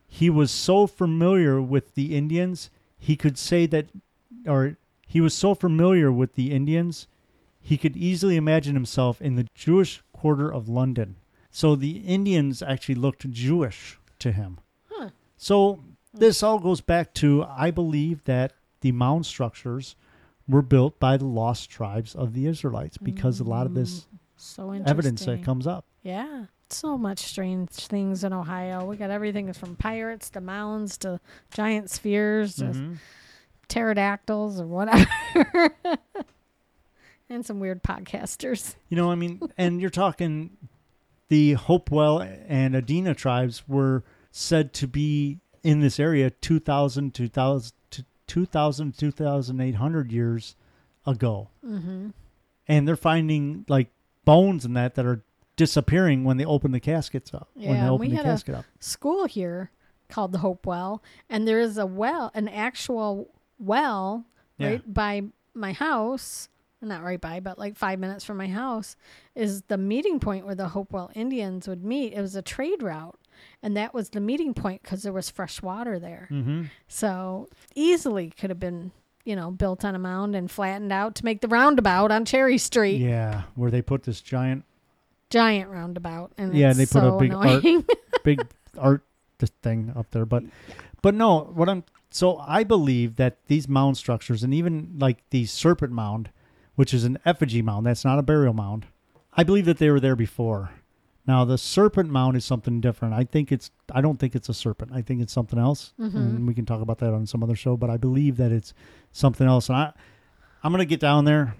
he 0.07 0.29
was 0.29 0.51
so 0.51 0.87
familiar 0.87 1.61
with 1.61 1.95
the 1.95 2.17
Indians, 2.17 2.71
he 2.99 3.17
could 3.17 3.39
say 3.39 3.67
that, 3.67 3.87
or 4.47 4.77
he 5.07 5.21
was 5.21 5.35
so 5.35 5.55
familiar 5.55 6.11
with 6.11 6.35
the 6.35 6.51
Indians, 6.53 7.07
he 7.61 7.77
could 7.77 7.97
easily 7.97 8.37
imagine 8.37 8.75
himself 8.75 9.23
in 9.23 9.37
the 9.37 9.47
Jewish 9.55 10.03
quarter 10.13 10.53
of 10.53 10.69
London. 10.69 11.17
So 11.51 11.75
the 11.77 11.99
Indians 11.99 12.63
actually 12.63 12.95
looked 12.95 13.29
Jewish 13.31 13.99
to 14.21 14.33
him. 14.33 14.59
Huh. 14.91 15.11
So 15.37 15.83
this 16.15 16.43
all 16.43 16.59
goes 16.59 16.81
back 16.81 17.15
to 17.15 17.45
I 17.49 17.71
believe 17.71 18.25
that 18.25 18.53
the 18.81 18.93
mound 18.93 19.27
structures 19.27 19.97
were 20.49 20.63
built 20.63 20.99
by 20.99 21.17
the 21.17 21.27
lost 21.27 21.71
tribes 21.71 22.15
of 22.15 22.35
the 22.35 22.47
Israelites 22.47 22.99
because 22.99 23.41
a 23.41 23.45
lot 23.45 23.67
of 23.67 23.75
this 23.75 24.07
So 24.37 24.71
evidence 24.73 25.25
that 25.27 25.43
comes 25.45 25.67
up. 25.67 25.85
Yeah. 26.03 26.47
So 26.71 26.97
much 26.97 27.19
strange 27.19 27.71
things 27.71 28.23
in 28.25 28.33
Ohio. 28.33 28.85
We 28.85 28.97
got 28.97 29.11
everything 29.11 29.53
from 29.53 29.77
pirates 29.77 30.31
to 30.31 30.41
mounds 30.41 30.97
to 30.99 31.21
giant 31.53 31.91
spheres 31.91 32.57
to 32.57 32.65
Mhm. 32.67 32.99
pterodactyls 33.69 34.61
or 34.61 34.67
whatever. 34.67 35.75
and 37.29 37.45
some 37.45 37.61
weird 37.61 37.83
podcasters. 37.83 38.75
You 38.89 38.97
know, 38.97 39.11
I 39.11 39.15
mean, 39.15 39.41
and 39.59 39.81
you're 39.81 39.91
talking 39.91 40.57
the 41.31 41.55
Hopewell 41.55 42.21
and 42.21 42.75
Adena 42.75 43.17
tribes 43.17 43.63
were 43.67 44.05
said 44.31 44.73
to 44.75 44.87
be 44.87 45.39
in 45.63 45.81
this 45.81 45.99
area 45.99 46.29
2,000, 46.31 47.15
2,000, 47.15 47.73
to 47.91 48.05
2,000, 48.27 48.99
2,800 48.99 50.13
years 50.13 50.57
ago. 51.07 51.49
Mm-hmm. 51.67 52.09
And 52.69 52.87
they're 52.87 52.97
finding 52.97 53.65
like 53.69 53.89
bones 54.25 54.65
and 54.65 54.77
that 54.77 54.95
that 54.97 55.07
are 55.07 55.23
disappearing 55.57 56.25
when 56.25 56.37
they 56.37 56.45
open 56.45 56.73
the 56.73 56.81
caskets 56.81 57.33
up. 57.35 57.49
when 57.55 57.77
Yeah, 57.77 57.85
they 57.87 57.97
we 57.97 58.09
the 58.11 58.17
had 58.17 58.27
a- 58.27 58.59
up. 58.59 58.65
School 58.81 59.27
here 59.27 59.71
called 60.09 60.33
the 60.33 60.39
Hope 60.39 60.67
Well, 60.67 61.03
and 61.29 61.47
there 61.47 61.61
is 61.61 61.79
a 61.79 61.87
well, 61.87 62.31
an 62.35 62.49
actual 62.49 63.31
well 63.59 64.25
Yeah. 64.59 64.69
right 64.69 64.95
by 64.95 65.23
my 65.55 65.73
house. 65.73 66.49
Not 66.83 67.03
right 67.03 67.21
by, 67.21 67.41
but 67.41 67.59
like 67.59 67.77
five 67.77 67.99
minutes 67.99 68.25
from 68.25 68.39
my 68.39 68.49
house 68.49 68.97
is 69.35 69.63
the 69.69 69.77
meeting 69.77 70.19
point 70.19 70.47
where 70.47 70.55
the 70.55 70.69
Hopewell 70.69 71.11
Indians 71.15 71.69
would 71.69 71.85
meet. 71.85 72.15
It 72.15 72.21
was 72.21 72.35
a 72.35 72.43
trade 72.43 72.83
route, 72.83 73.19
and 73.63 73.77
that 73.77 73.93
was 73.93 74.11
the 74.11 74.21
meeting 74.21 74.55
point 74.55 74.83
because 74.83 75.03
there 75.03 75.13
was 75.13 75.29
fresh 75.29 75.61
water 75.61 75.99
there. 75.99 76.29
Mm-hmm. 76.31 76.65
So 76.89 77.49
easily 77.75 78.31
could 78.31 78.49
have 78.49 78.61
been, 78.61 78.93
you 79.25 79.37
know, 79.37 79.51
built 79.51 79.85
on 79.85 79.95
a 79.95 79.99
mound 79.99 80.35
and 80.35 80.51
flattened 80.51 80.91
out 80.93 81.15
to 81.17 81.25
make 81.25 81.43
the 81.43 81.49
roundabout 81.49 82.11
on 82.11 82.25
Cherry 82.25 82.57
Street. 82.57 83.01
Yeah, 83.01 83.43
where 83.57 83.71
they 83.71 83.83
put 83.83 84.05
this 84.05 84.23
giant, 84.23 84.65
Giant 85.29 85.71
roundabout. 85.71 86.33
And 86.37 86.55
Yeah, 86.55 86.73
they 86.73 86.87
put 86.87 87.05
a 87.05 87.11
so 87.11 87.19
big 87.19 87.33
art- 87.33 87.65
big 88.25 88.47
art 88.77 89.03
this 89.39 89.51
thing 89.63 89.93
up 89.95 90.11
there. 90.11 90.27
But, 90.27 90.45
but 91.03 91.15
no, 91.15 91.41
what 91.55 91.69
I'm 91.69 91.85
so 92.11 92.39
I 92.39 92.65
believe 92.65 93.17
that 93.17 93.37
these 93.47 93.69
mound 93.69 93.97
structures 93.97 94.43
and 94.43 94.53
even 94.53 94.97
like 94.99 95.19
the 95.31 95.47
serpent 95.47 95.93
mound, 95.93 96.31
which 96.75 96.93
is 96.95 97.05
an 97.05 97.19
effigy 97.25 97.63
mound, 97.63 97.87
that's 97.87 98.05
not 98.05 98.19
a 98.19 98.23
burial 98.23 98.53
mound. 98.55 98.87
I 99.33 99.45
believe 99.45 99.65
that 99.67 99.79
they 99.79 99.91
were 99.91 100.01
there 100.01 100.17
before. 100.17 100.71
Now 101.27 101.45
the 101.45 101.59
serpent 101.59 102.11
mound 102.11 102.37
is 102.37 102.45
something 102.45 102.81
different. 102.81 103.15
I 103.15 103.25
think 103.25 103.53
it's. 103.53 103.71
I 103.93 104.01
don't 104.01 104.19
think 104.19 104.35
it's 104.35 104.49
a 104.49 104.55
serpent. 104.55 104.91
I 104.93 105.03
think 105.03 105.21
it's 105.21 105.33
something 105.33 105.59
else, 105.59 105.93
Mhm. 106.01 106.15
and 106.15 106.47
we 106.47 106.55
can 106.55 106.65
talk 106.67 106.81
about 106.81 106.99
that 106.99 107.13
on 107.15 107.27
some 107.27 107.43
other 107.43 107.55
show. 107.55 107.77
But 107.77 107.91
I 107.91 107.97
believe 107.99 108.37
that 108.39 108.51
it's 108.53 108.73
something 109.13 109.47
else. 109.47 109.69
And 109.69 109.77
I, 109.77 109.93
I'm 110.65 110.73
gonna 110.73 110.85
get 110.87 110.99
down 111.01 111.27
there. 111.27 111.55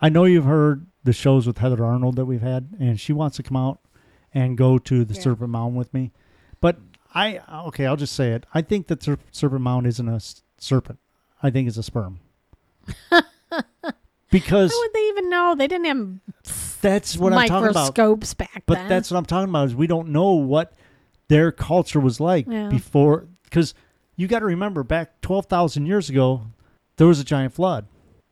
I 0.00 0.08
know 0.08 0.24
you've 0.24 0.44
heard 0.44 0.86
the 1.04 1.12
shows 1.12 1.46
with 1.46 1.58
Heather 1.58 1.84
Arnold 1.84 2.16
that 2.16 2.24
we've 2.26 2.40
had, 2.40 2.68
and 2.78 2.98
she 2.98 3.12
wants 3.12 3.36
to 3.38 3.42
come 3.42 3.56
out 3.56 3.80
and 4.32 4.56
go 4.56 4.78
to 4.78 5.04
the 5.04 5.14
Yeah. 5.14 5.20
Serpent 5.20 5.50
Mound 5.50 5.76
with 5.76 5.92
me. 5.92 6.12
But 6.60 6.78
I 7.12 7.40
okay, 7.66 7.84
I'll 7.86 7.96
just 7.96 8.14
say 8.14 8.32
it. 8.32 8.46
I 8.54 8.62
think 8.62 8.86
that 8.86 9.02
Ser- 9.02 9.18
Serpent 9.32 9.60
Mound 9.62 9.86
isn't 9.86 10.08
a 10.08 10.14
s- 10.16 10.42
serpent. 10.58 11.00
I 11.42 11.50
think 11.50 11.68
it's 11.68 11.76
a 11.76 11.82
sperm. 11.82 12.20
because 14.30 14.70
How 14.72 14.80
would 14.80 14.92
they 14.94 15.08
even 15.08 15.30
know? 15.30 15.54
They 15.56 15.66
didn't 15.68 15.86
have 15.86 16.78
that's 16.80 17.16
what 17.16 17.32
I'm 17.32 17.46
talking 17.48 17.68
about. 17.68 17.74
microscopes 17.74 18.34
back 18.34 18.52
then. 18.54 18.62
But 18.66 18.74
then. 18.76 18.88
that's 18.88 19.10
what 19.10 19.18
I'm 19.18 19.26
talking 19.26 19.50
about 19.50 19.66
is 19.66 19.74
we 19.74 19.86
don't 19.86 20.08
know 20.08 20.32
what 20.32 20.72
their 21.28 21.52
culture 21.52 22.00
was 22.00 22.20
like 22.20 22.46
Yeah. 22.48 22.68
before 22.68 23.26
because 23.44 23.74
you 24.16 24.26
got 24.26 24.38
to 24.40 24.46
remember 24.46 24.82
back 24.82 25.20
12,000 25.20 25.86
years 25.86 26.08
ago 26.08 26.46
there 26.96 27.06
was 27.06 27.20
a 27.20 27.24
giant 27.24 27.52
flood. 27.54 27.86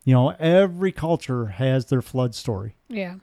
You 0.05 0.15
know, 0.15 0.31
every 0.39 0.93
culture 0.93 1.47
has 1.47 1.87
their 1.87 2.01
flood 2.03 2.35
story. 2.35 2.77
yeah. 2.89 3.17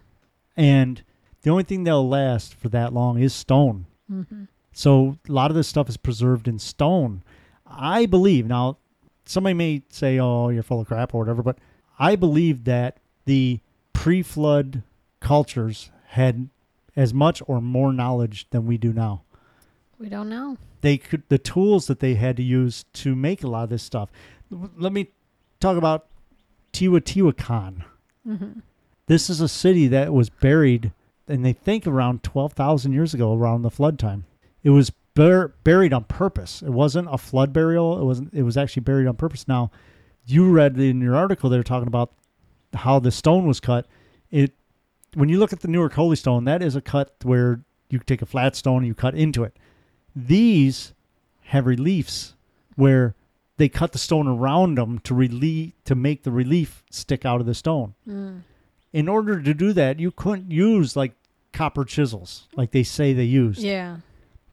And 0.57 1.03
the 1.41 1.49
only 1.49 1.63
thing 1.63 1.83
that'll 1.83 2.07
last 2.07 2.53
for 2.55 2.69
that 2.69 2.93
long 2.93 3.19
is 3.19 3.33
stone. 3.33 3.87
Mm-hmm. 4.11 4.45
So 4.71 5.17
a 5.27 5.31
lot 5.31 5.51
of 5.51 5.55
this 5.55 5.67
stuff 5.67 5.89
is 5.89 5.97
preserved 5.97 6.47
in 6.47 6.59
stone. 6.59 7.23
I 7.65 8.05
believe 8.05 8.47
now 8.47 8.77
somebody 9.25 9.53
may 9.53 9.83
say, 9.89 10.17
"Oh, 10.19 10.49
you're 10.49 10.63
full 10.63 10.79
of 10.79 10.87
crap" 10.87 11.13
or 11.13 11.19
whatever, 11.19 11.43
but 11.43 11.57
I 11.99 12.15
believe 12.15 12.65
that 12.65 12.97
the 13.25 13.59
pre-flood 13.93 14.83
cultures 15.19 15.89
had 16.07 16.49
as 16.95 17.13
much 17.13 17.41
or 17.47 17.61
more 17.61 17.91
knowledge 17.91 18.47
than 18.51 18.65
we 18.65 18.77
do 18.77 18.93
now. 18.93 19.23
We 19.99 20.09
don't 20.09 20.29
know. 20.29 20.57
They 20.81 20.97
could 20.97 21.23
the 21.29 21.37
tools 21.37 21.87
that 21.87 21.99
they 21.99 22.15
had 22.15 22.37
to 22.37 22.43
use 22.43 22.85
to 22.93 23.15
make 23.15 23.43
a 23.43 23.47
lot 23.47 23.63
of 23.63 23.69
this 23.69 23.83
stuff. 23.83 24.11
Let 24.51 24.91
me 24.91 25.09
talk 25.59 25.77
about 25.77 26.07
Teotihuacan. 26.73 27.83
Mm-hmm. 28.27 28.59
This 29.07 29.29
is 29.29 29.39
a 29.39 29.47
city 29.47 29.87
that 29.87 30.13
was 30.13 30.29
buried, 30.29 30.91
and 31.27 31.45
they 31.45 31.53
think 31.53 31.87
around 31.87 32.23
12,000 32.23 32.91
years 32.91 33.13
ago, 33.13 33.33
around 33.33 33.61
the 33.61 33.69
flood 33.69 33.97
time. 33.97 34.25
It 34.63 34.71
was 34.71 34.91
bur- 35.13 35.53
buried 35.63 35.93
on 35.93 36.03
purpose. 36.05 36.61
It 36.61 36.71
wasn't 36.71 37.07
a 37.11 37.17
flood 37.17 37.53
burial. 37.53 37.99
It 37.99 38.03
wasn't. 38.03 38.33
It 38.33 38.43
was 38.43 38.57
actually 38.57 38.81
buried 38.81 39.07
on 39.07 39.15
purpose. 39.15 39.47
Now, 39.47 39.71
you 40.25 40.49
read 40.51 40.77
in 40.79 41.01
your 41.01 41.15
article 41.15 41.49
they're 41.49 41.63
talking 41.63 41.87
about 41.87 42.11
how 42.73 42.99
the 42.99 43.11
stone 43.11 43.45
was 43.47 43.59
cut. 43.59 43.87
It 44.31 44.53
when 45.13 45.29
you 45.29 45.39
look 45.39 45.53
at 45.53 45.61
the 45.61 45.67
Newark 45.69 45.93
Holy 45.93 46.15
Stone, 46.17 46.43
that 46.45 46.61
is 46.61 46.75
a 46.75 46.81
cut 46.81 47.13
where 47.23 47.61
you 47.89 47.99
take 47.99 48.21
a 48.21 48.25
flat 48.25 48.55
stone 48.55 48.79
and 48.79 48.87
you 48.87 48.93
cut 48.95 49.15
into 49.15 49.43
it. 49.43 49.55
These 50.15 50.93
have 51.45 51.65
reliefs 51.65 52.33
where 52.75 53.15
they 53.57 53.69
cut 53.69 53.91
the 53.93 53.97
stone 53.97 54.27
around 54.27 54.75
them 54.75 54.99
to 54.99 55.13
relief 55.13 55.71
to 55.85 55.95
make 55.95 56.23
the 56.23 56.31
relief 56.31 56.83
stick 56.89 57.25
out 57.25 57.39
of 57.39 57.45
the 57.47 57.53
stone 57.53 57.93
Mm. 58.07 58.41
in 58.91 59.07
order 59.07 59.41
to 59.41 59.53
do 59.53 59.71
that, 59.73 59.99
you 59.99 60.11
couldn't 60.11 60.51
use 60.51 60.95
like 60.95 61.13
copper 61.53 61.85
chisels 61.85 62.47
like 62.57 62.71
they 62.71 62.83
say 62.83 63.13
they 63.13 63.23
used. 63.23 63.61
Yeah. 63.61 63.97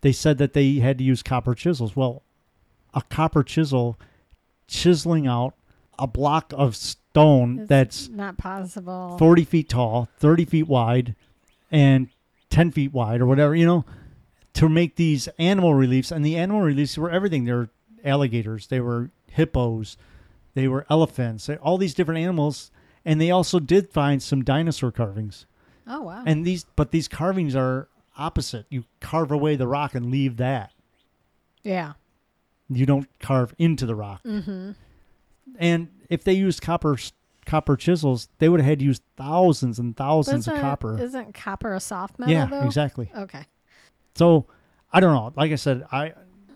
They 0.03 0.13
said 0.13 0.39
that 0.39 0.53
they 0.53 0.75
had 0.75 0.99
to 0.99 1.05
use 1.05 1.23
copper 1.23 1.55
chisels. 1.55 1.97
Well, 1.97 2.23
a 2.95 3.03
copper 3.03 3.43
chisel 3.43 3.99
chiseling 4.69 5.27
out 5.27 5.55
a 5.99 6.07
block 6.07 6.53
of 6.57 6.75
stone 6.77 7.61
It's 7.61 7.69
that's 7.69 8.09
not 8.09 8.39
possible. 8.39 9.17
40 9.19 9.45
feet 9.45 9.69
tall, 9.69 10.09
30 10.19 10.45
feet 10.47 10.67
wide, 10.69 11.15
and 11.71 12.09
10 12.51 12.71
feet 12.71 12.93
wide 12.93 13.21
or 13.21 13.27
whatever, 13.27 13.55
you 13.55 13.67
know, 13.67 13.85
to 14.55 14.69
make 14.69 14.97
these 14.97 15.29
animal 15.39 15.75
reliefs. 15.75 16.11
And 16.11 16.25
the 16.25 16.37
animal 16.37 16.63
reliefs 16.63 16.97
were 16.99 17.11
everything. 17.11 17.45
They 17.45 17.53
were 17.53 17.71
alligators, 18.05 18.67
they 18.67 18.81
were 18.81 19.11
hippos, 19.31 19.97
they 20.55 20.69
were 20.69 20.87
elephants, 20.91 21.49
all 21.63 21.79
these 21.79 21.95
different 21.95 22.21
animals. 22.21 22.71
And 23.05 23.21
they 23.21 23.31
also 23.31 23.59
did 23.59 23.91
find 23.91 24.23
some 24.23 24.43
dinosaur 24.45 24.93
carvings. 24.93 25.47
oh 25.87 26.03
wow. 26.03 26.23
And 26.27 26.45
these, 26.47 26.65
but 26.77 26.91
these 26.93 27.09
carvings 27.09 27.57
are 27.57 27.89
opposite. 28.17 28.67
You 28.71 28.85
carve 29.01 29.31
away 29.33 29.57
the 29.57 29.67
rock 29.67 29.95
and 29.95 30.11
leave 30.11 30.37
that. 30.39 30.73
yeah. 31.63 31.93
You 32.69 32.87
don't 32.87 33.09
carve 33.19 33.55
into 33.59 33.85
the 33.85 33.95
rock. 33.95 34.23
Mm-hmm. 34.23 34.71
And 35.59 35.89
if 36.09 36.25
they 36.25 36.33
used 36.33 36.63
copper 36.63 36.97
copper 37.45 37.77
chisels, 37.77 38.29
they 38.39 38.49
would 38.49 38.61
have 38.61 38.69
had 38.69 38.79
to 38.79 38.85
use 38.85 39.01
thousands 39.17 39.79
and 39.79 39.97
thousands 39.97 40.47
of 40.47 40.61
copper. 40.61 40.99
Isn't 41.01 41.35
copper 41.35 41.75
a 41.75 41.81
soft 41.81 42.19
metal 42.19 42.33
yeah, 42.35 42.47
though? 42.47 42.65
exactly. 42.65 43.11
Okay. 43.17 43.45
So 44.15 44.47
I 44.93 45.01
don't 45.01 45.15
know. 45.15 45.33
Like 45.37 45.53
I 45.53 45.57
said, 45.57 45.85
I 45.91 46.15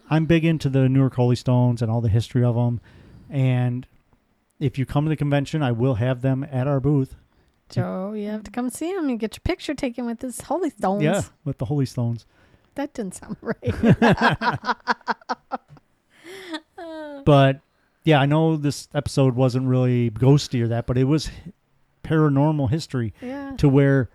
I'm 0.09 0.27
big 0.27 0.45
into 0.45 0.69
the 0.69 0.89
Newark 0.89 1.15
Holy 1.15 1.37
Stones 1.37 1.83
and 1.83 1.91
all 1.91 2.01
the 2.01 2.09
history 2.09 2.45
of 2.45 2.55
them. 2.55 2.81
And 3.29 3.87
if 4.61 4.79
you 4.79 4.87
come 4.87 5.05
to 5.05 5.09
the 5.09 5.17
convention, 5.17 5.63
I 5.63 5.73
will 5.73 5.95
have 5.95 6.23
them 6.23 6.47
at 6.51 6.67
our 6.69 6.81
booth. 6.81 7.17
Joe, 7.69 8.13
you 8.13 8.29
have 8.29 8.45
to 8.45 8.51
come 8.51 8.71
see 8.71 8.91
him 8.91 9.09
and 9.09 9.19
get 9.19 9.35
your 9.35 9.43
picture 9.43 9.75
taken 9.75 10.07
with 10.07 10.23
his 10.23 10.41
holy 10.43 10.71
stones. 10.71 11.03
Yeah, 11.03 11.23
with 11.45 11.59
the 11.59 11.65
Holy 11.65 11.87
Stones. 11.87 12.25
That 12.77 12.95
didn't 12.95 13.17
sound 13.17 13.37
right. 13.43 14.77
But 17.25 17.61
yeah, 18.07 18.21
I 18.21 18.27
know 18.27 18.57
this 18.57 18.89
episode 18.95 19.35
wasn't 19.35 19.67
really 19.67 20.11
ghosty 20.11 20.63
or 20.63 20.69
that, 20.69 20.87
but 20.87 20.97
it 20.97 21.05
was 21.05 21.29
paranormal 22.05 22.71
history 22.71 23.13
yeah. 23.21 23.53
to 23.59 23.69
where 23.69 24.09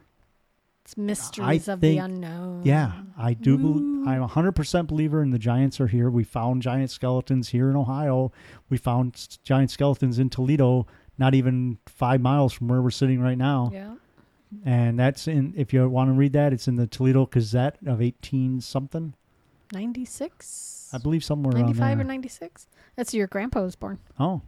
It's 0.86 0.98
mysteries 0.98 1.68
of 1.68 1.82
the 1.82 1.98
unknown. 1.98 2.62
Yeah, 2.64 2.94
I 3.18 3.34
do. 3.34 3.56
Ooh. 3.56 4.08
I'm 4.08 4.24
a 4.24 4.28
hundred 4.28 4.54
percent 4.54 4.88
believer 4.88 5.22
in 5.22 5.32
the 5.32 5.38
giants 5.38 5.80
are 5.80 5.88
here. 5.88 6.10
We 6.10 6.24
found 6.24 6.62
giant 6.62 6.90
skeletons 6.90 7.50
here 7.50 7.70
in 7.70 7.76
Ohio. 7.76 8.32
We 8.70 8.78
found 8.78 9.38
giant 9.44 9.72
skeletons 9.72 10.20
in 10.20 10.30
Toledo, 10.30 10.88
not 11.18 11.36
even 11.36 11.78
five 11.86 12.22
miles 12.22 12.54
from 12.54 12.70
where 12.70 12.82
we're 12.82 12.92
sitting 12.92 13.22
right 13.22 13.38
now. 13.38 13.72
Yeah. 13.74 13.96
And 14.66 14.98
that's 14.98 15.28
in. 15.28 15.54
If 15.56 15.74
you 15.74 15.88
want 15.88 16.10
to 16.10 16.14
read 16.14 16.34
that, 16.34 16.52
it's 16.54 16.68
in 16.68 16.78
the 16.78 16.88
Toledo 16.88 17.26
Gazette 17.26 17.78
of 17.86 18.02
eighteen 18.02 18.62
something. 18.62 19.14
96? 19.74 20.90
I 20.94 20.98
believe 20.98 21.24
somewhere 21.24 21.54
around 21.54 21.66
95 21.68 22.00
or 22.00 22.04
96? 22.04 22.68
That's 22.96 23.14
your 23.14 23.28
grandpa 23.28 23.62
was 23.62 23.76
born. 23.76 24.00
Oh, 24.20 24.42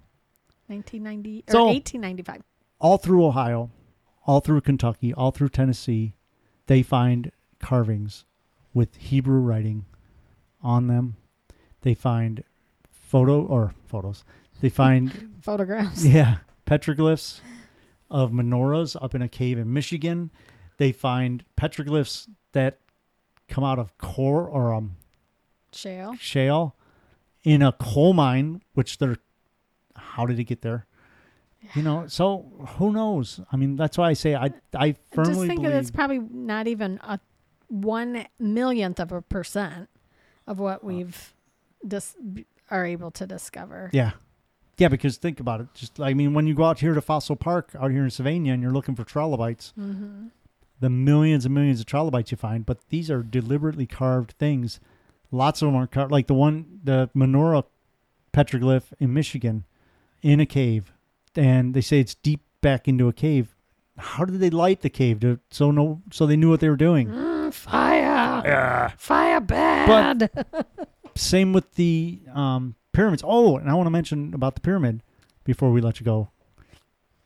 1990 0.68 1.44
or 1.48 1.52
So- 1.52 1.66
1895. 1.68 2.44
all 2.80 2.98
through 2.98 3.26
Ohio, 3.26 3.70
all 4.26 4.40
through 4.40 4.62
Kentucky, 4.62 5.14
all 5.14 5.32
through 5.32 5.50
Tennessee, 5.50 6.14
they 6.68 6.82
find 6.84 7.32
carvings 7.60 8.26
with 8.74 8.96
Hebrew 8.96 9.40
writing 9.40 9.86
on 10.62 10.88
them. 10.88 11.16
They 11.82 11.94
find 11.94 12.44
photo 12.92 13.44
or 13.46 13.74
photos. 13.86 14.24
They 14.62 14.70
find 14.70 15.32
Photographs. 15.42 16.06
yeah 16.06 16.38
petroglyphs 16.66 17.42
of 18.10 18.32
menorahs 18.32 18.96
up 19.04 19.14
in 19.14 19.22
a 19.22 19.28
cave 19.28 19.58
in 19.58 19.74
Michigan. 19.74 20.32
They 20.78 20.94
find 20.94 21.44
petroglyphs 21.60 22.30
that 22.54 22.80
come 23.50 23.66
out 23.66 23.78
of 23.80 23.98
core 23.98 24.48
or 24.48 24.74
um, 24.74 24.96
Shale. 25.76 26.16
shale 26.20 26.76
in 27.44 27.62
a 27.62 27.72
coal 27.74 28.14
mine, 28.14 28.62
which 28.74 28.98
they're 28.98 29.18
how 29.96 30.26
did 30.26 30.40
it 30.40 30.46
get 30.46 30.62
there? 30.62 30.86
You 31.76 31.82
know, 31.84 32.08
so 32.08 32.46
who 32.78 32.92
knows? 32.92 33.40
I 33.52 33.56
mean, 33.58 33.76
that's 33.76 33.98
why 33.98 34.10
I 34.10 34.14
say 34.14 34.36
I 34.36 34.52
I 34.74 34.96
firmly 35.12 35.34
Just 35.34 35.48
think 35.48 35.62
believe 35.62 35.76
it's 35.76 35.92
probably 35.92 36.20
not 36.20 36.68
even 36.68 37.00
a 37.04 37.20
one 37.68 38.26
millionth 38.40 39.00
of 39.00 39.12
a 39.12 39.22
percent 39.22 39.90
of 40.46 40.60
what 40.60 40.84
we've 40.84 41.34
dis- 41.88 42.16
are 42.70 42.86
able 42.86 43.12
to 43.12 43.26
discover. 43.26 43.90
yeah, 43.94 44.12
yeah. 44.78 44.88
Because 44.90 45.18
think 45.18 45.40
about 45.40 45.62
it. 45.62 45.68
Just 45.74 46.00
I 46.00 46.14
mean, 46.14 46.34
when 46.34 46.48
you 46.48 46.54
go 46.54 46.66
out 46.66 46.80
here 46.80 46.94
to 46.94 47.02
Fossil 47.02 47.36
Park 47.36 47.72
out 47.80 47.92
here 47.92 48.04
in 48.04 48.10
Sylvania 48.10 48.54
and 48.54 48.62
you're 48.62 48.72
looking 48.74 48.96
for 48.96 49.04
trilobites, 49.04 49.74
Mm-hmm. 49.80 50.28
the 50.80 50.90
millions 50.90 51.46
and 51.46 51.54
millions 51.56 51.80
of 51.80 51.86
trilobites 51.86 52.30
you 52.32 52.38
find, 52.38 52.66
but 52.66 52.78
these 52.90 53.10
are 53.10 53.24
deliberately 53.24 53.86
carved 53.88 54.32
things. 54.38 54.80
Lots 55.34 55.64
of 55.64 55.68
them 55.68 55.76
are 55.76 55.88
carved, 55.88 56.12
like 56.12 56.28
the 56.28 56.36
one, 56.36 56.80
the 56.84 57.10
menorah 57.16 57.64
petroglyph 58.32 58.94
in 59.00 59.16
Michigan, 59.16 59.66
in 60.22 60.40
a 60.40 60.46
cave, 60.46 60.94
and 61.36 61.74
they 61.74 61.82
say 61.82 62.00
it's 62.00 62.14
deep 62.14 62.42
back 62.62 62.88
into 62.88 63.08
a 63.08 63.14
cave. 63.14 63.56
How 63.98 64.26
did 64.26 64.40
they 64.40 64.52
light 64.52 64.82
the 64.82 64.92
cave 64.92 65.22
to 65.22 65.40
so 65.50 65.72
no 65.72 66.04
so 66.12 66.28
they 66.28 66.36
knew 66.36 66.52
what 66.52 66.60
they 66.60 66.70
were 66.70 66.76
doing? 66.76 67.08
Mm, 67.08 67.52
fire. 67.52 68.44
Fire 68.96 69.40
bad. 69.40 70.30
Same 71.16 71.52
with 71.52 71.74
the 71.76 72.22
um, 72.32 72.76
pyramids. 72.92 73.24
Oh, 73.26 73.58
and 73.58 73.72
I 73.72 73.74
want 73.74 73.88
to 73.88 73.92
mention 73.92 74.36
about 74.36 74.54
the 74.54 74.62
pyramid 74.62 75.02
before 75.44 75.72
we 75.72 75.82
let 75.82 76.00
you 76.00 76.06
go. 76.06 76.30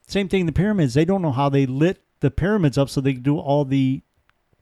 Same 0.08 0.30
thing. 0.30 0.45
The 0.45 0.53
pyramids. 0.53 0.93
They 0.93 1.05
don't 1.05 1.22
know 1.22 1.34
how 1.34 1.49
they 1.49 1.66
lit 1.66 2.01
the 2.22 2.32
pyramids 2.32 2.78
up 2.78 2.89
so 2.89 3.01
they 3.01 3.14
could 3.14 3.24
do 3.24 3.38
all 3.38 3.66
the 3.66 4.01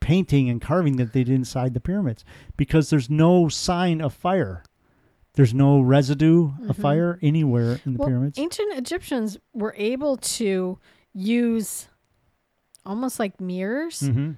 painting 0.06 0.50
and 0.50 0.62
carving 0.62 0.98
that 0.98 1.14
they 1.14 1.24
did 1.24 1.34
inside 1.34 1.74
the 1.74 1.80
pyramids 1.80 2.24
because 2.58 2.92
there's 2.92 3.10
no 3.10 3.50
sign 3.50 4.02
of 4.02 4.14
fire. 4.14 4.64
There's 5.34 5.54
no 5.54 5.82
residue 5.82 6.52
of 6.70 6.78
Mhm. 6.78 6.82
fire 6.82 7.20
anywhere 7.24 7.80
in 7.86 7.94
the 7.94 8.00
well, 8.00 8.10
pyramids. 8.10 8.38
ancient 8.38 8.78
Egyptians 8.78 9.38
were 9.54 9.74
able 9.78 10.16
to 10.38 10.78
use 11.14 11.88
almost 12.86 13.20
like 13.20 13.42
mirrors 13.42 14.00
hmm 14.02 14.32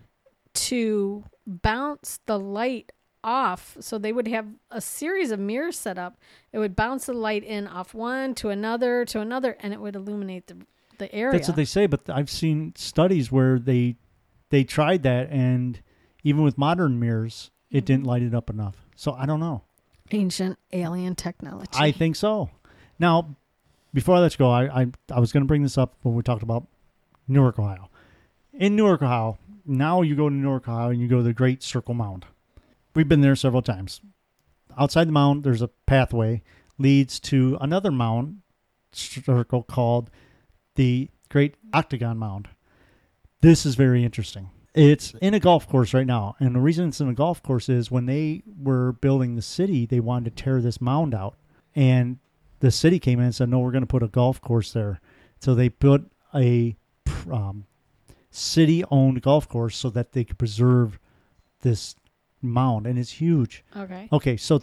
to 0.53 1.24
bounce 1.45 2.20
the 2.26 2.39
light 2.39 2.91
off. 3.24 3.78
So 3.80 3.99
they 3.99 4.11
would 4.11 4.28
have 4.28 4.47
a 4.72 4.82
series 4.82 5.30
of 5.32 5.39
mirrors 5.39 5.78
set 5.78 5.97
up. 5.99 6.18
It 6.51 6.57
would 6.59 6.76
bounce 6.76 7.05
the 7.05 7.13
light 7.13 7.43
in 7.43 7.68
off 7.68 7.93
one 7.93 8.34
to 8.36 8.49
another 8.49 9.05
to 9.05 9.20
another, 9.20 9.55
and 9.59 9.72
it 9.74 9.80
would 9.82 9.95
illuminate 9.95 10.47
the 10.47 10.57
the 10.97 11.13
area. 11.13 11.34
That's 11.38 11.47
what 11.49 11.57
they 11.57 11.65
say, 11.65 11.86
but 11.86 12.09
I've 12.09 12.30
seen 12.30 12.74
studies 12.76 13.32
where 13.32 13.59
they 13.59 13.97
they 14.50 14.64
tried 14.64 15.04
that, 15.04 15.30
and 15.30 15.82
even 16.24 16.43
with 16.43 16.58
modern 16.58 17.00
mirrors, 17.00 17.52
it 17.70 17.78
mm-hmm. 17.78 17.86
didn't 17.86 18.06
light 18.06 18.22
it 18.22 18.34
up 18.34 18.50
enough. 18.50 18.86
So 18.95 19.14
I 19.14 19.26
don't 19.26 19.39
know. 19.39 19.64
Ancient 20.12 20.58
alien 20.72 21.16
technology. 21.16 21.70
I 21.74 21.91
think 21.91 22.16
so. 22.16 22.50
Now, 22.98 23.36
before 23.93 24.16
I 24.16 24.20
let 24.20 24.34
you 24.34 24.38
go, 24.38 24.50
I 24.50 24.82
I, 24.82 24.88
I 25.12 25.20
was 25.20 25.32
going 25.32 25.43
to 25.43 25.48
bring 25.48 25.64
this 25.64 25.78
up 25.78 25.95
when 26.02 26.16
we 26.16 26.24
talked 26.24 26.43
about 26.43 26.68
Newark, 27.28 27.60
Ohio. 27.60 27.89
In 28.54 28.76
Newark, 28.76 29.02
Ohio, 29.02 29.38
now 29.66 30.02
you 30.02 30.16
go 30.16 30.30
to 30.30 30.36
Newark, 30.36 30.68
Ohio, 30.68 30.89
and 30.89 31.02
you 31.02 31.08
go 31.08 31.18
to 31.18 31.24
the 31.24 31.34
Great 31.34 31.62
Circle 31.62 31.93
Mound. 31.93 32.26
We've 32.95 33.08
been 33.08 33.22
there 33.22 33.36
several 33.36 33.62
times. 33.62 34.02
Outside 34.78 35.08
the 35.08 35.12
mound, 35.12 35.43
there's 35.43 35.62
a 35.62 35.70
pathway 35.86 36.41
leads 36.78 37.20
to 37.20 37.58
another 37.60 37.91
mound 37.91 38.41
circle 38.91 39.64
called 39.64 40.10
the 40.76 41.10
Great 41.30 41.56
Octagon 41.74 42.18
Mound. 42.18 42.48
This 43.42 43.66
is 43.66 43.76
very 43.76 44.04
interesting. 44.04 44.50
It's 44.74 45.14
in 45.22 45.34
a 45.34 45.40
golf 45.40 45.68
course 45.68 45.94
right 45.94 46.06
now, 46.06 46.36
and 46.40 46.56
the 46.56 46.60
reason 46.60 46.90
it's 46.90 47.02
in 47.02 47.10
a 47.10 47.14
golf 47.14 47.42
course 47.42 47.68
is 47.68 47.90
when 47.90 48.06
they 48.06 48.44
were 48.62 48.92
building 48.94 49.36
the 49.36 49.42
city, 49.42 49.86
they 49.86 50.00
wanted 50.00 50.36
to 50.36 50.44
tear 50.44 50.62
this 50.62 50.80
mound 50.80 51.16
out, 51.16 51.36
and 51.76 52.20
the 52.60 52.70
city 52.70 53.00
came 53.00 53.20
in 53.20 53.26
and 53.26 53.36
said, 53.36 53.50
"No, 53.50 53.60
we're 53.60 53.72
going 53.72 53.82
to 53.82 53.88
put 53.88 54.04
a 54.04 54.08
golf 54.08 54.40
course 54.40 54.74
there." 54.74 55.02
So 55.40 55.56
they 55.56 55.70
put 55.70 56.12
a 56.34 56.76
um, 57.32 57.66
city-owned 58.30 59.22
golf 59.22 59.48
course 59.50 59.76
so 59.76 59.90
that 59.90 60.12
they 60.12 60.24
could 60.24 60.38
preserve 60.38 61.00
this 61.62 61.96
mound, 62.42 62.86
and 62.86 63.00
it's 63.00 63.12
huge. 63.12 63.64
Okay. 63.76 64.08
Okay, 64.12 64.38
so 64.38 64.62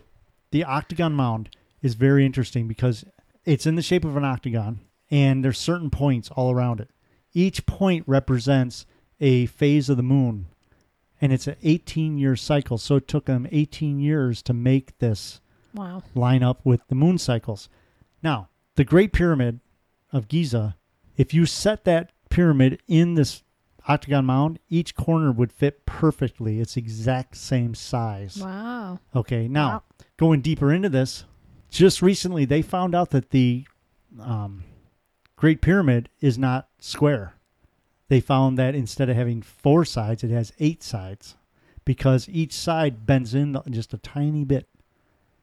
the 0.51 0.65
octagon 0.65 1.13
mound 1.13 1.57
is 1.83 1.95
very 1.95 2.25
interesting 2.25 2.69
because 2.69 3.05
it's 3.45 3.67
in 3.67 3.75
the 3.75 3.83
shape 3.83 4.05
of 4.05 4.17
an 4.17 4.25
octagon, 4.25 4.81
and 5.11 5.45
there's 5.45 5.59
certain 5.59 5.91
points 5.91 6.31
all 6.31 6.53
around 6.53 6.81
it. 6.81 6.91
Each 7.35 7.67
point 7.67 8.05
represents 8.07 8.87
a 9.21 9.47
phase 9.47 9.89
of 9.89 9.97
the 9.97 10.03
moon, 10.03 10.47
and 11.21 11.33
it's 11.33 11.47
an 11.47 11.57
18 11.63 12.17
year 12.19 12.37
cycle. 12.37 12.79
So 12.79 12.97
it 12.97 13.09
took 13.09 13.27
them 13.27 13.47
18 13.51 13.99
years 13.99 14.43
to 14.43 14.53
make 14.55 14.99
this 14.99 15.41
Wow. 15.75 16.03
line 16.15 16.43
up 16.45 16.61
with 16.65 16.87
the 16.89 16.95
moon 16.95 17.19
cycles. 17.19 17.69
Now, 18.23 18.49
the 18.77 18.85
Great 18.85 19.13
Pyramid 19.13 19.61
of 20.13 20.29
Giza, 20.29 20.77
if 21.17 21.35
you 21.35 21.47
set 21.47 21.85
that 21.85 22.13
pyramid 22.31 22.81
in 22.87 23.15
this 23.15 23.43
octagon 23.87 24.25
mound, 24.25 24.59
each 24.69 24.95
corner 24.95 25.31
would 25.33 25.53
fit 25.53 25.85
perfectly. 25.87 26.61
It's 26.61 26.77
exact 26.77 27.37
same 27.37 27.75
size. 27.75 28.39
Wow. 28.39 28.99
Okay, 29.15 29.47
now 29.49 29.69
Wow. 29.69 29.83
going 30.17 30.41
deeper 30.41 30.73
into 30.73 30.89
this, 30.89 31.25
just 31.71 32.01
recently 32.03 32.45
they 32.45 32.63
found 32.63 32.95
out 32.95 33.11
that 33.11 33.31
the 33.31 33.67
um, 34.21 34.63
Great 35.37 35.61
Pyramid 35.61 36.09
is 36.21 36.39
not 36.39 36.69
square. 36.79 37.35
They 38.09 38.21
found 38.21 38.59
that 38.59 38.75
instead 38.75 39.09
of 39.09 39.17
having 39.17 39.43
four 39.43 39.85
sides, 39.85 40.23
it 40.23 40.31
has 40.31 40.53
eight 40.61 40.83
sides 40.83 41.37
because 41.85 42.29
each 42.29 42.53
side 42.53 43.07
bends 43.07 43.35
in 43.35 43.59
just 43.71 43.93
a 43.95 43.99
tiny 43.99 44.45
bit. 44.45 44.69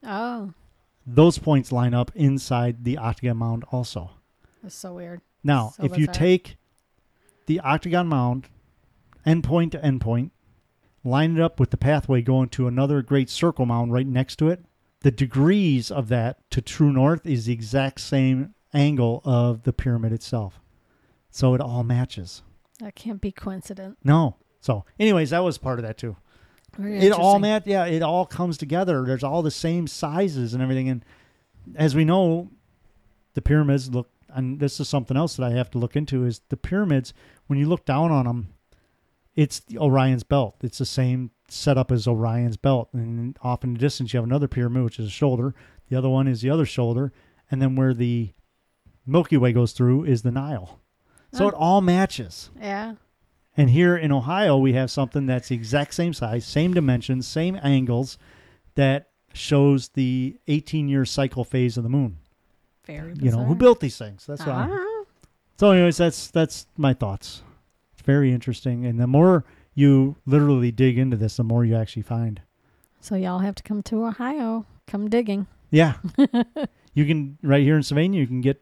Oh, 0.04 0.54
Those 1.06 1.38
points 1.38 1.72
line 1.72 1.94
up 1.94 2.12
inside 2.16 2.84
the 2.84 2.98
octagon 2.98 3.38
mound 3.38 3.66
also. 3.72 4.12
that's 4.64 4.76
so 4.76 4.94
weird. 4.96 5.22
Now, 5.44 5.74
So 5.76 5.84
if 5.86 5.98
you 5.98 6.08
take 6.08 6.58
the 7.48 7.60
octagon 7.60 8.08
mound, 8.08 8.48
endpoint 9.26 9.72
to 9.72 9.80
endpoint, 9.80 10.30
line 11.04 11.36
it 11.36 11.42
up 11.42 11.60
with 11.60 11.72
the 11.72 11.78
pathway 11.78 12.22
going 12.22 12.50
to 12.50 12.68
another 12.68 13.02
great 13.02 13.30
circle 13.30 13.66
mound 13.66 13.92
right 13.92 14.06
next 14.08 14.38
to 14.38 14.50
it, 14.50 14.64
the 15.02 15.12
degrees 15.12 15.90
of 15.92 16.08
that 16.10 16.50
to 16.52 16.62
true 16.62 16.94
north 16.94 17.26
is 17.26 17.46
the 17.46 17.54
exact 17.54 18.00
same 18.02 18.54
angle 18.74 19.22
of 19.26 19.64
the 19.64 19.74
pyramid 19.74 20.12
itself. 20.12 20.60
So 21.30 21.54
it 21.54 21.62
all 21.62 21.84
matches. 21.84 22.42
That 22.80 22.96
can't 22.96 23.22
be 23.22 23.32
coincident. 23.32 23.98
No. 24.04 24.38
So, 24.60 24.86
anyways, 25.00 25.32
that 25.32 25.44
was 25.44 25.58
part 25.58 25.80
of 25.80 25.84
that 25.84 25.98
too. 25.98 26.18
Very 26.78 27.00
It 27.00 27.12
all 27.12 27.40
mat 27.40 27.68
yeah, 27.68 27.86
it 27.86 28.02
all 28.02 28.26
comes 28.26 28.58
together. 28.58 29.04
There's 29.06 29.24
all 29.24 29.42
the 29.42 29.52
same 29.52 29.88
sizes 29.88 30.54
and 30.54 30.64
everything. 30.64 30.90
And 30.90 31.06
as 31.76 31.96
we 31.96 32.06
know, 32.06 32.50
the 33.34 33.42
pyramids 33.42 33.90
look 33.90 34.10
and 34.34 34.60
this 34.60 34.80
is 34.80 34.88
something 34.88 35.18
else 35.18 35.36
that 35.36 35.44
I 35.44 35.52
have 35.52 35.70
to 35.72 35.78
look 35.78 35.96
into 35.96 36.26
is 36.26 36.42
the 36.50 36.58
pyramids 36.58 37.14
when 37.48 37.60
you 37.60 37.68
look 37.68 37.86
down 37.86 38.12
on 38.12 38.26
them, 38.26 38.54
it's 39.36 39.60
the 39.60 39.78
Orion's 39.78 40.24
belt. 40.24 40.56
It's 40.62 40.78
the 40.78 40.86
same 40.86 41.32
setup 41.50 41.92
as 41.92 42.08
Orion's 42.08 42.58
belt. 42.58 42.90
And 42.94 43.38
off 43.42 43.64
in 43.64 43.74
the 43.74 43.80
distance 43.80 44.14
you 44.14 44.18
have 44.18 44.26
another 44.26 44.48
pyramid 44.48 44.84
which 44.84 45.00
is 45.00 45.08
a 45.08 45.12
shoulder. 45.12 45.54
The 45.90 45.98
other 45.98 46.10
one 46.10 46.28
is 46.28 46.42
the 46.42 46.50
other 46.50 46.66
shoulder, 46.66 47.12
and 47.50 47.62
then 47.62 47.76
where 47.76 47.94
the 47.94 48.32
Milky 49.12 49.38
Way 49.38 49.52
goes 49.54 49.74
through 49.74 50.06
is 50.06 50.22
the 50.22 50.32
Nile. 50.32 50.80
So 51.34 51.46
Oh. 51.46 51.48
it 51.50 51.54
all 51.54 51.82
matches. 51.82 52.50
Yeah. 52.60 52.96
And 53.58 53.70
here 53.70 53.96
in 53.98 54.12
Ohio, 54.12 54.58
we 54.58 54.74
have 54.74 54.90
something 54.90 55.26
that's 55.26 55.50
the 55.50 55.56
exact 55.56 55.94
same 55.94 56.14
size, 56.14 56.46
same 56.46 56.74
dimensions, 56.74 57.28
same 57.28 57.60
angles 57.62 58.18
that 58.76 59.10
shows 59.34 59.90
the 59.90 60.38
18 60.48 60.88
year 60.88 61.06
cycle 61.06 61.44
phase 61.44 61.78
of 61.78 61.84
the 61.84 61.90
moon. 61.90 62.18
Very 62.86 63.14
bizarre. 63.14 63.26
You 63.26 63.32
know, 63.32 63.44
who 63.46 63.56
built 63.56 63.80
these 63.82 63.98
things? 63.98 64.26
That's 64.26 64.42
what 64.46 64.56
I 64.56 64.60
I'm- 64.62 64.70
don't 64.70 64.78
know. 64.78 65.06
So, 65.58 65.72
anyways, 65.72 65.98
that's 65.98 66.32
that's 66.32 66.66
my 66.78 66.94
thoughts. 66.94 67.44
It's 67.94 68.02
very 68.02 68.32
interesting. 68.34 68.86
And 68.86 69.00
the 69.00 69.06
more 69.08 69.44
you 69.76 70.16
literally 70.26 70.72
dig 70.72 70.98
into 70.98 71.16
this, 71.18 71.38
the 71.38 71.44
more 71.44 71.64
you 71.64 71.76
actually 71.76 72.02
find. 72.04 72.42
So 73.00 73.16
y'all 73.16 73.40
have 73.40 73.56
to 73.56 73.64
come 73.64 73.84
to 73.84 74.06
Ohio. 74.06 74.66
Come 74.88 75.10
digging. 75.10 75.48
Yeah. 75.70 75.96
you 76.94 77.06
can, 77.06 77.38
right 77.44 77.64
here 77.64 77.78
in 77.78 77.84
Sylvania, 77.84 78.20
you 78.20 78.28
can 78.28 78.42
get 78.42 78.62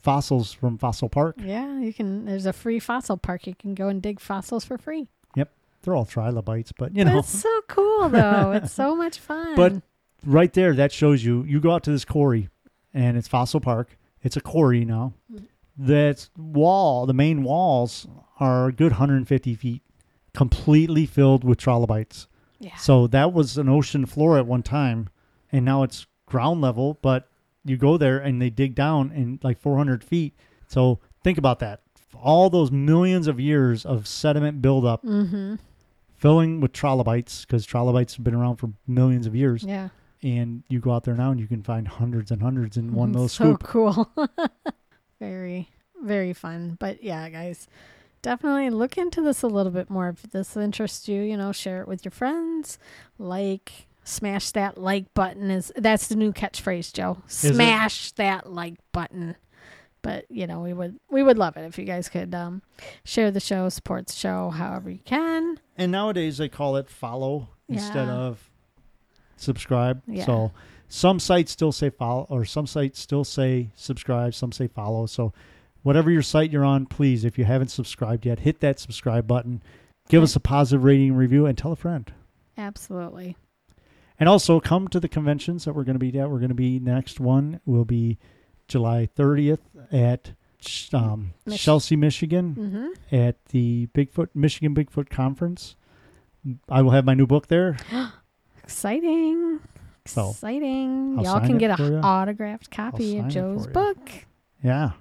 fossils 0.00 0.52
from 0.52 0.78
Fossil 0.78 1.08
Park. 1.08 1.36
Yeah, 1.42 1.78
you 1.80 1.92
can. 1.92 2.24
There's 2.24 2.46
a 2.46 2.52
free 2.52 2.78
fossil 2.78 3.16
park. 3.16 3.46
You 3.46 3.54
can 3.54 3.74
go 3.74 3.88
and 3.88 4.00
dig 4.02 4.20
fossils 4.20 4.64
for 4.64 4.78
free. 4.78 5.08
Yep, 5.36 5.50
they're 5.82 5.94
all 5.96 6.04
trilobites, 6.06 6.72
but 6.72 6.94
you 6.96 7.04
know. 7.04 7.18
it's 7.18 7.28
so 7.40 7.60
cool 7.68 8.08
though. 8.08 8.52
it's 8.52 8.72
so 8.72 8.94
much 8.96 9.18
fun. 9.18 9.54
But 9.56 9.82
right 10.24 10.52
there, 10.52 10.74
that 10.74 10.92
shows 10.92 11.24
you. 11.24 11.42
You 11.44 11.60
go 11.60 11.72
out 11.72 11.82
to 11.84 11.90
this 11.90 12.04
quarry, 12.04 12.48
and 12.94 13.16
it's 13.16 13.28
Fossil 13.28 13.60
Park. 13.60 13.96
It's 14.22 14.36
a 14.36 14.40
quarry 14.40 14.84
now. 14.84 15.14
Mhm. 15.32 15.44
That 15.80 16.28
wall, 16.36 17.06
the 17.06 17.14
main 17.14 17.44
walls, 17.44 18.06
are 18.40 18.66
a 18.68 18.72
good 18.72 18.92
150 18.92 19.54
feet, 19.54 19.82
completely 20.34 21.06
filled 21.06 21.44
with 21.44 21.58
trilobites. 21.58 22.26
yeah. 22.58 22.74
So 22.76 23.06
that 23.08 23.32
was 23.32 23.56
an 23.58 23.68
ocean 23.68 24.04
floor 24.06 24.38
at 24.38 24.46
one 24.46 24.62
time, 24.64 25.08
and 25.52 25.64
now 25.64 25.84
it's 25.84 26.06
ground 26.26 26.60
level. 26.60 26.98
But 27.00 27.27
you 27.68 27.76
go 27.76 27.96
there, 27.96 28.18
and 28.18 28.40
they 28.40 28.50
dig 28.50 28.74
down 28.74 29.12
in 29.12 29.38
like 29.42 29.58
400 29.58 30.02
feet. 30.04 30.34
So 30.66 30.98
think 31.22 31.38
about 31.38 31.58
that. 31.60 31.80
All 32.20 32.50
those 32.50 32.70
millions 32.70 33.26
of 33.26 33.38
years 33.38 33.84
of 33.86 34.06
sediment 34.06 34.60
buildup, 34.62 35.02
mm-hmm. 35.04 35.56
filling 36.16 36.60
with 36.60 36.72
trilobites, 36.72 37.42
because 37.44 37.64
trilobites 37.66 38.16
have 38.16 38.24
been 38.24 38.34
around 38.34 38.56
for 38.56 38.70
millions 38.86 39.26
of 39.26 39.36
years 39.36 39.62
Yeah. 39.62 39.90
and 40.22 40.62
you 40.68 40.80
go 40.80 40.92
out 40.92 41.04
there 41.04 41.14
now 41.14 41.30
and 41.30 41.38
you 41.38 41.46
can 41.46 41.62
find 41.62 41.86
hundreds 41.86 42.30
and 42.30 42.42
hundreds 42.42 42.76
in 42.76 42.92
one 42.92 43.10
Mhm, 43.10 43.12
little 43.12 43.28
so 43.28 43.44
scoop. 43.44 43.62
cool. 43.62 44.10
very, 45.20 45.68
very 46.02 46.32
fun. 46.32 46.76
But 46.80 47.02
yeah, 47.02 47.28
guys, 47.28 47.68
definitely 48.22 48.70
look 48.70 48.96
into 48.98 49.20
this 49.20 49.42
a 49.42 49.46
little 49.48 49.72
bit 49.72 49.90
more. 49.90 50.08
If 50.08 50.22
this 50.22 50.56
interests 50.56 51.08
you, 51.08 51.22
you 51.22 51.36
know, 51.36 51.52
share 51.52 51.82
it 51.82 51.88
with 51.88 52.04
your 52.04 52.12
friends. 52.12 52.78
Like, 53.18 53.86
smash 54.08 54.50
that 54.52 54.78
like 54.78 55.12
button. 55.14 55.50
Is 55.50 55.72
that's 55.76 56.08
the 56.08 56.16
new 56.16 56.32
catchphrase, 56.32 56.92
Joe? 56.92 57.18
Smash 57.26 58.12
that 58.12 58.50
like 58.52 58.74
button. 58.92 59.36
But 60.02 60.26
you 60.30 60.46
know, 60.46 60.60
we 60.60 60.72
would 60.72 60.98
we 61.10 61.22
would 61.22 61.38
love 61.38 61.56
it 61.56 61.64
if 61.64 61.78
you 61.78 61.84
guys 61.84 62.08
could 62.08 62.34
um, 62.34 62.62
share 63.04 63.30
the 63.30 63.40
show, 63.40 63.68
support 63.68 64.06
the 64.06 64.14
show, 64.14 64.50
however 64.50 64.90
you 64.90 65.00
can. 65.04 65.60
And 65.76 65.92
nowadays 65.92 66.38
they 66.38 66.48
call 66.48 66.76
it 66.76 66.88
follow 66.88 67.48
instead 67.68 68.08
of 68.08 68.50
subscribe. 69.36 70.02
Yeah. 70.06 70.24
So 70.24 70.52
some 70.88 71.18
sites 71.20 71.52
still 71.52 71.72
say 71.72 71.90
follow 71.90 72.26
or 72.30 72.44
some 72.44 72.66
sites 72.66 72.98
still 73.00 73.24
say 73.24 73.70
subscribe, 73.74 74.34
some 74.34 74.52
say 74.52 74.68
follow. 74.68 75.06
So 75.06 75.32
whatever 75.82 76.10
your 76.10 76.22
site 76.22 76.50
you're 76.50 76.64
on, 76.64 76.86
please, 76.86 77.24
if 77.24 77.38
you 77.38 77.44
haven't 77.44 77.68
subscribed 77.68 78.24
yet, 78.24 78.40
hit 78.40 78.60
that 78.60 78.78
subscribe 78.78 79.26
button. 79.26 79.62
Give 80.08 80.22
us 80.22 80.34
a 80.36 80.40
positive 80.40 80.84
rating 80.84 81.10
and 81.10 81.18
review 81.18 81.44
and 81.44 81.58
tell 81.58 81.72
a 81.72 81.76
friend. 81.76 82.10
Absolutely. 82.56 83.36
And 84.20 84.28
also 84.28 84.58
come 84.60 84.88
to 84.88 84.98
the 84.98 85.08
conventions 85.08 85.64
that 85.64 85.74
we're 85.74 85.84
going 85.84 85.98
to 85.98 86.10
be 86.10 86.18
at. 86.18 86.28
We're 86.30 86.38
going 86.38 86.48
to 86.48 86.54
be 86.54 86.78
next 86.80 87.20
one 87.20 87.60
will 87.64 87.84
be 87.84 88.18
July 88.66 89.08
30th 89.16 89.60
at 89.92 90.32
um, 90.92 91.34
Mich- 91.46 91.60
Chelsea, 91.60 91.96
Michigan. 91.96 92.54
Mm-hmm. 92.58 93.14
at 93.14 93.44
the 93.46 93.86
Bigfoot 93.94 94.28
Michigan 94.34 94.74
Bigfoot 94.74 95.08
Conference. 95.08 95.76
I 96.68 96.82
will 96.82 96.90
have 96.90 97.04
my 97.04 97.14
new 97.14 97.26
book 97.26 97.46
there. 97.48 97.76
Exciting. 98.62 99.60
So, 100.04 100.30
Exciting. 100.30 101.16
I'll 101.18 101.24
Y'all 101.24 101.40
can 101.40 101.58
get 101.58 101.78
an 101.78 102.02
autographed 102.02 102.70
copy 102.70 103.18
of 103.18 103.28
Joe's 103.28 103.66
book. 103.66 104.10
Yeah. 104.62 104.92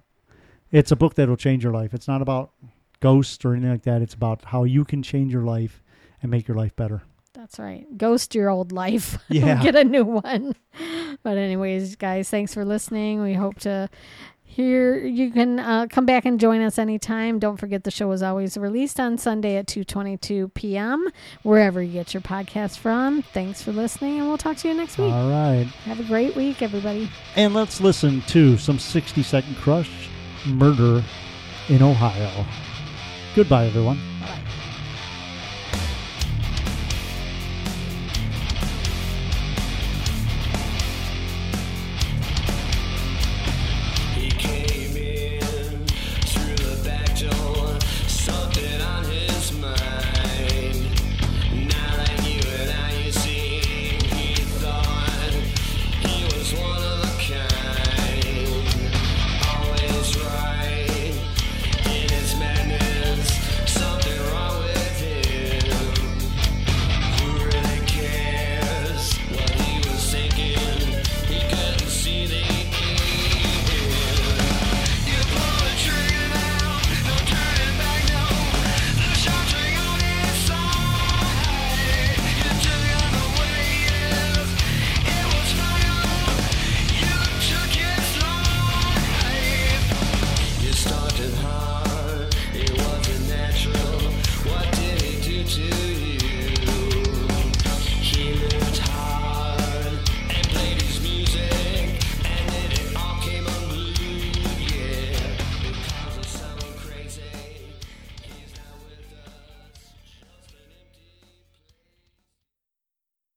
It's 0.72 0.91
a 0.91 0.95
book 0.95 1.15
that 1.15 1.30
will 1.30 1.38
change 1.38 1.63
your 1.63 1.74
life. 1.74 1.93
It's 1.93 2.07
not 2.07 2.22
about 2.22 2.51
ghosts 2.99 3.43
or 3.45 3.53
anything 3.53 3.72
like 3.72 3.84
that. 3.84 4.01
It's 4.01 4.13
about 4.13 4.45
how 4.45 4.63
you 4.63 4.84
can 4.84 5.01
change 5.01 5.32
your 5.32 5.43
life 5.43 5.82
and 6.22 6.30
make 6.30 6.47
your 6.47 6.57
life 6.57 6.76
better. 6.76 7.03
That's 7.48 7.60
right. 7.60 7.98
Ghost 7.98 8.36
your 8.36 8.50
old 8.50 8.74
life. 8.74 9.18
Yeah. 9.30 9.62
get 9.64 9.76
a 9.76 9.84
new 9.86 10.04
one. 10.04 10.54
But 11.24 11.38
anyways, 11.38 11.95
guys, 11.95 12.30
thanks 12.30 12.54
for 12.54 12.66
listening. 12.66 13.22
We 13.22 13.34
hope 13.34 13.60
to 13.60 13.89
hear 14.43 14.98
you 15.06 15.32
can 15.32 15.60
uh, 15.60 15.88
come 15.89 16.06
back 16.06 16.26
and 16.26 16.39
join 16.41 16.60
us 16.62 16.78
anytime. 16.78 17.39
Don't 17.39 17.56
forget 17.58 17.84
the 17.86 17.91
show 17.91 18.12
is 18.12 18.22
always 18.22 18.58
released 18.58 19.00
on 19.00 19.18
Sunday 19.18 19.56
at 19.56 19.66
2:22 19.68 20.54
p.m. 20.56 21.08
wherever 21.43 21.82
you 21.82 21.93
get 21.93 22.14
your 22.14 22.22
podcast 22.22 22.80
from. 22.80 23.22
Thanks 23.22 23.62
for 23.62 23.72
listening 23.72 24.20
and 24.20 24.28
we'll 24.28 24.38
talk 24.38 24.58
to 24.58 24.68
you 24.68 24.74
next 24.74 24.98
week. 24.98 25.12
All 25.14 25.30
right. 25.30 25.66
Have 25.86 26.02
a 26.02 26.04
great 26.04 26.36
week 26.36 26.62
everybody. 26.62 27.10
And 27.38 27.54
let's 27.54 27.80
listen 27.80 28.22
to 28.28 28.58
some 28.58 28.78
60 28.80 29.24
Second 29.24 29.56
Crush 29.56 30.10
Murder 30.45 31.02
in 31.70 31.82
Ohio. 31.82 32.45
Goodbye, 33.36 33.68
everyone. 33.68 34.00
Bye. 34.20 34.41